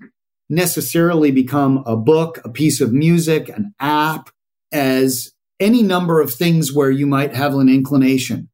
necessarily 0.49 1.31
become 1.31 1.83
a 1.85 1.95
book, 1.95 2.39
a 2.43 2.49
piece 2.49 2.81
of 2.81 2.93
music, 2.93 3.49
an 3.49 3.73
app, 3.79 4.29
as 4.71 5.31
any 5.59 5.81
number 5.81 6.19
of 6.19 6.33
things 6.33 6.73
where 6.73 6.91
you 6.91 7.07
might 7.07 7.33
have 7.33 7.55
an 7.55 7.69
inclination. 7.69 8.49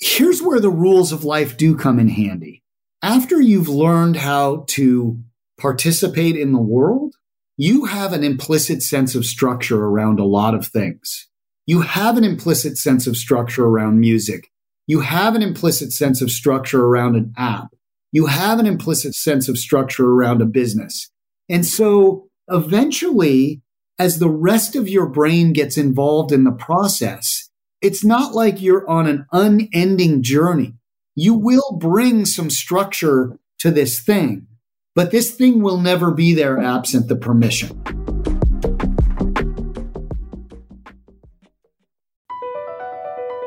Here's 0.00 0.42
where 0.42 0.60
the 0.60 0.70
rules 0.70 1.12
of 1.12 1.24
life 1.24 1.56
do 1.56 1.76
come 1.76 1.98
in 1.98 2.08
handy. 2.08 2.62
After 3.02 3.40
you've 3.40 3.68
learned 3.68 4.16
how 4.16 4.64
to 4.68 5.18
participate 5.58 6.36
in 6.36 6.52
the 6.52 6.60
world, 6.60 7.14
you 7.56 7.84
have 7.84 8.12
an 8.12 8.24
implicit 8.24 8.82
sense 8.82 9.14
of 9.14 9.26
structure 9.26 9.84
around 9.84 10.18
a 10.18 10.24
lot 10.24 10.54
of 10.54 10.66
things. 10.66 11.28
You 11.66 11.82
have 11.82 12.16
an 12.16 12.24
implicit 12.24 12.76
sense 12.76 13.06
of 13.06 13.16
structure 13.16 13.64
around 13.64 14.00
music. 14.00 14.50
You 14.86 15.00
have 15.00 15.34
an 15.34 15.42
implicit 15.42 15.92
sense 15.92 16.20
of 16.20 16.30
structure 16.30 16.84
around 16.84 17.16
an 17.16 17.32
app. 17.38 17.74
You 18.12 18.26
have 18.26 18.58
an 18.58 18.66
implicit 18.66 19.14
sense 19.14 19.48
of 19.48 19.58
structure 19.58 20.06
around 20.06 20.42
a 20.42 20.46
business. 20.46 21.10
And 21.48 21.64
so 21.64 22.28
eventually, 22.48 23.62
as 23.98 24.18
the 24.18 24.28
rest 24.28 24.76
of 24.76 24.88
your 24.88 25.06
brain 25.06 25.52
gets 25.52 25.78
involved 25.78 26.32
in 26.32 26.44
the 26.44 26.52
process, 26.52 27.48
it's 27.80 28.04
not 28.04 28.34
like 28.34 28.60
you're 28.60 28.88
on 28.88 29.06
an 29.06 29.26
unending 29.32 30.22
journey. 30.22 30.74
You 31.14 31.34
will 31.34 31.76
bring 31.78 32.24
some 32.26 32.50
structure 32.50 33.38
to 33.60 33.70
this 33.70 34.00
thing, 34.00 34.46
but 34.94 35.10
this 35.10 35.30
thing 35.30 35.62
will 35.62 35.78
never 35.78 36.10
be 36.10 36.34
there 36.34 36.58
absent 36.58 37.08
the 37.08 37.16
permission. 37.16 38.33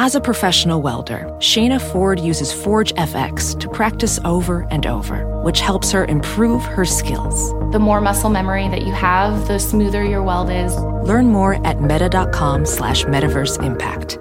As 0.00 0.14
a 0.14 0.20
professional 0.20 0.80
welder, 0.80 1.26
Shayna 1.40 1.80
Ford 1.90 2.20
uses 2.20 2.52
Forge 2.52 2.94
FX 2.94 3.58
to 3.58 3.68
practice 3.68 4.20
over 4.24 4.64
and 4.70 4.86
over, 4.86 5.26
which 5.42 5.58
helps 5.58 5.90
her 5.90 6.04
improve 6.04 6.62
her 6.62 6.84
skills. 6.84 7.50
The 7.72 7.80
more 7.80 8.00
muscle 8.00 8.30
memory 8.30 8.68
that 8.68 8.82
you 8.82 8.92
have, 8.92 9.48
the 9.48 9.58
smoother 9.58 10.04
your 10.04 10.22
weld 10.22 10.50
is. 10.50 10.76
Learn 10.76 11.26
more 11.26 11.54
at 11.66 11.82
meta.com 11.82 12.64
slash 12.64 13.02
metaverse 13.06 13.60
impact. 13.60 14.20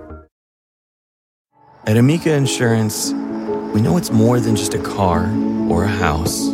At 1.86 1.96
Amica 1.96 2.34
Insurance, 2.34 3.12
we 3.72 3.80
know 3.80 3.98
it's 3.98 4.10
more 4.10 4.40
than 4.40 4.56
just 4.56 4.74
a 4.74 4.82
car 4.82 5.32
or 5.70 5.84
a 5.84 5.88
house. 5.88 6.48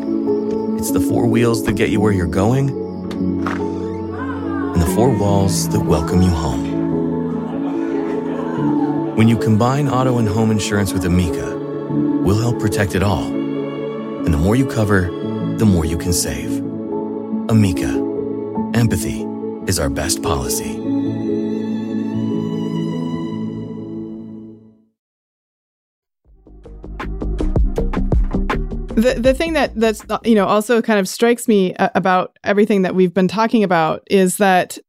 It's 0.78 0.92
the 0.92 1.00
four 1.00 1.28
wheels 1.28 1.64
that 1.64 1.78
get 1.78 1.92
you 1.92 2.02
where 2.02 2.12
you're 2.12 2.28
going 2.28 2.72
and 2.72 4.82
the 4.82 4.92
four 4.94 5.18
walls 5.18 5.70
that 5.70 5.80
welcome 5.80 6.22
you 6.22 6.30
home. 6.30 6.74
When 9.16 9.28
you 9.28 9.38
combine 9.38 9.88
auto 9.88 10.18
and 10.18 10.28
home 10.28 10.50
insurance 10.50 10.92
with 10.92 11.06
Amica, 11.06 11.56
we'll 11.56 12.40
help 12.40 12.60
protect 12.60 12.96
it 12.96 13.04
all. 13.04 13.26
And 13.26 14.34
the 14.34 14.40
more 14.40 14.56
you 14.56 14.66
cover, 14.66 15.02
the 15.58 15.66
more 15.68 15.86
you 15.86 16.00
can 16.00 16.12
save. 16.12 16.58
Amica, 17.48 17.90
empathy 18.74 19.22
is 19.68 19.80
our 19.80 19.92
best 19.92 20.24
policy. 20.24 20.74
The 28.96 29.18
the 29.20 29.36
thing 29.36 29.54
that 29.54 29.74
that's 29.76 30.04
you 30.24 30.34
know 30.34 30.48
also 30.48 30.82
kind 30.82 31.00
of 31.00 31.08
strikes 31.08 31.48
me 31.48 31.76
uh, 31.76 31.90
about 31.94 32.40
everything 32.44 32.82
that 32.82 32.96
we've 32.96 33.14
been 33.14 33.28
talking 33.28 33.64
about 33.64 34.02
is 34.10 34.38
that 34.38 34.80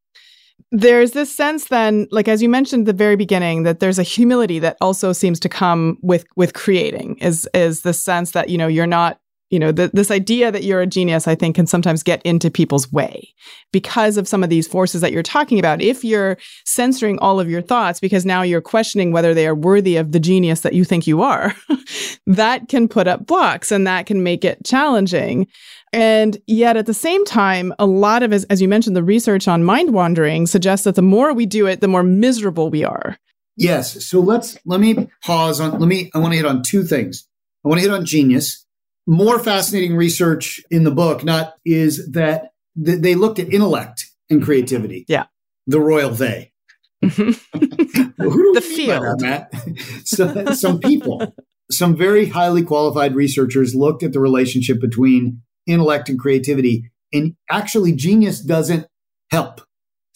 there's 0.71 1.11
this 1.11 1.33
sense 1.33 1.65
then 1.65 2.07
like 2.11 2.27
as 2.27 2.41
you 2.41 2.49
mentioned 2.49 2.81
at 2.81 2.85
the 2.85 2.97
very 2.97 3.15
beginning 3.15 3.63
that 3.63 3.79
there's 3.79 3.99
a 3.99 4.03
humility 4.03 4.59
that 4.59 4.77
also 4.81 5.13
seems 5.13 5.39
to 5.39 5.49
come 5.49 5.97
with 6.01 6.25
with 6.35 6.53
creating 6.53 7.17
is 7.19 7.47
is 7.53 7.81
the 7.81 7.93
sense 7.93 8.31
that 8.31 8.49
you 8.49 8.57
know 8.57 8.67
you're 8.67 8.87
not 8.87 9.19
you 9.51 9.59
know 9.59 9.71
the, 9.71 9.91
this 9.93 10.09
idea 10.09 10.51
that 10.51 10.63
you're 10.63 10.81
a 10.81 10.87
genius 10.87 11.27
i 11.27 11.35
think 11.35 11.55
can 11.55 11.67
sometimes 11.67 12.01
get 12.03 12.21
into 12.23 12.49
people's 12.49 12.91
way 12.91 13.33
because 13.75 14.15
of 14.15 14.25
some 14.25 14.41
of 14.41 14.49
these 14.49 14.69
forces 14.69 15.01
that 15.01 15.11
you're 15.11 15.21
talking 15.21 15.59
about. 15.59 15.81
If 15.81 16.01
you're 16.05 16.37
censoring 16.63 17.19
all 17.19 17.41
of 17.41 17.49
your 17.49 17.61
thoughts 17.61 17.99
because 17.99 18.25
now 18.25 18.41
you're 18.41 18.61
questioning 18.61 19.11
whether 19.11 19.33
they 19.33 19.45
are 19.47 19.53
worthy 19.53 19.97
of 19.97 20.13
the 20.13 20.19
genius 20.21 20.61
that 20.61 20.71
you 20.71 20.85
think 20.85 21.05
you 21.05 21.21
are 21.21 21.53
that 22.25 22.69
can 22.69 22.87
put 22.87 23.05
up 23.09 23.25
blocks 23.25 23.73
and 23.73 23.85
that 23.85 24.05
can 24.05 24.23
make 24.23 24.45
it 24.45 24.63
challenging 24.63 25.45
and 25.95 26.37
yet 26.47 26.77
at 26.77 26.85
the 26.85 26.93
same 26.93 27.25
time, 27.25 27.73
a 27.79 27.85
lot 27.85 28.23
of, 28.23 28.33
as, 28.33 28.43
as 28.45 28.61
you 28.61 28.67
mentioned, 28.67 28.95
the 28.95 29.03
research 29.03 29.47
on 29.47 29.63
mind 29.63 29.93
wandering 29.93 30.45
suggests 30.45 30.83
that 30.83 30.95
the 30.95 31.01
more 31.01 31.33
we 31.33 31.45
do 31.45 31.67
it, 31.67 31.81
the 31.81 31.87
more 31.87 32.03
miserable 32.03 32.69
we 32.69 32.83
are. 32.83 33.17
Yes. 33.57 34.05
So 34.05 34.19
let's, 34.19 34.57
let 34.65 34.79
me 34.79 35.09
pause 35.23 35.59
on, 35.59 35.79
let 35.79 35.87
me, 35.87 36.11
I 36.13 36.19
want 36.19 36.33
to 36.33 36.37
hit 36.37 36.45
on 36.45 36.61
two 36.61 36.83
things. 36.83 37.27
I 37.63 37.69
want 37.69 37.79
to 37.79 37.87
hit 37.87 37.93
on 37.93 38.05
genius 38.05 38.65
more 39.07 39.39
fascinating 39.39 39.95
research 39.95 40.61
in 40.71 40.83
the 40.83 40.91
book 40.91 41.23
not 41.23 41.53
is 41.65 42.11
that 42.11 42.51
th- 42.83 43.01
they 43.01 43.15
looked 43.15 43.39
at 43.39 43.51
intellect 43.53 44.05
and 44.29 44.43
creativity. 44.43 45.05
Yeah. 45.07 45.25
The 45.67 45.79
royal 45.79 46.09
they. 46.09 46.51
the 47.01 48.63
field. 48.75 49.19
That, 49.19 49.51
so, 50.05 50.53
some 50.53 50.79
people, 50.79 51.35
some 51.69 51.95
very 51.95 52.27
highly 52.27 52.63
qualified 52.63 53.15
researchers 53.15 53.75
looked 53.75 54.01
at 54.01 54.13
the 54.13 54.19
relationship 54.19 54.79
between 54.81 55.41
intellect 55.67 56.09
and 56.09 56.19
creativity. 56.19 56.91
And 57.13 57.35
actually, 57.49 57.93
genius 57.93 58.39
doesn't 58.41 58.87
help. 59.31 59.61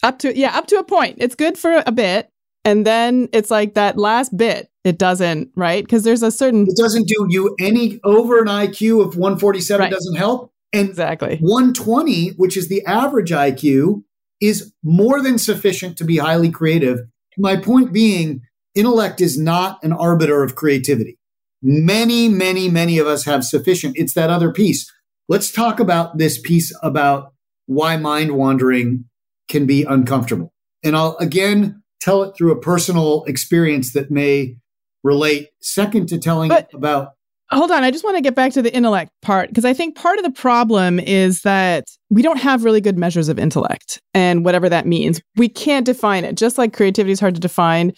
Up 0.02 0.18
to, 0.20 0.36
yeah, 0.36 0.56
up 0.56 0.66
to 0.68 0.76
a 0.76 0.84
point. 0.84 1.16
It's 1.18 1.34
good 1.34 1.58
for 1.58 1.82
a 1.86 1.92
bit. 1.92 2.30
And 2.64 2.86
then 2.86 3.28
it's 3.32 3.50
like 3.50 3.74
that 3.74 3.96
last 3.96 4.36
bit, 4.36 4.70
it 4.84 4.98
doesn't, 4.98 5.50
right? 5.56 5.82
Because 5.82 6.04
there's 6.04 6.22
a 6.22 6.30
certain. 6.30 6.66
It 6.68 6.76
doesn't 6.76 7.08
do 7.08 7.26
you 7.28 7.56
any 7.58 8.00
over 8.04 8.38
an 8.38 8.48
IQ 8.48 9.00
of 9.00 9.16
147 9.16 9.80
right. 9.80 9.90
doesn't 9.90 10.16
help. 10.16 10.52
And 10.72 10.88
exactly 10.88 11.38
120, 11.40 12.28
which 12.30 12.56
is 12.56 12.68
the 12.68 12.84
average 12.86 13.30
IQ, 13.30 14.04
is 14.40 14.72
more 14.82 15.22
than 15.22 15.38
sufficient 15.38 15.96
to 15.98 16.04
be 16.04 16.18
highly 16.18 16.50
creative. 16.50 17.00
My 17.36 17.56
point 17.56 17.92
being, 17.92 18.42
intellect 18.74 19.20
is 19.20 19.38
not 19.38 19.82
an 19.82 19.92
arbiter 19.92 20.42
of 20.42 20.54
creativity. 20.54 21.18
Many, 21.62 22.28
many, 22.28 22.68
many 22.68 22.98
of 22.98 23.06
us 23.06 23.24
have 23.24 23.44
sufficient. 23.44 23.96
It's 23.96 24.14
that 24.14 24.30
other 24.30 24.52
piece. 24.52 24.90
Let's 25.30 25.50
talk 25.50 25.80
about 25.80 26.18
this 26.18 26.38
piece 26.38 26.76
about 26.82 27.32
why 27.66 27.96
mind 27.96 28.32
wandering 28.32 29.04
can 29.48 29.64
be 29.64 29.84
uncomfortable. 29.84 30.52
And 30.82 30.96
I'll 30.96 31.16
again 31.18 31.82
tell 32.00 32.24
it 32.24 32.36
through 32.36 32.52
a 32.52 32.60
personal 32.60 33.24
experience 33.24 33.92
that 33.92 34.10
may 34.10 34.56
relate. 35.02 35.48
Second 35.60 36.08
to 36.08 36.18
telling 36.18 36.48
but, 36.48 36.68
about 36.74 37.12
hold 37.52 37.72
on 37.72 37.82
i 37.82 37.90
just 37.90 38.04
want 38.04 38.16
to 38.16 38.20
get 38.20 38.36
back 38.36 38.52
to 38.52 38.62
the 38.62 38.72
intellect 38.72 39.10
part 39.22 39.48
because 39.48 39.64
i 39.64 39.74
think 39.74 39.96
part 39.96 40.18
of 40.18 40.24
the 40.24 40.30
problem 40.30 41.00
is 41.00 41.42
that 41.42 41.84
we 42.10 42.22
don't 42.22 42.38
have 42.38 42.64
really 42.64 42.80
good 42.80 42.98
measures 42.98 43.28
of 43.28 43.38
intellect 43.38 44.00
and 44.12 44.44
whatever 44.44 44.68
that 44.68 44.86
means. 44.86 45.20
We 45.36 45.48
can't 45.48 45.86
define 45.86 46.24
it. 46.24 46.36
Just 46.36 46.58
like 46.58 46.72
creativity 46.72 47.12
is 47.12 47.20
hard 47.20 47.36
to 47.36 47.40
define 47.40 47.92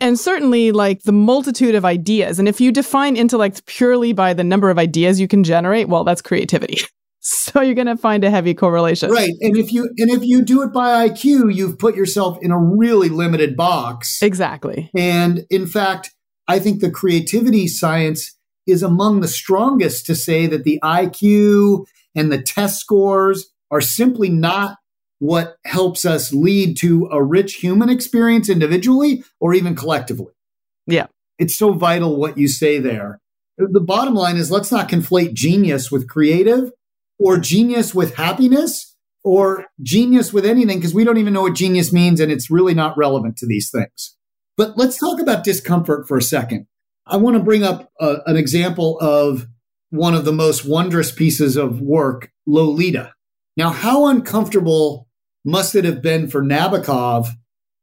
and 0.00 0.18
certainly 0.18 0.72
like 0.72 1.02
the 1.02 1.12
multitude 1.12 1.74
of 1.74 1.84
ideas. 1.84 2.38
And 2.38 2.48
if 2.48 2.60
you 2.60 2.72
define 2.72 3.16
intellect 3.16 3.66
purely 3.66 4.12
by 4.12 4.34
the 4.34 4.44
number 4.44 4.70
of 4.70 4.78
ideas 4.78 5.20
you 5.20 5.28
can 5.28 5.44
generate 5.44 5.88
well 5.88 6.04
that's 6.04 6.22
creativity. 6.22 6.78
So 7.28 7.60
you're 7.60 7.74
going 7.74 7.88
to 7.88 7.96
find 7.96 8.22
a 8.22 8.30
heavy 8.30 8.54
correlation. 8.54 9.10
Right. 9.10 9.32
And 9.40 9.56
if 9.56 9.72
you 9.72 9.90
and 9.98 10.10
if 10.10 10.22
you 10.22 10.42
do 10.42 10.62
it 10.62 10.72
by 10.72 11.08
iq 11.08 11.24
you've 11.24 11.76
put 11.76 11.96
yourself 11.96 12.38
in 12.40 12.52
a 12.52 12.58
really 12.58 13.08
limited 13.08 13.56
box. 13.56 14.22
Exactly. 14.22 14.92
And 14.96 15.44
in 15.50 15.66
fact 15.66 16.12
i 16.46 16.60
think 16.60 16.80
the 16.80 16.90
creativity 16.90 17.66
science 17.66 18.36
is 18.66 18.82
among 18.82 19.20
the 19.20 19.28
strongest 19.28 20.06
to 20.06 20.14
say 20.14 20.46
that 20.46 20.64
the 20.64 20.78
IQ 20.82 21.86
and 22.14 22.32
the 22.32 22.42
test 22.42 22.80
scores 22.80 23.46
are 23.70 23.80
simply 23.80 24.28
not 24.28 24.78
what 25.18 25.56
helps 25.64 26.04
us 26.04 26.32
lead 26.32 26.76
to 26.78 27.08
a 27.10 27.22
rich 27.22 27.54
human 27.54 27.88
experience 27.88 28.48
individually 28.48 29.24
or 29.40 29.54
even 29.54 29.74
collectively. 29.74 30.32
Yeah. 30.86 31.06
It's 31.38 31.56
so 31.56 31.72
vital 31.72 32.16
what 32.16 32.38
you 32.38 32.48
say 32.48 32.78
there. 32.78 33.20
The 33.58 33.80
bottom 33.80 34.14
line 34.14 34.36
is 34.36 34.50
let's 34.50 34.70
not 34.70 34.88
conflate 34.88 35.32
genius 35.32 35.90
with 35.90 36.08
creative 36.08 36.70
or 37.18 37.38
genius 37.38 37.94
with 37.94 38.16
happiness 38.16 38.94
or 39.24 39.66
genius 39.82 40.32
with 40.32 40.44
anything 40.44 40.78
because 40.78 40.94
we 40.94 41.04
don't 41.04 41.16
even 41.16 41.32
know 41.32 41.42
what 41.42 41.54
genius 41.54 41.92
means 41.92 42.20
and 42.20 42.30
it's 42.30 42.50
really 42.50 42.74
not 42.74 42.96
relevant 42.96 43.36
to 43.38 43.46
these 43.46 43.70
things. 43.70 44.16
But 44.56 44.76
let's 44.76 44.98
talk 44.98 45.20
about 45.20 45.44
discomfort 45.44 46.06
for 46.06 46.16
a 46.16 46.22
second. 46.22 46.66
I 47.06 47.16
want 47.16 47.36
to 47.36 47.42
bring 47.42 47.62
up 47.62 47.90
uh, 48.00 48.16
an 48.26 48.36
example 48.36 48.98
of 49.00 49.46
one 49.90 50.14
of 50.14 50.24
the 50.24 50.32
most 50.32 50.64
wondrous 50.64 51.12
pieces 51.12 51.56
of 51.56 51.80
work, 51.80 52.30
Lolita. 52.46 53.12
Now, 53.56 53.70
how 53.70 54.06
uncomfortable 54.06 55.05
must 55.46 55.74
it 55.74 55.84
have 55.84 56.02
been 56.02 56.28
for 56.28 56.42
Nabokov 56.42 57.28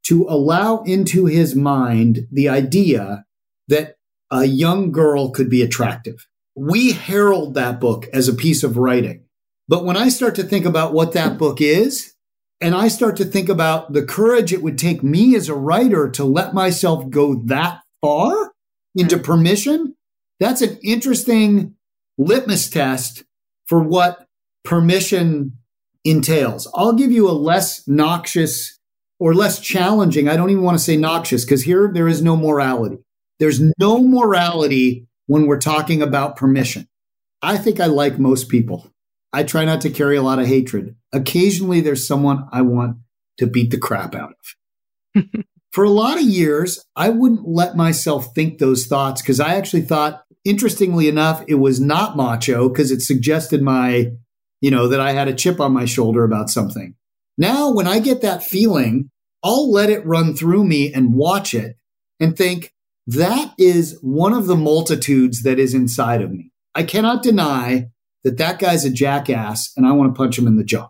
to 0.07 0.27
allow 0.27 0.83
into 0.83 1.25
his 1.25 1.55
mind 1.55 2.27
the 2.31 2.49
idea 2.49 3.25
that 3.69 3.95
a 4.29 4.43
young 4.43 4.91
girl 4.91 5.31
could 5.31 5.49
be 5.49 5.61
attractive? 5.61 6.27
We 6.55 6.91
herald 6.91 7.55
that 7.55 7.79
book 7.79 8.07
as 8.13 8.27
a 8.27 8.33
piece 8.33 8.63
of 8.63 8.77
writing. 8.77 9.23
But 9.67 9.85
when 9.85 9.95
I 9.95 10.09
start 10.09 10.35
to 10.35 10.43
think 10.43 10.65
about 10.65 10.93
what 10.93 11.13
that 11.13 11.37
book 11.37 11.61
is, 11.61 12.13
and 12.59 12.75
I 12.75 12.89
start 12.89 13.15
to 13.17 13.25
think 13.25 13.49
about 13.49 13.93
the 13.93 14.05
courage 14.05 14.53
it 14.53 14.61
would 14.61 14.77
take 14.77 15.01
me 15.01 15.35
as 15.35 15.49
a 15.49 15.55
writer 15.55 16.09
to 16.11 16.25
let 16.25 16.53
myself 16.53 17.09
go 17.09 17.35
that 17.45 17.81
far, 18.01 18.51
into 18.95 19.17
permission, 19.17 19.95
that's 20.39 20.61
an 20.61 20.77
interesting 20.83 21.75
litmus 22.17 22.69
test 22.69 23.23
for 23.65 23.81
what 23.81 24.27
permission 24.63 25.57
entails. 26.03 26.67
I'll 26.75 26.93
give 26.93 27.11
you 27.11 27.29
a 27.29 27.31
less 27.31 27.87
noxious 27.87 28.79
or 29.19 29.33
less 29.33 29.59
challenging. 29.59 30.27
I 30.27 30.35
don't 30.35 30.49
even 30.49 30.63
want 30.63 30.77
to 30.77 30.83
say 30.83 30.97
noxious 30.97 31.45
because 31.45 31.63
here 31.63 31.89
there 31.93 32.07
is 32.07 32.21
no 32.21 32.35
morality. 32.35 32.97
There's 33.39 33.61
no 33.79 34.01
morality 34.01 35.07
when 35.27 35.47
we're 35.47 35.59
talking 35.59 36.01
about 36.01 36.35
permission. 36.35 36.87
I 37.41 37.57
think 37.57 37.79
I 37.79 37.85
like 37.85 38.19
most 38.19 38.49
people. 38.49 38.89
I 39.31 39.43
try 39.43 39.65
not 39.65 39.81
to 39.81 39.89
carry 39.89 40.15
a 40.15 40.21
lot 40.21 40.39
of 40.39 40.47
hatred. 40.47 40.95
Occasionally 41.11 41.81
there's 41.81 42.07
someone 42.07 42.47
I 42.51 42.61
want 42.61 42.97
to 43.37 43.47
beat 43.47 43.71
the 43.71 43.77
crap 43.77 44.15
out 44.15 44.33
of. 45.15 45.23
for 45.71 45.83
a 45.83 45.89
lot 45.89 46.17
of 46.17 46.23
years, 46.23 46.83
I 46.95 47.09
wouldn't 47.09 47.47
let 47.47 47.75
myself 47.75 48.33
think 48.35 48.59
those 48.59 48.85
thoughts 48.85 49.21
because 49.21 49.39
I 49.39 49.55
actually 49.55 49.81
thought, 49.81 50.23
interestingly 50.45 51.07
enough, 51.07 51.43
it 51.47 51.55
was 51.55 51.79
not 51.79 52.15
macho 52.15 52.69
because 52.69 52.91
it 52.91 53.01
suggested 53.01 53.61
my, 53.61 54.11
you 54.63 54.71
know, 54.71 54.87
that 54.87 55.01
I 55.01 55.11
had 55.11 55.27
a 55.27 55.35
chip 55.35 55.59
on 55.59 55.73
my 55.73 55.83
shoulder 55.83 56.23
about 56.23 56.49
something. 56.49 56.95
Now, 57.37 57.73
when 57.73 57.85
I 57.85 57.99
get 57.99 58.21
that 58.21 58.45
feeling, 58.45 59.09
I'll 59.43 59.69
let 59.69 59.89
it 59.89 60.05
run 60.05 60.33
through 60.35 60.63
me 60.63 60.93
and 60.93 61.13
watch 61.13 61.53
it 61.53 61.75
and 62.21 62.37
think 62.37 62.71
that 63.05 63.53
is 63.59 63.99
one 64.01 64.31
of 64.31 64.47
the 64.47 64.55
multitudes 64.55 65.43
that 65.43 65.59
is 65.59 65.73
inside 65.73 66.21
of 66.21 66.31
me. 66.31 66.53
I 66.73 66.83
cannot 66.83 67.23
deny 67.23 67.89
that 68.23 68.37
that 68.37 68.57
guy's 68.57 68.85
a 68.85 68.89
jackass 68.89 69.73
and 69.75 69.85
I 69.85 69.91
want 69.91 70.15
to 70.15 70.17
punch 70.17 70.39
him 70.39 70.47
in 70.47 70.55
the 70.55 70.63
jaw. 70.63 70.87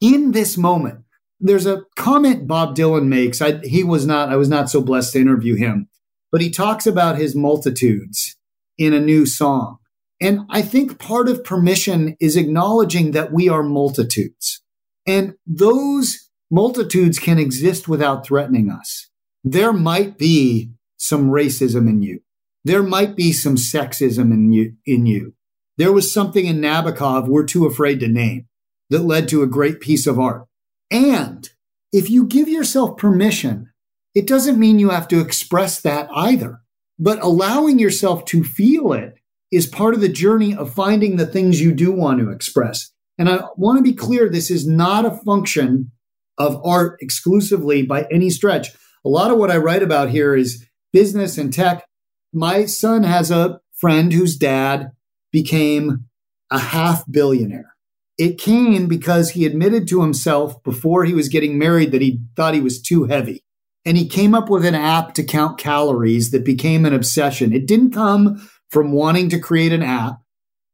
In 0.00 0.30
this 0.30 0.56
moment, 0.56 1.00
there's 1.40 1.66
a 1.66 1.82
comment 1.96 2.46
Bob 2.46 2.76
Dylan 2.76 3.08
makes. 3.08 3.42
I, 3.42 3.58
he 3.64 3.82
was 3.82 4.06
not, 4.06 4.28
I 4.28 4.36
was 4.36 4.48
not 4.48 4.70
so 4.70 4.80
blessed 4.80 5.14
to 5.14 5.20
interview 5.20 5.56
him, 5.56 5.88
but 6.30 6.40
he 6.40 6.50
talks 6.50 6.86
about 6.86 7.18
his 7.18 7.34
multitudes 7.34 8.36
in 8.78 8.92
a 8.92 9.00
new 9.00 9.26
song. 9.26 9.77
And 10.20 10.40
I 10.50 10.62
think 10.62 10.98
part 10.98 11.28
of 11.28 11.44
permission 11.44 12.16
is 12.20 12.36
acknowledging 12.36 13.12
that 13.12 13.32
we 13.32 13.48
are 13.48 13.62
multitudes 13.62 14.62
and 15.08 15.34
those 15.46 16.28
multitudes 16.50 17.18
can 17.18 17.38
exist 17.38 17.88
without 17.88 18.26
threatening 18.26 18.70
us. 18.70 19.08
There 19.42 19.72
might 19.72 20.18
be 20.18 20.72
some 20.98 21.30
racism 21.30 21.88
in 21.88 22.02
you. 22.02 22.20
There 22.64 22.82
might 22.82 23.16
be 23.16 23.32
some 23.32 23.56
sexism 23.56 24.32
in 24.32 24.52
you, 24.52 24.74
in 24.84 25.06
you. 25.06 25.34
There 25.78 25.92
was 25.92 26.12
something 26.12 26.44
in 26.44 26.60
Nabokov 26.60 27.26
we're 27.26 27.46
too 27.46 27.64
afraid 27.64 28.00
to 28.00 28.08
name 28.08 28.48
that 28.90 29.04
led 29.04 29.28
to 29.28 29.42
a 29.42 29.46
great 29.46 29.80
piece 29.80 30.06
of 30.06 30.18
art. 30.18 30.46
And 30.90 31.48
if 31.92 32.10
you 32.10 32.26
give 32.26 32.48
yourself 32.48 32.98
permission, 32.98 33.72
it 34.14 34.26
doesn't 34.26 34.58
mean 34.58 34.78
you 34.78 34.90
have 34.90 35.08
to 35.08 35.20
express 35.20 35.80
that 35.80 36.10
either. 36.14 36.60
But 36.98 37.22
allowing 37.22 37.78
yourself 37.78 38.24
to 38.26 38.44
feel 38.44 38.92
it 38.92 39.17
is 39.50 39.66
part 39.66 39.94
of 39.94 40.00
the 40.00 40.08
journey 40.08 40.54
of 40.54 40.72
finding 40.72 41.16
the 41.16 41.26
things 41.26 41.60
you 41.60 41.72
do 41.72 41.90
want 41.92 42.20
to 42.20 42.30
express. 42.30 42.90
And 43.16 43.28
I 43.28 43.40
want 43.56 43.78
to 43.78 43.82
be 43.82 43.94
clear 43.94 44.28
this 44.28 44.50
is 44.50 44.66
not 44.66 45.04
a 45.04 45.18
function 45.24 45.90
of 46.36 46.60
art 46.64 46.98
exclusively 47.00 47.82
by 47.82 48.06
any 48.10 48.30
stretch. 48.30 48.68
A 49.04 49.08
lot 49.08 49.30
of 49.30 49.38
what 49.38 49.50
I 49.50 49.56
write 49.56 49.82
about 49.82 50.10
here 50.10 50.36
is 50.36 50.64
business 50.92 51.36
and 51.38 51.52
tech. 51.52 51.84
My 52.32 52.66
son 52.66 53.02
has 53.02 53.30
a 53.30 53.60
friend 53.76 54.12
whose 54.12 54.36
dad 54.36 54.92
became 55.32 56.04
a 56.50 56.58
half 56.58 57.04
billionaire. 57.10 57.74
It 58.16 58.38
came 58.38 58.86
because 58.86 59.30
he 59.30 59.46
admitted 59.46 59.86
to 59.88 60.02
himself 60.02 60.62
before 60.62 61.04
he 61.04 61.14
was 61.14 61.28
getting 61.28 61.58
married 61.58 61.92
that 61.92 62.02
he 62.02 62.20
thought 62.36 62.54
he 62.54 62.60
was 62.60 62.80
too 62.80 63.04
heavy. 63.04 63.44
And 63.84 63.96
he 63.96 64.08
came 64.08 64.34
up 64.34 64.50
with 64.50 64.64
an 64.64 64.74
app 64.74 65.14
to 65.14 65.24
count 65.24 65.58
calories 65.58 66.30
that 66.32 66.44
became 66.44 66.84
an 66.84 66.92
obsession. 66.92 67.52
It 67.52 67.66
didn't 67.66 67.92
come 67.92 68.48
from 68.70 68.92
wanting 68.92 69.28
to 69.30 69.38
create 69.38 69.72
an 69.72 69.82
app. 69.82 70.20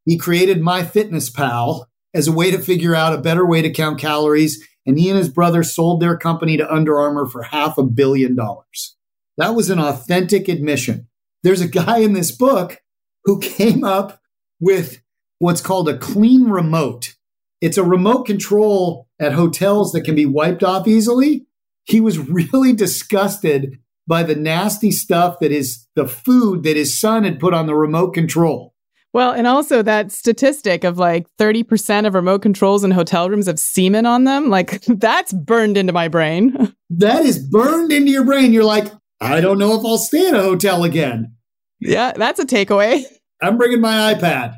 He 0.05 0.18
created 0.18 0.61
MyFitnessPal 0.61 1.86
as 2.12 2.28
a 2.28 2.32
way 2.32 2.51
to 2.51 2.59
figure 2.59 2.95
out 2.95 3.14
a 3.14 3.20
better 3.20 3.47
way 3.47 3.62
to 3.62 3.72
count 3.72 3.99
calories. 3.99 4.66
And 4.86 4.99
he 4.99 5.09
and 5.09 5.18
his 5.18 5.28
brother 5.28 5.62
sold 5.62 6.01
their 6.01 6.16
company 6.16 6.57
to 6.57 6.72
Under 6.72 6.99
Armour 6.99 7.26
for 7.26 7.42
half 7.42 7.78
a 7.78 7.82
billion 7.82 8.36
dollars. 8.36 8.97
That 9.36 9.55
was 9.55 9.70
an 9.70 9.80
authentic 9.80 10.49
admission. 10.49 11.09
There's 11.42 11.61
a 11.61 11.68
guy 11.68 11.99
in 11.99 12.12
this 12.12 12.30
book 12.30 12.80
who 13.24 13.40
came 13.40 13.84
up 13.84 14.20
with 14.61 15.03
what's 15.38 15.61
called 15.61 15.88
a 15.88 15.99
clean 15.99 16.45
remote. 16.45 17.14
It's 17.61 17.78
a 17.78 17.84
remote 17.84 18.24
control 18.24 19.09
at 19.18 19.32
hotels 19.32 19.92
that 19.92 20.03
can 20.03 20.14
be 20.14 20.26
wiped 20.26 20.62
off 20.62 20.86
easily. 20.86 21.47
He 21.84 22.01
was 22.01 22.18
really 22.30 22.72
disgusted 22.72 23.78
by 24.07 24.22
the 24.22 24.34
nasty 24.34 24.90
stuff 24.90 25.38
that 25.40 25.52
is 25.52 25.86
the 25.94 26.07
food 26.07 26.62
that 26.64 26.76
his 26.76 26.98
son 26.98 27.24
had 27.24 27.40
put 27.40 27.55
on 27.55 27.66
the 27.66 27.74
remote 27.74 28.12
control. 28.12 28.74
Well, 29.14 29.30
and 29.30 29.46
also 29.46 29.80
that 29.80 30.11
statistic 30.11 30.82
of 30.82 30.98
like 30.98 31.28
30% 31.38 32.05
of 32.05 32.14
remote 32.14 32.42
controls 32.42 32.82
in 32.82 32.90
hotel 32.90 33.30
rooms 33.30 33.46
have 33.46 33.61
semen 33.61 34.07
on 34.07 34.24
them, 34.24 34.50
like 34.50 34.82
that's 34.88 35.32
burned 35.32 35.76
into 35.76 35.92
my 35.92 36.09
brain. 36.09 36.74
That 36.96 37.24
is 37.24 37.40
burned 37.40 37.90
into 37.90 38.12
your 38.12 38.24
brain. 38.24 38.52
You're 38.52 38.62
like, 38.62 38.86
I 39.20 39.40
don't 39.40 39.59
know 39.59 39.76
if 39.76 39.84
I'll 39.84 39.98
stay 39.98 40.28
at 40.28 40.34
a 40.34 40.42
hotel 40.42 40.84
again. 40.84 41.34
Yeah, 41.80 42.12
that's 42.12 42.38
a 42.38 42.44
takeaway. 42.44 43.02
I'm 43.42 43.59
bringing 43.59 43.80
my 43.80 44.14
iPad. 44.14 44.55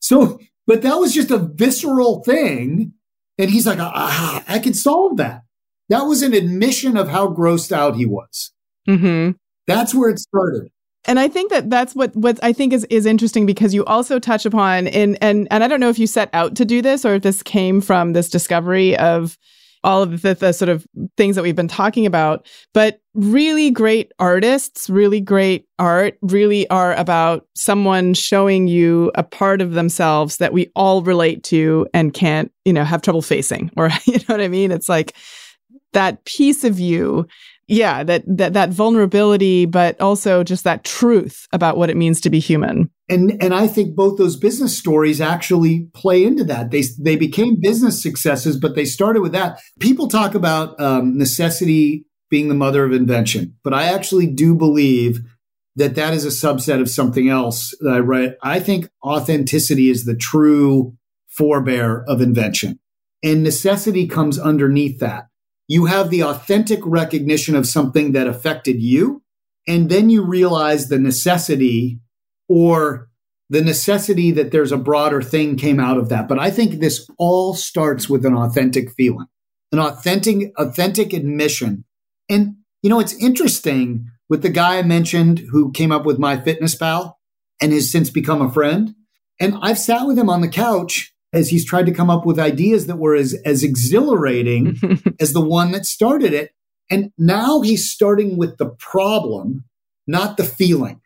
So, 0.00 0.38
but 0.66 0.82
that 0.82 0.96
was 0.96 1.14
just 1.14 1.30
a 1.30 1.38
visceral 1.38 2.22
thing. 2.24 2.92
And 3.38 3.50
he's 3.50 3.66
like, 3.66 3.78
ah, 3.80 4.44
I 4.46 4.58
can 4.58 4.74
solve 4.74 5.16
that. 5.16 5.44
That 5.88 6.02
was 6.02 6.22
an 6.22 6.34
admission 6.34 6.98
of 6.98 7.08
how 7.08 7.28
grossed 7.28 7.72
out 7.72 7.96
he 7.96 8.04
was. 8.04 8.52
Mm-hmm. 8.88 9.32
That's 9.66 9.94
where 9.94 10.10
it 10.10 10.18
started 10.18 10.70
and 11.08 11.18
I 11.18 11.26
think 11.26 11.50
that 11.50 11.70
that's 11.70 11.94
what 11.94 12.14
what 12.14 12.38
I 12.42 12.52
think 12.52 12.72
is 12.72 12.84
is 12.90 13.06
interesting 13.06 13.46
because 13.46 13.72
you 13.72 13.84
also 13.86 14.18
touch 14.18 14.44
upon 14.44 14.86
in 14.86 15.16
and 15.16 15.48
and 15.50 15.64
I 15.64 15.68
don't 15.68 15.80
know 15.80 15.88
if 15.88 15.98
you 15.98 16.06
set 16.06 16.28
out 16.32 16.54
to 16.56 16.64
do 16.64 16.82
this 16.82 17.04
or 17.04 17.14
if 17.14 17.22
this 17.22 17.42
came 17.42 17.80
from 17.80 18.12
this 18.12 18.28
discovery 18.28 18.96
of 18.96 19.38
all 19.84 20.02
of 20.02 20.22
the, 20.22 20.34
the 20.34 20.52
sort 20.52 20.68
of 20.68 20.86
things 21.16 21.36
that 21.36 21.42
we've 21.42 21.54
been 21.54 21.68
talking 21.68 22.04
about, 22.04 22.44
but 22.74 23.00
really 23.14 23.70
great 23.70 24.10
artists, 24.18 24.90
really 24.90 25.20
great 25.20 25.66
art, 25.78 26.18
really 26.20 26.68
are 26.68 26.94
about 26.94 27.46
someone 27.54 28.12
showing 28.12 28.66
you 28.66 29.12
a 29.14 29.22
part 29.22 29.62
of 29.62 29.74
themselves 29.74 30.38
that 30.38 30.52
we 30.52 30.68
all 30.74 31.02
relate 31.02 31.44
to 31.44 31.86
and 31.94 32.12
can't, 32.12 32.50
you 32.64 32.72
know, 32.72 32.82
have 32.82 33.02
trouble 33.02 33.22
facing. 33.22 33.70
Or 33.76 33.88
you 34.04 34.14
know 34.14 34.34
what 34.34 34.40
I 34.40 34.48
mean? 34.48 34.72
It's 34.72 34.88
like 34.88 35.14
that 35.92 36.24
piece 36.24 36.64
of 36.64 36.80
you 36.80 37.28
yeah 37.68 38.02
that 38.02 38.24
that 38.26 38.54
that 38.54 38.70
vulnerability 38.70 39.66
but 39.66 40.00
also 40.00 40.42
just 40.42 40.64
that 40.64 40.84
truth 40.84 41.46
about 41.52 41.76
what 41.76 41.90
it 41.90 41.96
means 41.96 42.20
to 42.20 42.30
be 42.30 42.40
human. 42.40 42.90
And 43.08 43.40
and 43.42 43.54
i 43.54 43.66
think 43.66 43.94
both 43.94 44.18
those 44.18 44.36
business 44.36 44.76
stories 44.76 45.20
actually 45.20 45.88
play 45.94 46.24
into 46.24 46.44
that. 46.44 46.70
They 46.70 46.82
they 46.98 47.16
became 47.16 47.60
business 47.60 48.02
successes 48.02 48.58
but 48.58 48.74
they 48.74 48.84
started 48.84 49.22
with 49.22 49.32
that. 49.32 49.60
People 49.78 50.08
talk 50.08 50.34
about 50.34 50.78
um, 50.80 51.16
necessity 51.16 52.04
being 52.30 52.48
the 52.48 52.54
mother 52.54 52.84
of 52.84 52.92
invention 52.92 53.54
but 53.64 53.74
i 53.74 53.84
actually 53.84 54.26
do 54.26 54.54
believe 54.54 55.20
that 55.76 55.94
that 55.94 56.12
is 56.12 56.24
a 56.24 56.28
subset 56.28 56.80
of 56.80 56.90
something 56.90 57.28
else 57.28 57.74
that 57.80 57.92
i 57.92 57.98
read 57.98 58.36
i 58.42 58.60
think 58.60 58.88
authenticity 59.04 59.90
is 59.90 60.04
the 60.04 60.16
true 60.16 60.94
forebear 61.28 62.04
of 62.06 62.20
invention 62.20 62.78
and 63.22 63.42
necessity 63.42 64.06
comes 64.06 64.38
underneath 64.38 65.00
that 65.00 65.27
you 65.68 65.84
have 65.84 66.08
the 66.10 66.24
authentic 66.24 66.80
recognition 66.82 67.54
of 67.54 67.66
something 67.66 68.12
that 68.12 68.26
affected 68.26 68.80
you. 68.80 69.22
And 69.68 69.90
then 69.90 70.08
you 70.08 70.24
realize 70.24 70.88
the 70.88 70.98
necessity 70.98 72.00
or 72.48 73.08
the 73.50 73.62
necessity 73.62 74.30
that 74.32 74.50
there's 74.50 74.72
a 74.72 74.78
broader 74.78 75.20
thing 75.22 75.56
came 75.56 75.78
out 75.78 75.98
of 75.98 76.08
that. 76.08 76.26
But 76.26 76.38
I 76.38 76.50
think 76.50 76.80
this 76.80 77.08
all 77.18 77.54
starts 77.54 78.08
with 78.08 78.24
an 78.24 78.34
authentic 78.34 78.90
feeling, 78.92 79.26
an 79.70 79.78
authentic, 79.78 80.52
authentic 80.56 81.12
admission. 81.12 81.84
And, 82.30 82.56
you 82.82 82.88
know, 82.88 83.00
it's 83.00 83.14
interesting 83.22 84.06
with 84.28 84.42
the 84.42 84.50
guy 84.50 84.78
I 84.78 84.82
mentioned 84.82 85.40
who 85.50 85.70
came 85.72 85.92
up 85.92 86.04
with 86.04 86.18
MyFitnessPal 86.18 87.14
and 87.60 87.72
has 87.72 87.90
since 87.90 88.08
become 88.08 88.40
a 88.40 88.50
friend. 88.50 88.94
And 89.38 89.54
I've 89.60 89.78
sat 89.78 90.06
with 90.06 90.18
him 90.18 90.30
on 90.30 90.40
the 90.40 90.48
couch 90.48 91.14
as 91.32 91.50
he's 91.50 91.64
tried 91.64 91.86
to 91.86 91.92
come 91.92 92.10
up 92.10 92.24
with 92.24 92.38
ideas 92.38 92.86
that 92.86 92.98
were 92.98 93.14
as, 93.14 93.34
as 93.44 93.62
exhilarating 93.62 94.78
as 95.20 95.32
the 95.32 95.40
one 95.40 95.72
that 95.72 95.84
started 95.84 96.32
it. 96.32 96.52
And 96.90 97.12
now 97.18 97.60
he's 97.60 97.90
starting 97.90 98.38
with 98.38 98.56
the 98.56 98.70
problem, 98.70 99.64
not 100.06 100.36
the 100.36 100.44
feeling. 100.44 101.00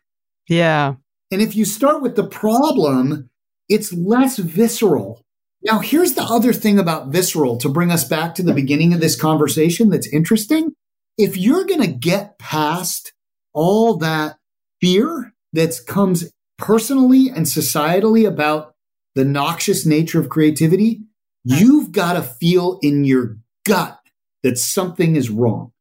Yeah. 0.47 0.95
And 1.31 1.41
if 1.41 1.55
you 1.55 1.65
start 1.65 2.01
with 2.01 2.15
the 2.15 2.27
problem, 2.27 3.29
it's 3.67 3.91
less 3.91 4.37
visceral. 4.37 5.23
Now, 5.61 5.79
here's 5.79 6.13
the 6.13 6.23
other 6.23 6.53
thing 6.53 6.77
about 6.77 7.07
visceral 7.07 7.57
to 7.57 7.69
bring 7.69 7.91
us 7.91 8.03
back 8.03 8.35
to 8.35 8.43
the 8.43 8.53
beginning 8.53 8.93
of 8.93 8.99
this 8.99 9.19
conversation 9.19 9.89
that's 9.89 10.07
interesting. 10.07 10.73
If 11.17 11.37
you're 11.37 11.65
going 11.65 11.81
to 11.81 11.87
get 11.87 12.37
past 12.37 13.13
all 13.53 13.97
that 13.97 14.37
fear 14.81 15.33
that 15.53 15.79
comes 15.87 16.31
personally 16.57 17.29
and 17.29 17.45
societally 17.45 18.27
about 18.27 18.72
the 19.15 19.25
noxious 19.25 19.85
nature 19.85 20.19
of 20.19 20.29
creativity, 20.29 21.01
you've 21.43 21.91
got 21.91 22.13
to 22.13 22.21
feel 22.21 22.79
in 22.81 23.03
your 23.03 23.37
gut 23.65 23.99
that 24.43 24.57
something 24.57 25.15
is 25.15 25.29
wrong. 25.29 25.71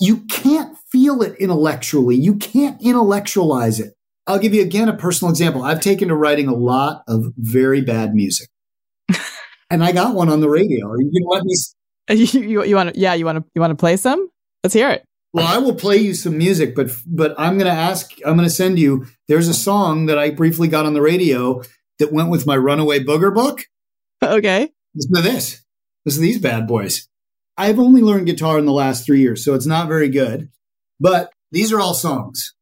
You 0.00 0.18
can't 0.26 0.76
feel 0.90 1.22
it 1.22 1.36
intellectually. 1.38 2.16
You 2.16 2.36
can't 2.36 2.80
intellectualize 2.82 3.80
it. 3.80 3.94
I'll 4.26 4.38
give 4.38 4.54
you 4.54 4.62
again 4.62 4.88
a 4.88 4.96
personal 4.96 5.30
example. 5.30 5.62
I've 5.62 5.80
taken 5.80 6.08
to 6.08 6.16
writing 6.16 6.48
a 6.48 6.54
lot 6.54 7.02
of 7.06 7.32
very 7.36 7.80
bad 7.80 8.14
music. 8.14 8.48
and 9.70 9.84
I 9.84 9.92
got 9.92 10.14
one 10.14 10.28
on 10.28 10.40
the 10.40 10.48
radio. 10.48 10.88
Are 10.88 11.00
you 11.00 11.10
going 11.10 11.22
to 11.22 11.28
let 11.28 11.44
me? 11.44 11.54
Uh, 12.08 12.14
you, 12.14 12.40
you, 12.40 12.64
you 12.64 12.76
want 12.76 12.94
to, 12.94 13.00
yeah, 13.00 13.14
you 13.14 13.24
want 13.24 13.38
to, 13.38 13.44
you 13.54 13.60
want 13.60 13.70
to 13.70 13.76
play 13.76 13.96
some? 13.96 14.28
Let's 14.64 14.74
hear 14.74 14.90
it. 14.90 15.04
Well, 15.32 15.46
I 15.46 15.58
will 15.58 15.74
play 15.74 15.98
you 15.98 16.14
some 16.14 16.38
music, 16.38 16.74
but, 16.74 16.90
but 17.06 17.34
I'm 17.38 17.58
going 17.58 17.70
to 17.70 17.78
ask, 17.78 18.12
I'm 18.24 18.36
going 18.36 18.48
to 18.48 18.54
send 18.54 18.78
you, 18.78 19.06
there's 19.28 19.48
a 19.48 19.54
song 19.54 20.06
that 20.06 20.18
I 20.18 20.30
briefly 20.30 20.66
got 20.66 20.86
on 20.86 20.94
the 20.94 21.02
radio 21.02 21.62
that 21.98 22.12
went 22.12 22.30
with 22.30 22.46
my 22.46 22.56
runaway 22.56 23.00
booger 23.00 23.34
book. 23.34 23.64
Okay. 24.22 24.70
Listen 24.94 25.14
to 25.14 25.22
this. 25.22 25.62
Listen 26.04 26.22
to 26.22 26.26
these 26.26 26.40
bad 26.40 26.66
boys. 26.66 27.08
I've 27.56 27.78
only 27.78 28.02
learned 28.02 28.26
guitar 28.26 28.58
in 28.58 28.66
the 28.66 28.72
last 28.72 29.04
three 29.04 29.20
years, 29.20 29.44
so 29.44 29.54
it's 29.54 29.66
not 29.66 29.88
very 29.88 30.08
good. 30.08 30.50
But 31.00 31.30
these 31.52 31.72
are 31.72 31.80
all 31.80 31.94
songs. 31.94 32.54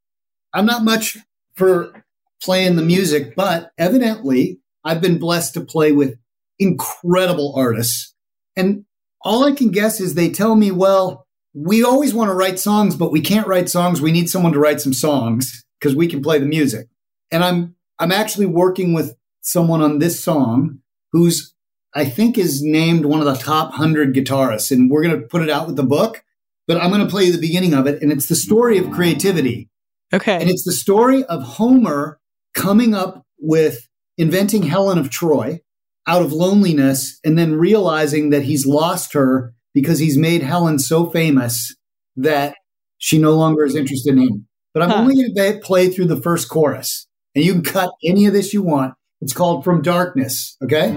I'm 0.53 0.67
not 0.67 0.85
much 0.85 1.17
for 1.57 2.05
playing 2.43 2.77
the 2.77 2.83
music, 2.83 3.35
but 3.35 3.71
evidently 3.79 4.61
I've 4.85 5.01
been 5.01 5.19
blessed 5.19 5.55
to 5.55 5.61
play 5.63 5.93
with 5.93 6.17
incredible 6.59 7.55
artists. 7.57 8.15
And 8.57 8.85
all 9.23 9.45
I 9.45 9.53
can 9.53 9.71
guess 9.71 10.01
is 10.01 10.15
they 10.15 10.31
tell 10.31 10.55
me, 10.55 10.71
well, 10.71 11.27
we 11.55 11.83
always 11.83 12.13
want 12.13 12.31
to 12.31 12.35
write 12.35 12.59
songs, 12.59 12.97
but 12.97 13.13
we 13.13 13.21
can't 13.21 13.47
write 13.47 13.69
songs. 13.69 14.01
We 14.01 14.13
need 14.13 14.29
someone 14.29 14.53
to 14.53 14.59
write 14.59 14.81
some 14.81 14.93
songs 14.93 15.65
because 15.79 15.97
we 15.97 16.07
can 16.07 16.23
play 16.23 16.39
the 16.39 16.47
music. 16.47 16.89
And 17.31 17.43
I'm 17.43 17.77
I'm 17.99 18.13
actually 18.13 18.47
working 18.47 18.93
with 18.93 19.17
someone 19.45 19.83
on 19.83 19.99
this 19.99 20.19
song 20.19 20.81
who's 21.13 21.55
I 21.95 22.05
think 22.05 22.37
is 22.37 22.61
named 22.61 23.05
one 23.05 23.21
of 23.21 23.27
the 23.27 23.37
top 23.37 23.71
100 23.71 24.15
guitarists 24.15 24.73
and 24.73 24.91
we're 24.91 25.03
going 25.03 25.21
to 25.21 25.27
put 25.29 25.43
it 25.43 25.51
out 25.51 25.69
with 25.69 25.77
the 25.77 25.85
book, 25.85 26.25
but 26.67 26.77
I'm 26.79 26.91
going 26.91 27.05
to 27.05 27.11
play 27.11 27.25
you 27.25 27.33
the 27.33 27.39
beginning 27.39 27.73
of 27.73 27.87
it 27.87 28.03
and 28.03 28.11
it's 28.11 28.27
the 28.27 28.35
story 28.35 28.79
of 28.79 28.91
creativity. 28.91 29.69
Okay. 30.13 30.41
And 30.41 30.51
it's 30.51 30.65
the 30.65 30.73
story 30.73 31.25
of 31.25 31.43
Homer 31.43 32.19
coming 32.55 32.95
up 32.95 33.25
with 33.39 33.89
inventing 34.19 34.65
Helen 34.65 34.99
of 34.99 35.11
Troy 35.11 35.61
out 36.07 36.23
of 36.23 36.33
loneliness 36.33 37.21
and 37.25 37.39
then 37.39 37.55
realizing 37.55 38.31
that 38.31 38.43
he's 38.43 38.67
lost 38.67 39.13
her 39.13 39.55
because 39.73 39.99
he's 39.99 40.19
made 40.19 40.43
Helen 40.43 40.79
so 40.79 41.11
famous 41.11 41.75
that 42.17 42.57
she 42.99 43.19
no 43.19 43.33
longer 43.33 43.65
is 43.65 43.77
interested 43.77 44.15
in 44.15 44.23
him. 44.23 44.47
But 44.73 44.83
I'm 44.83 44.91
huh. 44.91 45.01
only 45.01 45.15
going 45.15 45.53
to 45.53 45.61
play 45.61 45.89
through 45.89 46.07
the 46.07 46.21
first 46.21 46.49
chorus 46.49 47.07
and 47.35 47.45
you 47.45 47.53
can 47.53 47.63
cut 47.63 47.91
any 48.05 48.27
of 48.27 48.33
this 48.33 48.53
you 48.53 48.63
want. 48.63 48.95
It's 49.25 49.33
called 49.33 49.65
From 49.65 49.81
Darkness. 49.81 50.55
Okay. 50.63 50.95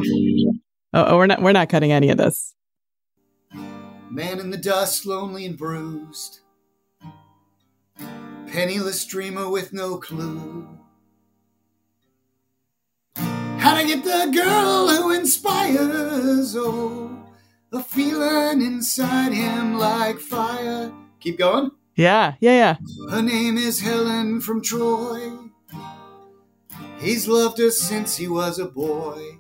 Oh, 0.94 1.06
oh, 1.06 1.18
we're 1.18 1.28
not 1.28 1.42
we're 1.42 1.54
not 1.54 1.70
cutting 1.70 1.94
any 1.94 2.10
of 2.10 2.18
this. 2.18 2.54
Man 3.54 4.42
in 4.42 4.50
the 4.50 4.58
dust, 4.58 5.06
lonely 5.06 5.46
and 5.46 5.58
bruised. 5.58 6.42
Penniless 8.48 9.06
dreamer 9.06 9.50
with 9.50 9.72
no 9.72 9.96
clue. 9.96 10.68
How 13.16 13.78
to 13.80 13.88
get 13.88 14.04
the 14.04 14.30
girl 14.34 14.90
who 14.90 15.12
inspires, 15.12 16.54
oh, 16.58 17.26
a 17.72 17.82
feeling 17.82 18.62
inside 18.62 19.32
him 19.32 19.78
like 19.78 20.20
fire. 20.20 20.92
Keep 21.22 21.38
going. 21.38 21.72
Yeah, 21.96 22.34
yeah, 22.42 22.76
yeah. 22.76 22.76
Her 23.10 23.22
name 23.22 23.58
is 23.58 23.80
Helen 23.80 24.42
from 24.42 24.62
Troy. 24.62 25.47
He's 27.00 27.28
loved 27.28 27.60
her 27.60 27.70
since 27.72 28.18
he 28.18 28.28
was 28.28 28.60
a 28.60 28.66
boy. 28.66 29.38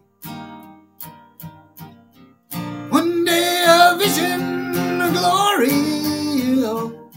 One 2.89 3.25
day 3.25 3.65
a 3.67 3.97
vision 3.97 5.01
of 5.01 5.13
glory, 5.13 5.71
oh, 6.63 7.09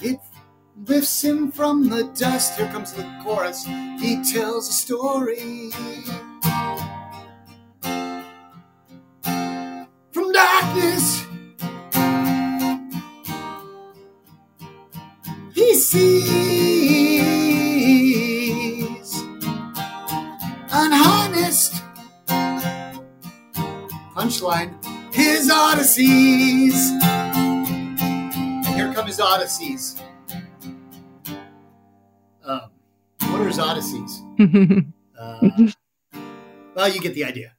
it 0.00 0.20
lifts 0.86 1.22
him 1.24 1.50
from 1.50 1.88
the 1.88 2.04
dust. 2.14 2.56
Here 2.56 2.68
comes 2.68 2.92
the 2.92 3.04
chorus. 3.22 3.64
He 3.66 4.22
tells 4.32 4.68
a 4.68 4.72
story. 4.72 5.70
Odysseys. 29.44 30.00
Um, 32.44 32.70
what 33.28 33.40
are 33.40 33.46
his 33.46 33.58
odysseys? 33.58 34.22
uh, 35.20 35.48
Well, 36.74 36.88
you 36.88 37.00
get 37.00 37.14
the 37.14 37.24
idea. 37.24 37.52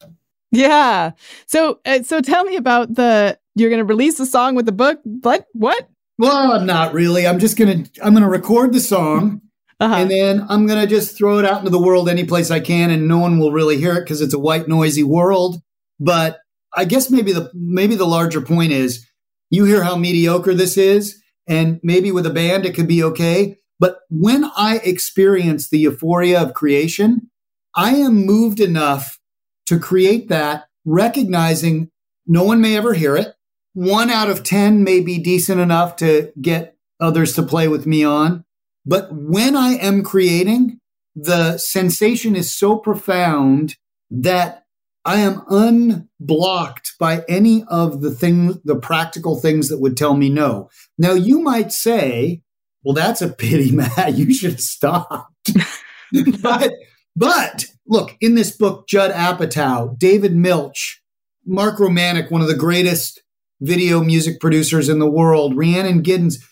Yeah. 0.52 1.12
So, 1.46 1.80
uh, 1.86 2.04
so 2.04 2.22
tell 2.22 2.44
me 2.44 2.56
about 2.56 2.94
the. 2.94 3.38
You're 3.56 3.70
going 3.70 3.80
to 3.80 3.86
release 3.86 4.18
the 4.18 4.26
song 4.26 4.56
with 4.56 4.66
the 4.66 4.72
book. 4.72 5.00
but 5.06 5.46
What? 5.54 5.88
Well, 6.18 6.60
not 6.62 6.94
really. 6.94 7.28
I'm 7.28 7.40
just 7.40 7.58
gonna 7.58 7.84
I'm 8.02 8.14
gonna 8.14 8.30
record 8.30 8.72
the 8.72 8.80
song, 8.80 9.42
uh-huh. 9.82 9.96
and 9.96 10.10
then 10.10 10.46
I'm 10.48 10.66
gonna 10.66 10.88
just 10.88 11.18
throw 11.18 11.40
it 11.40 11.46
out 11.46 11.60
into 11.60 11.72
the 11.72 11.82
world 11.82 12.08
any 12.08 12.24
place 12.24 12.52
I 12.52 12.62
can, 12.62 12.90
and 12.90 13.06
no 13.06 13.18
one 13.18 13.38
will 13.38 13.52
really 13.52 13.78
hear 13.78 13.98
it 13.98 14.02
because 14.02 14.22
it's 14.22 14.34
a 14.34 14.40
white 14.40 14.70
noisy 14.70 15.04
world. 15.04 15.62
But 16.00 16.40
I 16.74 16.86
guess 16.86 17.12
maybe 17.12 17.34
the 17.34 17.52
maybe 17.54 17.96
the 17.96 18.08
larger 18.08 18.40
point 18.40 18.72
is 18.72 19.06
you 19.50 19.66
hear 19.66 19.84
how 19.84 19.98
mediocre 19.98 20.54
this 20.54 20.78
is, 20.78 21.22
and 21.48 21.80
maybe 21.84 22.12
with 22.12 22.26
a 22.26 22.32
band 22.32 22.66
it 22.66 22.74
could 22.74 22.88
be 22.88 23.04
okay. 23.04 23.58
But 23.80 24.00
when 24.10 24.46
I 24.56 24.78
experience 24.84 25.70
the 25.70 25.80
euphoria 25.80 26.42
of 26.42 26.54
creation, 26.54 27.30
I 27.76 27.96
am 27.96 28.26
moved 28.26 28.60
enough 28.60 29.20
to 29.66 29.80
create 29.80 30.30
that, 30.30 30.66
recognizing 30.86 31.92
no 32.26 32.44
one 32.44 32.62
may 32.62 32.78
ever 32.78 32.94
hear 32.94 33.16
it. 33.16 33.36
One 33.74 34.10
out 34.10 34.30
of 34.30 34.44
10 34.44 34.84
may 34.84 35.02
be 35.02 35.20
decent 35.20 35.60
enough 35.60 35.98
to 35.98 36.32
get 36.42 36.78
others 37.00 37.34
to 37.34 37.44
play 37.44 37.68
with 37.68 37.86
me 37.86 38.04
on. 38.04 38.46
But 38.86 39.10
when 39.12 39.56
I 39.56 39.74
am 39.74 40.04
creating, 40.04 40.80
the 41.16 41.58
sensation 41.58 42.36
is 42.36 42.56
so 42.56 42.78
profound 42.78 43.76
that 44.10 44.65
I 45.06 45.18
am 45.18 45.44
unblocked 45.48 46.94
by 47.00 47.24
any 47.30 47.64
of 47.68 48.02
the 48.02 48.10
things, 48.10 48.58
the 48.64 48.76
practical 48.76 49.40
things 49.40 49.70
that 49.70 49.80
would 49.80 49.96
tell 49.96 50.16
me 50.16 50.30
no. 50.30 50.70
Now 50.98 51.14
you 51.14 51.42
might 51.42 51.72
say, 51.72 52.42
well, 52.84 52.96
that's 52.96 53.22
a 53.22 53.30
pity, 53.30 53.72
Matt. 53.76 54.16
You 54.16 54.34
should 54.34 54.52
have 54.52 54.62
stopped. 54.62 55.52
but 56.42 56.74
but 57.16 57.66
look, 57.88 58.18
in 58.20 58.36
this 58.36 58.56
book, 58.56 58.88
Judd 58.88 59.12
Apatow, 59.12 59.98
David 59.98 60.36
Milch, 60.36 61.02
Mark 61.46 61.78
Romanek, 61.78 62.32
one 62.32 62.42
of 62.42 62.48
the 62.48 62.56
greatest 62.56 63.22
video 63.62 64.04
music 64.04 64.40
producers 64.40 64.90
in 64.90 65.00
the 65.00 65.10
world, 65.10 65.56
Rhiannon 65.56 66.04
Giddens, 66.04 66.44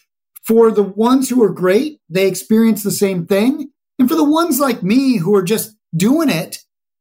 for 0.43 0.71
the 0.71 0.83
ones 0.83 1.29
who 1.29 1.43
are 1.43 1.49
great, 1.49 1.99
they 2.09 2.27
experience 2.27 2.83
the 2.83 2.91
same 2.91 3.25
thing. 3.25 3.71
And 3.99 4.09
for 4.09 4.15
the 4.15 4.23
ones 4.23 4.59
like 4.59 4.83
me 4.83 5.17
who 5.17 5.35
are 5.35 5.43
just 5.43 5.75
doing 5.95 6.29
it, 6.29 6.59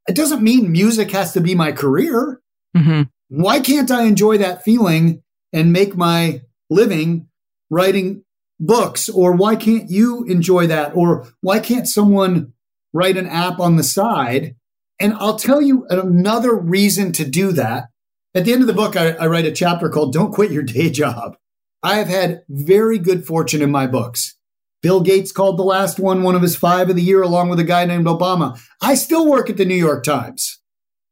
it 0.09 0.15
doesn't 0.15 0.43
mean 0.43 0.73
music 0.73 1.11
has 1.13 1.33
to 1.33 1.41
be 1.41 1.55
my 1.55 1.73
career. 1.73 2.41
Mm-hmm. 2.77 3.03
Why 3.29 3.61
can't 3.61 3.91
I 3.91 4.05
enjoy 4.05 4.39
that 4.39 4.63
feeling 4.63 5.23
and 5.53 5.73
make 5.73 5.97
my 5.97 6.43
living 6.71 7.29
writing 7.71 8.25
books? 8.61 9.09
Or 9.09 9.33
why 9.33 9.57
can't 9.57 9.91
you 9.91 10.25
enjoy 10.25 10.67
that? 10.67 10.95
Or 10.95 11.27
why 11.41 11.61
can't 11.61 11.87
someone 11.87 12.53
write 12.93 13.17
an 13.17 13.27
app 13.27 13.59
on 13.59 13.77
the 13.77 13.83
side. 13.83 14.57
And 15.01 15.15
I'll 15.15 15.39
tell 15.39 15.61
you 15.61 15.87
another 15.89 16.55
reason 16.55 17.13
to 17.13 17.25
do 17.25 17.53
that. 17.53 17.89
At 18.35 18.45
the 18.45 18.53
end 18.53 18.63
of 18.63 18.67
the 18.67 18.73
book, 18.73 18.97
I, 18.97 19.13
I 19.13 19.27
write 19.27 19.45
a 19.45 19.53
chapter 19.53 19.89
called 19.89 20.13
Don't 20.13 20.33
Quit 20.33 20.53
Your 20.53 20.63
Day 20.63 20.91
Job. 20.91 21.37
I 21.83 21.97
have 21.97 22.09
had 22.09 22.43
very 22.49 22.99
good 22.99 23.27
fortune 23.27 23.63
in 23.63 23.71
my 23.71 23.87
books. 23.87 24.37
Bill 24.83 25.01
Gates 25.01 25.33
called 25.33 25.59
the 25.59 25.63
last 25.63 25.99
one 25.99 26.23
one 26.23 26.35
of 26.35 26.43
his 26.43 26.57
five 26.57 26.91
of 26.91 26.97
the 26.97 27.03
year, 27.03 27.23
along 27.23 27.49
with 27.49 27.61
a 27.61 27.65
guy 27.65 27.85
named 27.85 28.07
Obama. 28.07 28.61
I 28.83 28.95
still 28.95 29.31
work 29.31 29.49
at 29.49 29.57
the 29.57 29.65
New 29.65 29.77
York 29.77 30.05
Times. 30.05 30.61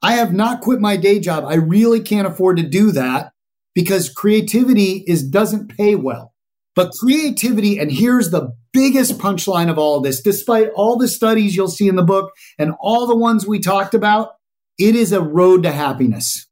I 0.02 0.14
have 0.14 0.32
not 0.32 0.60
quit 0.60 0.80
my 0.80 0.96
day 0.96 1.20
job. 1.20 1.44
I 1.44 1.54
really 1.54 2.00
can't 2.00 2.26
afford 2.26 2.56
to 2.56 2.62
do 2.62 2.90
that 2.92 3.32
because 3.74 4.08
creativity 4.08 5.04
is 5.06 5.22
doesn't 5.22 5.76
pay 5.76 5.94
well. 5.94 6.34
But 6.74 6.92
creativity, 6.92 7.78
and 7.78 7.90
here's 7.90 8.30
the 8.30 8.52
biggest 8.72 9.18
punchline 9.18 9.70
of 9.70 9.78
all 9.78 9.98
of 9.98 10.04
this, 10.04 10.20
despite 10.20 10.70
all 10.74 10.96
the 10.96 11.08
studies 11.08 11.54
you'll 11.54 11.68
see 11.68 11.88
in 11.88 11.96
the 11.96 12.02
book 12.02 12.32
and 12.58 12.72
all 12.80 13.06
the 13.06 13.16
ones 13.16 13.46
we 13.46 13.58
talked 13.58 13.94
about, 13.94 14.30
it 14.78 14.94
is 14.94 15.12
a 15.12 15.20
road 15.20 15.62
to 15.64 15.72
happiness. 15.72 16.46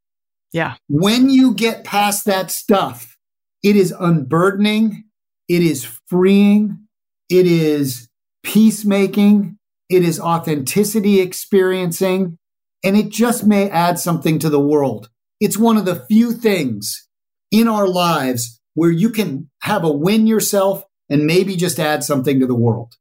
Yeah. 0.53 0.75
When 0.89 1.31
you 1.31 1.55
get 1.55 1.85
past 1.85 2.27
that 2.27 2.51
stuff, 2.51 3.17
it 3.63 3.77
is 3.77 3.93
unburdening, 3.99 5.05
it 5.49 5.63
is 5.63 5.85
freeing, 6.09 6.88
it 7.29 7.47
is 7.47 8.09
peacemaking, 8.43 9.59
it 9.89 10.03
is 10.03 10.21
authenticity 10.21 11.21
experiencing, 11.21 12.39
and 12.85 12.97
it 12.97 13.09
just 13.09 13.45
may 13.45 13.69
add 13.71 13.99
something 13.99 14.39
to 14.39 14.49
the 14.49 14.61
world. 14.61 15.11
It's 15.41 15.59
one 15.59 15.77
of 15.77 15.85
the 15.85 16.05
few 16.07 16.33
things 16.33 17.07
in 17.51 17.69
our 17.69 17.87
lives 17.87 18.61
where 18.75 18.91
you 18.91 19.11
can 19.11 19.51
have 19.63 19.85
a 19.85 19.91
win 19.91 20.27
yourself 20.27 20.85
and 21.09 21.27
maybe 21.27 21.57
just 21.57 21.81
add 21.81 22.05
something 22.05 22.39
to 22.41 22.47
the 22.47 22.55
world. 22.55 22.95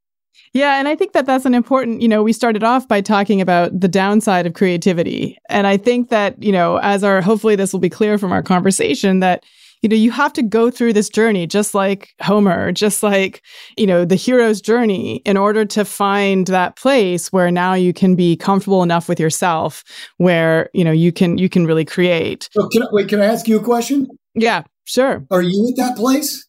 Yeah, 0.53 0.79
and 0.79 0.87
I 0.87 0.95
think 0.95 1.13
that 1.13 1.25
that's 1.25 1.45
an 1.45 1.53
important, 1.53 2.01
you 2.01 2.07
know, 2.07 2.23
we 2.23 2.33
started 2.33 2.63
off 2.63 2.87
by 2.87 3.01
talking 3.01 3.41
about 3.41 3.77
the 3.79 3.87
downside 3.87 4.47
of 4.47 4.53
creativity. 4.53 5.37
And 5.49 5.67
I 5.67 5.77
think 5.77 6.09
that, 6.09 6.41
you 6.41 6.51
know, 6.51 6.77
as 6.77 7.03
our 7.03 7.21
hopefully 7.21 7.55
this 7.55 7.73
will 7.73 7.79
be 7.79 7.89
clear 7.89 8.17
from 8.17 8.31
our 8.31 8.41
conversation 8.41 9.19
that 9.19 9.43
you 9.81 9.89
know, 9.89 9.95
you 9.95 10.11
have 10.11 10.33
to 10.33 10.41
go 10.41 10.71
through 10.71 10.93
this 10.93 11.09
journey 11.09 11.47
just 11.47 11.73
like 11.73 12.13
Homer, 12.21 12.71
just 12.71 13.03
like, 13.03 13.41
you 13.77 13.85
know, 13.85 14.05
the 14.05 14.15
hero's 14.15 14.61
journey 14.61 15.17
in 15.25 15.37
order 15.37 15.65
to 15.65 15.85
find 15.85 16.47
that 16.47 16.75
place 16.75 17.31
where 17.31 17.51
now 17.51 17.73
you 17.73 17.93
can 17.93 18.15
be 18.15 18.35
comfortable 18.35 18.83
enough 18.83 19.07
with 19.07 19.19
yourself 19.19 19.83
where, 20.17 20.69
you 20.73 20.83
know, 20.83 20.91
you 20.91 21.11
can 21.11 21.37
you 21.37 21.49
can 21.49 21.65
really 21.65 21.85
create. 21.85 22.49
So 22.51 22.67
can 22.69 22.83
I, 22.83 22.87
wait, 22.91 23.09
can 23.09 23.21
I 23.21 23.25
ask 23.25 23.47
you 23.47 23.59
a 23.59 23.63
question? 23.63 24.07
Yeah, 24.33 24.63
sure. 24.85 25.25
Are 25.31 25.41
you 25.41 25.69
at 25.69 25.75
that 25.77 25.97
place? 25.97 26.47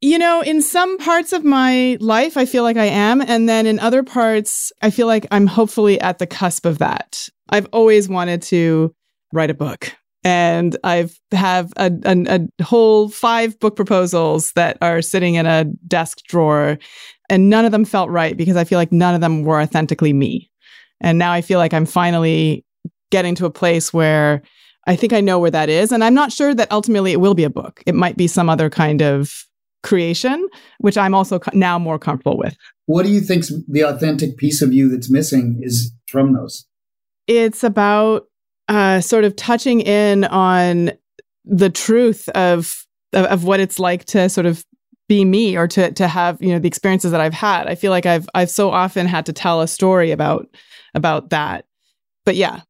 You 0.00 0.18
know, 0.18 0.40
in 0.40 0.62
some 0.62 0.98
parts 0.98 1.32
of 1.32 1.44
my 1.44 1.96
life, 2.00 2.36
I 2.36 2.44
feel 2.44 2.64
like 2.64 2.76
I 2.76 2.86
am. 2.86 3.20
And 3.20 3.48
then 3.48 3.66
in 3.66 3.78
other 3.78 4.02
parts, 4.02 4.72
I 4.82 4.90
feel 4.90 5.06
like 5.06 5.26
I'm 5.30 5.46
hopefully 5.46 6.00
at 6.00 6.18
the 6.18 6.26
cusp 6.26 6.66
of 6.66 6.78
that. 6.78 7.28
I've 7.50 7.68
always 7.72 8.08
wanted 8.08 8.42
to 8.42 8.92
write 9.32 9.50
a 9.50 9.54
book. 9.54 9.92
And 10.24 10.76
I've 10.84 11.18
have 11.32 11.72
a, 11.76 11.90
a, 12.04 12.48
a 12.58 12.62
whole 12.62 13.08
five 13.08 13.58
book 13.58 13.74
proposals 13.74 14.52
that 14.52 14.78
are 14.80 15.02
sitting 15.02 15.34
in 15.34 15.46
a 15.46 15.64
desk 15.86 16.22
drawer, 16.28 16.78
and 17.28 17.50
none 17.50 17.64
of 17.64 17.72
them 17.72 17.84
felt 17.84 18.10
right 18.10 18.36
because 18.36 18.56
I 18.56 18.64
feel 18.64 18.78
like 18.78 18.92
none 18.92 19.14
of 19.14 19.20
them 19.20 19.42
were 19.42 19.60
authentically 19.60 20.12
me. 20.12 20.50
And 21.00 21.18
now 21.18 21.32
I 21.32 21.40
feel 21.40 21.58
like 21.58 21.74
I'm 21.74 21.86
finally 21.86 22.64
getting 23.10 23.34
to 23.36 23.46
a 23.46 23.50
place 23.50 23.92
where 23.92 24.42
I 24.86 24.96
think 24.96 25.12
I 25.12 25.20
know 25.20 25.38
where 25.38 25.50
that 25.50 25.68
is. 25.68 25.92
And 25.92 26.02
I'm 26.02 26.14
not 26.14 26.32
sure 26.32 26.54
that 26.54 26.70
ultimately 26.70 27.12
it 27.12 27.20
will 27.20 27.34
be 27.34 27.44
a 27.44 27.50
book. 27.50 27.82
It 27.86 27.94
might 27.94 28.16
be 28.16 28.26
some 28.26 28.48
other 28.48 28.70
kind 28.70 29.02
of 29.02 29.44
creation, 29.82 30.48
which 30.78 30.96
I'm 30.96 31.14
also 31.14 31.40
now 31.52 31.78
more 31.78 31.98
comfortable 31.98 32.38
with. 32.38 32.56
What 32.86 33.04
do 33.04 33.10
you 33.10 33.20
think's 33.20 33.52
the 33.68 33.82
authentic 33.82 34.36
piece 34.36 34.62
of 34.62 34.72
you 34.72 34.88
that's 34.88 35.10
missing 35.10 35.60
is 35.62 35.92
from 36.06 36.34
those? 36.34 36.66
It's 37.26 37.62
about 37.62 38.24
uh, 38.72 39.02
sort 39.02 39.24
of 39.24 39.36
touching 39.36 39.82
in 39.82 40.24
on 40.24 40.92
the 41.44 41.68
truth 41.68 42.26
of, 42.30 42.86
of 43.12 43.26
of 43.26 43.44
what 43.44 43.60
it's 43.60 43.78
like 43.78 44.06
to 44.06 44.30
sort 44.30 44.46
of 44.46 44.64
be 45.08 45.26
me 45.26 45.58
or 45.58 45.68
to 45.68 45.92
to 45.92 46.08
have 46.08 46.40
you 46.40 46.48
know 46.48 46.58
the 46.58 46.68
experiences 46.68 47.10
that 47.10 47.20
I've 47.20 47.34
had. 47.34 47.66
I 47.66 47.74
feel 47.74 47.90
like 47.90 48.06
I've 48.06 48.26
I've 48.34 48.48
so 48.48 48.70
often 48.70 49.06
had 49.06 49.26
to 49.26 49.34
tell 49.34 49.60
a 49.60 49.68
story 49.68 50.10
about 50.10 50.48
about 50.94 51.30
that. 51.30 51.66
But 52.24 52.36
yeah. 52.36 52.60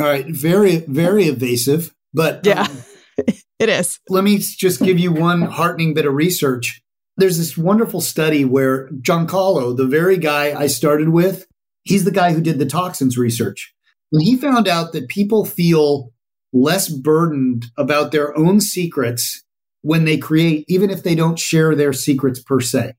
All 0.00 0.06
right, 0.06 0.24
very 0.26 0.78
very 0.88 1.24
evasive, 1.24 1.94
but 2.14 2.46
yeah. 2.46 2.62
Um, 2.62 2.84
it 3.58 3.68
is. 3.68 4.00
Let 4.08 4.24
me 4.24 4.38
just 4.38 4.80
give 4.80 4.98
you 4.98 5.12
one 5.12 5.42
heartening 5.42 5.92
bit 5.92 6.06
of 6.06 6.14
research. 6.14 6.80
There's 7.18 7.36
this 7.36 7.58
wonderful 7.58 8.00
study 8.00 8.46
where 8.46 8.88
Goncalo, 8.88 9.76
the 9.76 9.84
very 9.84 10.16
guy 10.16 10.58
I 10.58 10.66
started 10.66 11.10
with, 11.10 11.46
he's 11.82 12.04
the 12.04 12.10
guy 12.10 12.32
who 12.32 12.40
did 12.40 12.58
the 12.58 12.64
toxins 12.64 13.18
research. 13.18 13.74
When 14.12 14.20
he 14.20 14.36
found 14.36 14.68
out 14.68 14.92
that 14.92 15.08
people 15.08 15.46
feel 15.46 16.12
less 16.52 16.90
burdened 16.90 17.64
about 17.78 18.12
their 18.12 18.36
own 18.36 18.60
secrets 18.60 19.42
when 19.80 20.04
they 20.04 20.18
create, 20.18 20.66
even 20.68 20.90
if 20.90 21.02
they 21.02 21.14
don't 21.14 21.38
share 21.38 21.74
their 21.74 21.94
secrets 21.94 22.38
per 22.38 22.60
se. 22.60 22.92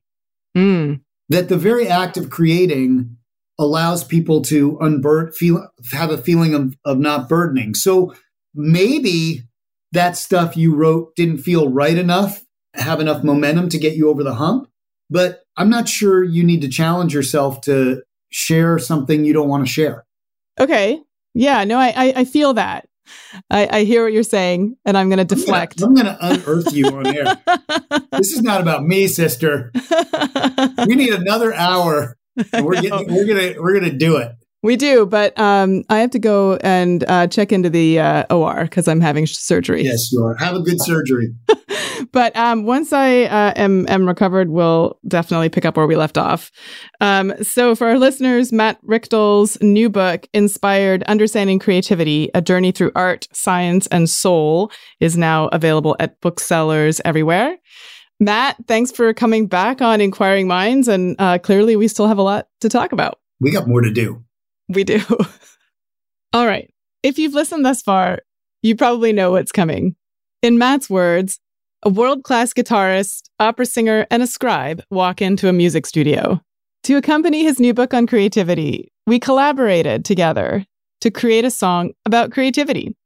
Mm. 0.56 1.02
That 1.28 1.48
the 1.48 1.56
very 1.56 1.86
act 1.86 2.16
of 2.16 2.30
creating 2.30 3.16
allows 3.60 4.02
people 4.02 4.42
to 4.42 4.72
unbur- 4.82 5.32
feel 5.32 5.68
have 5.92 6.10
a 6.10 6.18
feeling 6.18 6.52
of, 6.52 6.76
of 6.84 6.98
not 6.98 7.28
burdening. 7.28 7.76
So 7.76 8.12
maybe 8.52 9.44
that 9.92 10.16
stuff 10.16 10.56
you 10.56 10.74
wrote 10.74 11.14
didn't 11.14 11.38
feel 11.38 11.68
right 11.68 11.96
enough, 11.96 12.42
have 12.74 12.98
enough 12.98 13.22
momentum 13.22 13.68
to 13.68 13.78
get 13.78 13.94
you 13.94 14.10
over 14.10 14.24
the 14.24 14.34
hump. 14.34 14.68
But 15.08 15.44
I'm 15.56 15.70
not 15.70 15.88
sure 15.88 16.24
you 16.24 16.42
need 16.42 16.62
to 16.62 16.68
challenge 16.68 17.14
yourself 17.14 17.60
to 17.62 18.02
share 18.30 18.80
something 18.80 19.24
you 19.24 19.32
don't 19.32 19.48
want 19.48 19.64
to 19.64 19.72
share. 19.72 20.04
Okay. 20.58 21.00
Yeah. 21.34 21.64
No, 21.64 21.78
I 21.78 21.92
I, 21.96 22.12
I 22.16 22.24
feel 22.24 22.54
that. 22.54 22.88
I, 23.50 23.68
I, 23.70 23.84
hear 23.84 24.02
what 24.02 24.12
you're 24.12 24.22
saying, 24.22 24.76
and 24.86 24.96
I'm 24.96 25.10
going 25.10 25.18
to 25.18 25.24
deflect. 25.24 25.82
I'm 25.82 25.94
going 25.94 26.06
to 26.06 26.16
unearth 26.20 26.72
you 26.72 26.86
on 26.86 27.06
air. 27.06 27.36
this 28.12 28.32
is 28.32 28.42
not 28.42 28.62
about 28.62 28.82
me, 28.82 29.08
sister. 29.08 29.70
we 30.86 30.94
need 30.94 31.12
another 31.12 31.52
hour. 31.52 32.16
we're 32.60 32.80
getting, 32.80 33.14
we're 33.14 33.26
gonna 33.26 33.62
we're 33.62 33.78
gonna 33.78 33.92
do 33.92 34.16
it. 34.16 34.32
We 34.64 34.76
do, 34.76 35.04
but 35.04 35.38
um, 35.38 35.84
I 35.90 35.98
have 35.98 36.08
to 36.12 36.18
go 36.18 36.56
and 36.62 37.04
uh, 37.06 37.26
check 37.26 37.52
into 37.52 37.68
the 37.68 38.00
uh, 38.00 38.34
OR 38.34 38.62
because 38.62 38.88
I'm 38.88 39.02
having 39.02 39.26
surgery. 39.26 39.82
Yes, 39.82 40.10
you 40.10 40.24
are. 40.24 40.34
Have 40.36 40.56
a 40.56 40.60
good 40.60 40.80
surgery. 40.80 41.34
but 42.12 42.34
um, 42.34 42.64
once 42.64 42.90
I 42.90 43.24
uh, 43.24 43.52
am 43.56 43.86
am 43.90 44.08
recovered, 44.08 44.48
we'll 44.48 44.98
definitely 45.06 45.50
pick 45.50 45.66
up 45.66 45.76
where 45.76 45.86
we 45.86 45.96
left 45.96 46.16
off. 46.16 46.50
Um, 47.02 47.34
so, 47.42 47.74
for 47.74 47.88
our 47.88 47.98
listeners, 47.98 48.54
Matt 48.54 48.80
Richtel's 48.82 49.60
new 49.60 49.90
book, 49.90 50.26
"Inspired: 50.32 51.02
Understanding 51.02 51.58
Creativity: 51.58 52.30
A 52.32 52.40
Journey 52.40 52.72
Through 52.72 52.92
Art, 52.94 53.28
Science, 53.34 53.86
and 53.88 54.08
Soul," 54.08 54.72
is 54.98 55.14
now 55.14 55.48
available 55.48 55.94
at 56.00 56.18
booksellers 56.22 57.02
everywhere. 57.04 57.58
Matt, 58.18 58.56
thanks 58.66 58.90
for 58.90 59.12
coming 59.12 59.46
back 59.46 59.82
on 59.82 60.00
Inquiring 60.00 60.48
Minds, 60.48 60.88
and 60.88 61.16
uh, 61.18 61.36
clearly, 61.36 61.76
we 61.76 61.86
still 61.86 62.08
have 62.08 62.16
a 62.16 62.22
lot 62.22 62.48
to 62.62 62.70
talk 62.70 62.92
about. 62.92 63.18
We 63.40 63.50
got 63.50 63.68
more 63.68 63.82
to 63.82 63.92
do. 63.92 64.24
We 64.68 64.84
do. 64.84 65.00
All 66.32 66.46
right. 66.46 66.72
If 67.02 67.18
you've 67.18 67.34
listened 67.34 67.64
thus 67.64 67.82
far, 67.82 68.20
you 68.62 68.74
probably 68.74 69.12
know 69.12 69.30
what's 69.30 69.52
coming. 69.52 69.94
In 70.42 70.58
Matt's 70.58 70.88
words, 70.88 71.38
a 71.82 71.90
world 71.90 72.22
class 72.22 72.52
guitarist, 72.54 73.28
opera 73.38 73.66
singer, 73.66 74.06
and 74.10 74.22
a 74.22 74.26
scribe 74.26 74.82
walk 74.90 75.20
into 75.20 75.48
a 75.48 75.52
music 75.52 75.86
studio. 75.86 76.40
To 76.84 76.96
accompany 76.96 77.44
his 77.44 77.60
new 77.60 77.74
book 77.74 77.92
on 77.92 78.06
creativity, 78.06 78.90
we 79.06 79.18
collaborated 79.18 80.04
together 80.04 80.64
to 81.02 81.10
create 81.10 81.44
a 81.44 81.50
song 81.50 81.92
about 82.06 82.32
creativity. 82.32 82.96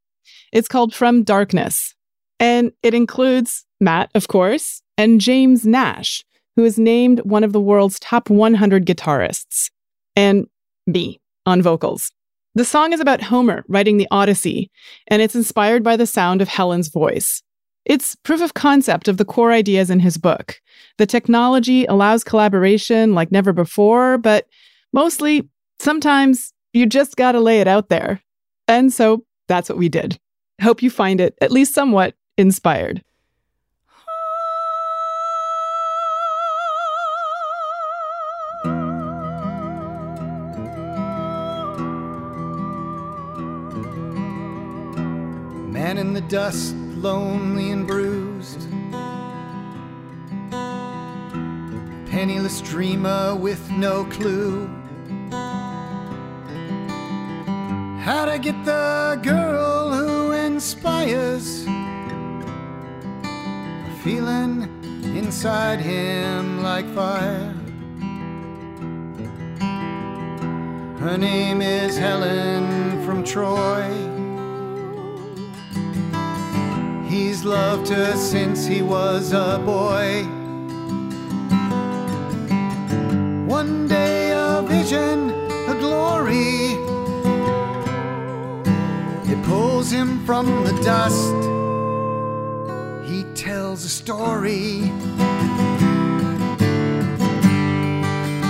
It's 0.53 0.69
called 0.69 0.95
From 0.95 1.25
Darkness, 1.25 1.95
and 2.39 2.73
it 2.83 2.95
includes 2.95 3.65
Matt, 3.81 4.11
of 4.15 4.29
course, 4.29 4.83
and 4.97 5.21
James 5.21 5.67
Nash, 5.67 6.25
who 6.55 6.65
is 6.65 6.79
named 6.79 7.21
one 7.21 7.45
of 7.45 7.53
the 7.53 7.61
world's 7.61 7.99
top 7.99 8.31
100 8.31 8.87
guitarists, 8.87 9.71
and 10.15 10.47
me 10.87 11.21
on 11.49 11.63
vocals. 11.63 12.13
The 12.55 12.65
song 12.65 12.93
is 12.93 13.01
about 13.01 13.23
Homer 13.23 13.65
writing 13.69 13.97
the 13.97 14.07
Odyssey, 14.11 14.71
and 15.07 15.23
it's 15.23 15.35
inspired 15.35 15.83
by 15.83 15.97
the 15.97 16.07
sound 16.07 16.43
of 16.43 16.49
Helen's 16.49 16.89
voice. 16.89 17.43
It's 17.87 18.15
proof 18.17 18.43
of 18.43 18.53
concept 18.53 19.09
of 19.09 19.17
the 19.17 19.25
core 19.25 19.51
ideas 19.51 19.89
in 19.89 20.01
his 20.01 20.19
book. 20.19 20.61
The 20.99 21.07
technology 21.07 21.87
allows 21.87 22.23
collaboration 22.23 23.15
like 23.15 23.33
never 23.33 23.55
before, 23.55 24.19
but 24.19 24.47
mostly, 24.93 25.49
sometimes 25.81 26.53
you 26.75 26.85
just 26.85 27.17
gotta 27.17 27.41
lay 27.41 27.61
it 27.61 27.67
out 27.67 27.89
there. 27.89 28.21
And 28.67 28.93
so 28.93 29.25
that's 29.49 29.71
what 29.71 29.79
we 29.79 29.89
did. 29.89 30.19
Hope 30.61 30.83
you 30.83 30.91
find 30.91 31.19
it 31.19 31.35
at 31.41 31.51
least 31.51 31.73
somewhat 31.73 32.15
inspired. 32.37 33.03
Dust, 46.29 46.75
lonely 46.77 47.71
and 47.71 47.87
bruised. 47.87 48.69
Penniless 52.11 52.61
dreamer 52.61 53.35
with 53.35 53.71
no 53.71 54.05
clue. 54.05 54.67
How 58.01 58.27
to 58.27 58.39
get 58.39 58.63
the 58.67 59.19
girl 59.23 59.91
who 59.93 60.33
inspires 60.33 61.67
a 63.27 64.01
feeling 64.05 64.69
inside 65.17 65.81
him 65.81 66.63
like 66.63 66.87
fire. 66.95 67.55
Her 70.99 71.17
name 71.17 71.63
is 71.63 71.97
Helen 71.97 73.03
from 73.07 73.25
Troy. 73.25 73.78
Loved 77.49 77.89
her 77.89 78.15
since 78.15 78.67
he 78.67 78.83
was 78.83 79.33
a 79.33 79.59
boy. 79.65 80.23
One 83.47 83.89
day 83.89 84.33
a 84.33 84.61
vision, 84.61 85.31
a 85.67 85.75
glory. 85.81 86.77
It 89.33 89.43
pulls 89.45 89.91
him 89.91 90.27
from 90.27 90.47
the 90.67 90.79
dust. 90.83 91.35
He 93.11 93.25
tells 93.33 93.83
a 93.87 93.89
story. 93.89 94.93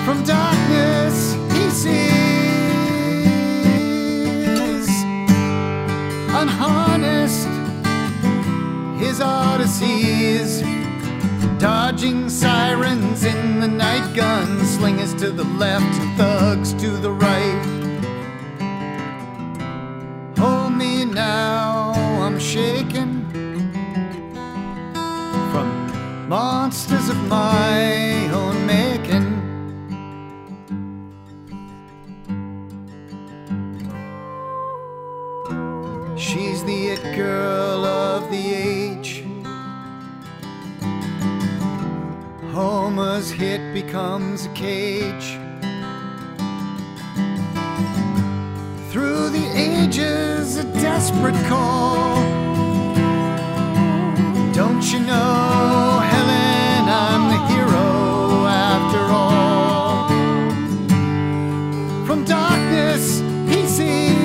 From 0.05 0.25
darkness 0.25 1.37
he 1.53 1.71
sees 1.71 2.09
unharnessed 6.41 6.88
his 9.19 9.27
odysseys. 9.27 10.63
Dodging 11.59 12.29
sirens 12.29 13.25
in 13.25 13.61
the 13.61 13.67
night, 13.67 14.15
gunslingers 14.15 15.19
to 15.19 15.31
the 15.31 15.45
left, 15.45 15.93
thugs 16.17 16.73
to 16.75 16.91
the 16.91 17.11
right. 17.11 17.65
Hold 20.39 20.75
me 20.75 21.05
now, 21.05 21.93
I'm 22.23 22.39
shaking 22.39 23.25
from 25.51 26.29
monsters 26.29 27.09
of 27.09 27.17
my 27.29 28.29
own 28.33 28.67
making. 28.67 29.49
She's 36.17 36.63
the 36.65 36.89
it 36.89 37.17
girl 37.17 37.85
of 37.85 38.31
the 38.31 38.58
Homer's 42.59 43.31
hit 43.31 43.73
becomes 43.73 44.47
a 44.47 44.49
cage. 44.49 45.39
Through 48.91 49.29
the 49.29 49.47
ages, 49.55 50.57
a 50.57 50.65
desperate 50.65 51.41
call. 51.47 52.17
Don't 54.53 54.83
you 54.93 54.99
know, 54.99 56.01
Helen, 56.13 56.89
I'm 56.89 57.29
the 57.35 57.39
hero 57.53 58.47
after 58.73 59.03
all. 59.23 60.09
From 62.07 62.25
darkness, 62.25 63.21
he 63.53 63.69
sees 63.69 64.17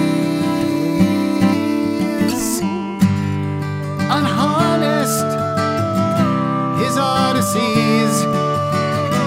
unharnessed 4.18 5.32
his 6.82 6.98
odysseys, 6.98 7.83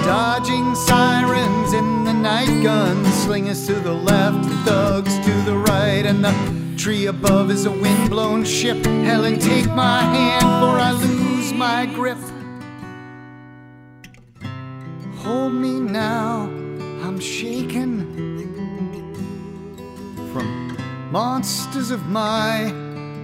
dodging 0.07 0.73
sirens 0.73 1.73
in 1.73 2.05
the 2.05 2.13
night, 2.13 2.63
guns, 2.63 3.05
gunslingers 3.05 3.67
to 3.67 3.73
the 3.73 3.91
left, 3.91 4.41
thugs 4.65 5.19
to 5.19 5.33
the 5.41 5.53
right, 5.53 6.05
and 6.05 6.23
the 6.23 6.33
tree 6.77 7.07
above 7.07 7.51
is 7.51 7.65
a 7.65 7.71
windblown 7.71 8.45
ship. 8.45 8.77
Helen, 8.85 9.37
take 9.37 9.65
my 9.73 10.03
hand, 10.03 10.45
for 10.61 10.79
I 10.79 10.91
lose 10.93 11.51
my 11.51 11.85
grip. 11.87 12.17
Hold 15.17 15.53
me 15.53 15.77
now, 15.77 16.43
I'm 17.03 17.19
shaken 17.19 18.05
from 20.31 20.77
monsters 21.11 21.91
of 21.91 22.05
my 22.05 22.71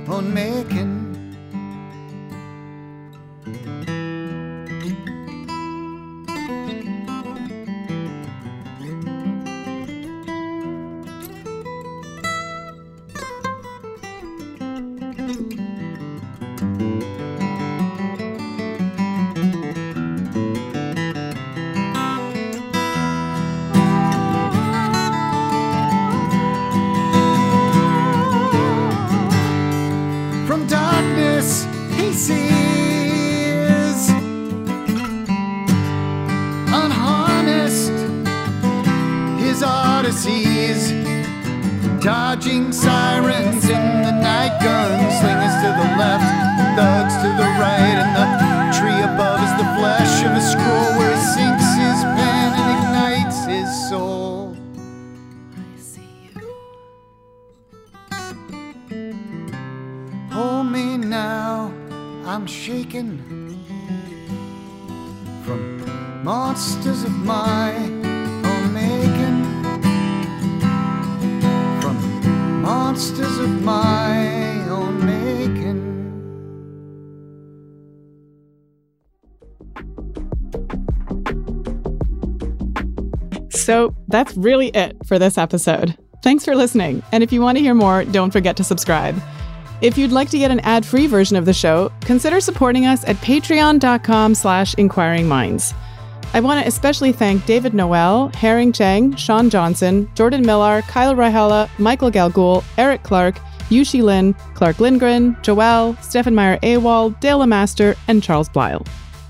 own 0.09 0.33
making. 0.33 1.02
Of 73.43 73.61
my 73.61 74.67
own 74.69 75.05
making. 75.05 75.83
So 83.51 83.95
that's 84.07 84.35
really 84.37 84.69
it 84.69 84.97
for 85.05 85.19
this 85.19 85.37
episode. 85.37 85.97
Thanks 86.21 86.45
for 86.45 86.55
listening. 86.55 87.03
And 87.11 87.21
if 87.21 87.33
you 87.33 87.41
want 87.41 87.57
to 87.57 87.63
hear 87.63 87.73
more, 87.73 88.05
don't 88.05 88.31
forget 88.31 88.55
to 88.57 88.63
subscribe. 88.63 89.21
If 89.81 89.97
you'd 89.97 90.13
like 90.13 90.29
to 90.29 90.37
get 90.37 90.51
an 90.51 90.61
ad-free 90.61 91.07
version 91.07 91.35
of 91.35 91.45
the 91.45 91.53
show, 91.53 91.91
consider 92.01 92.39
supporting 92.39 92.85
us 92.85 93.03
at 93.03 93.17
patreon.com 93.17 94.35
slash 94.35 94.73
inquiring 94.75 95.27
minds. 95.27 95.73
I 96.35 96.39
want 96.39 96.61
to 96.61 96.67
especially 96.67 97.11
thank 97.11 97.45
David 97.45 97.75
Noel, 97.75 98.29
Herring 98.29 98.71
Chang, 98.71 99.15
Sean 99.15 99.51
Johnson, 99.51 100.09
Jordan 100.15 100.43
Millar, 100.43 100.81
Kyle 100.83 101.13
Rahala, 101.13 101.69
Michael 101.77 102.09
Galgul, 102.09 102.63
Eric 102.79 103.03
Clark, 103.03 103.35
Yushi 103.69 104.01
Lin, 104.01 104.33
Clark 104.55 104.79
Lindgren, 104.79 105.37
Joel, 105.43 105.95
Stephen 106.01 106.33
Meyer 106.33 106.57
Awal, 106.63 107.11
Dale 107.19 107.45
Master, 107.45 107.95
and 108.07 108.23
Charles 108.23 108.49
Blyle. 108.49 108.83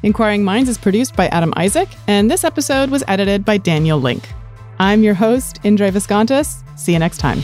Inquiring 0.04 0.45
Minds 0.45 0.70
is 0.70 0.78
produced 0.78 1.16
by 1.16 1.28
Adam 1.28 1.54
Isaac, 1.58 1.89
and 2.08 2.32
this 2.32 2.45
episode 2.45 2.89
was 2.89 3.04
edited 3.08 3.43
by 3.43 3.58
Daniel 3.58 3.99
Link. 3.99 4.30
I'm 4.80 5.04
your 5.04 5.14
host, 5.14 5.60
Indre 5.64 5.91
Viskontas. 5.91 6.64
See 6.78 6.93
you 6.93 6.99
next 6.99 7.18
time. 7.18 7.43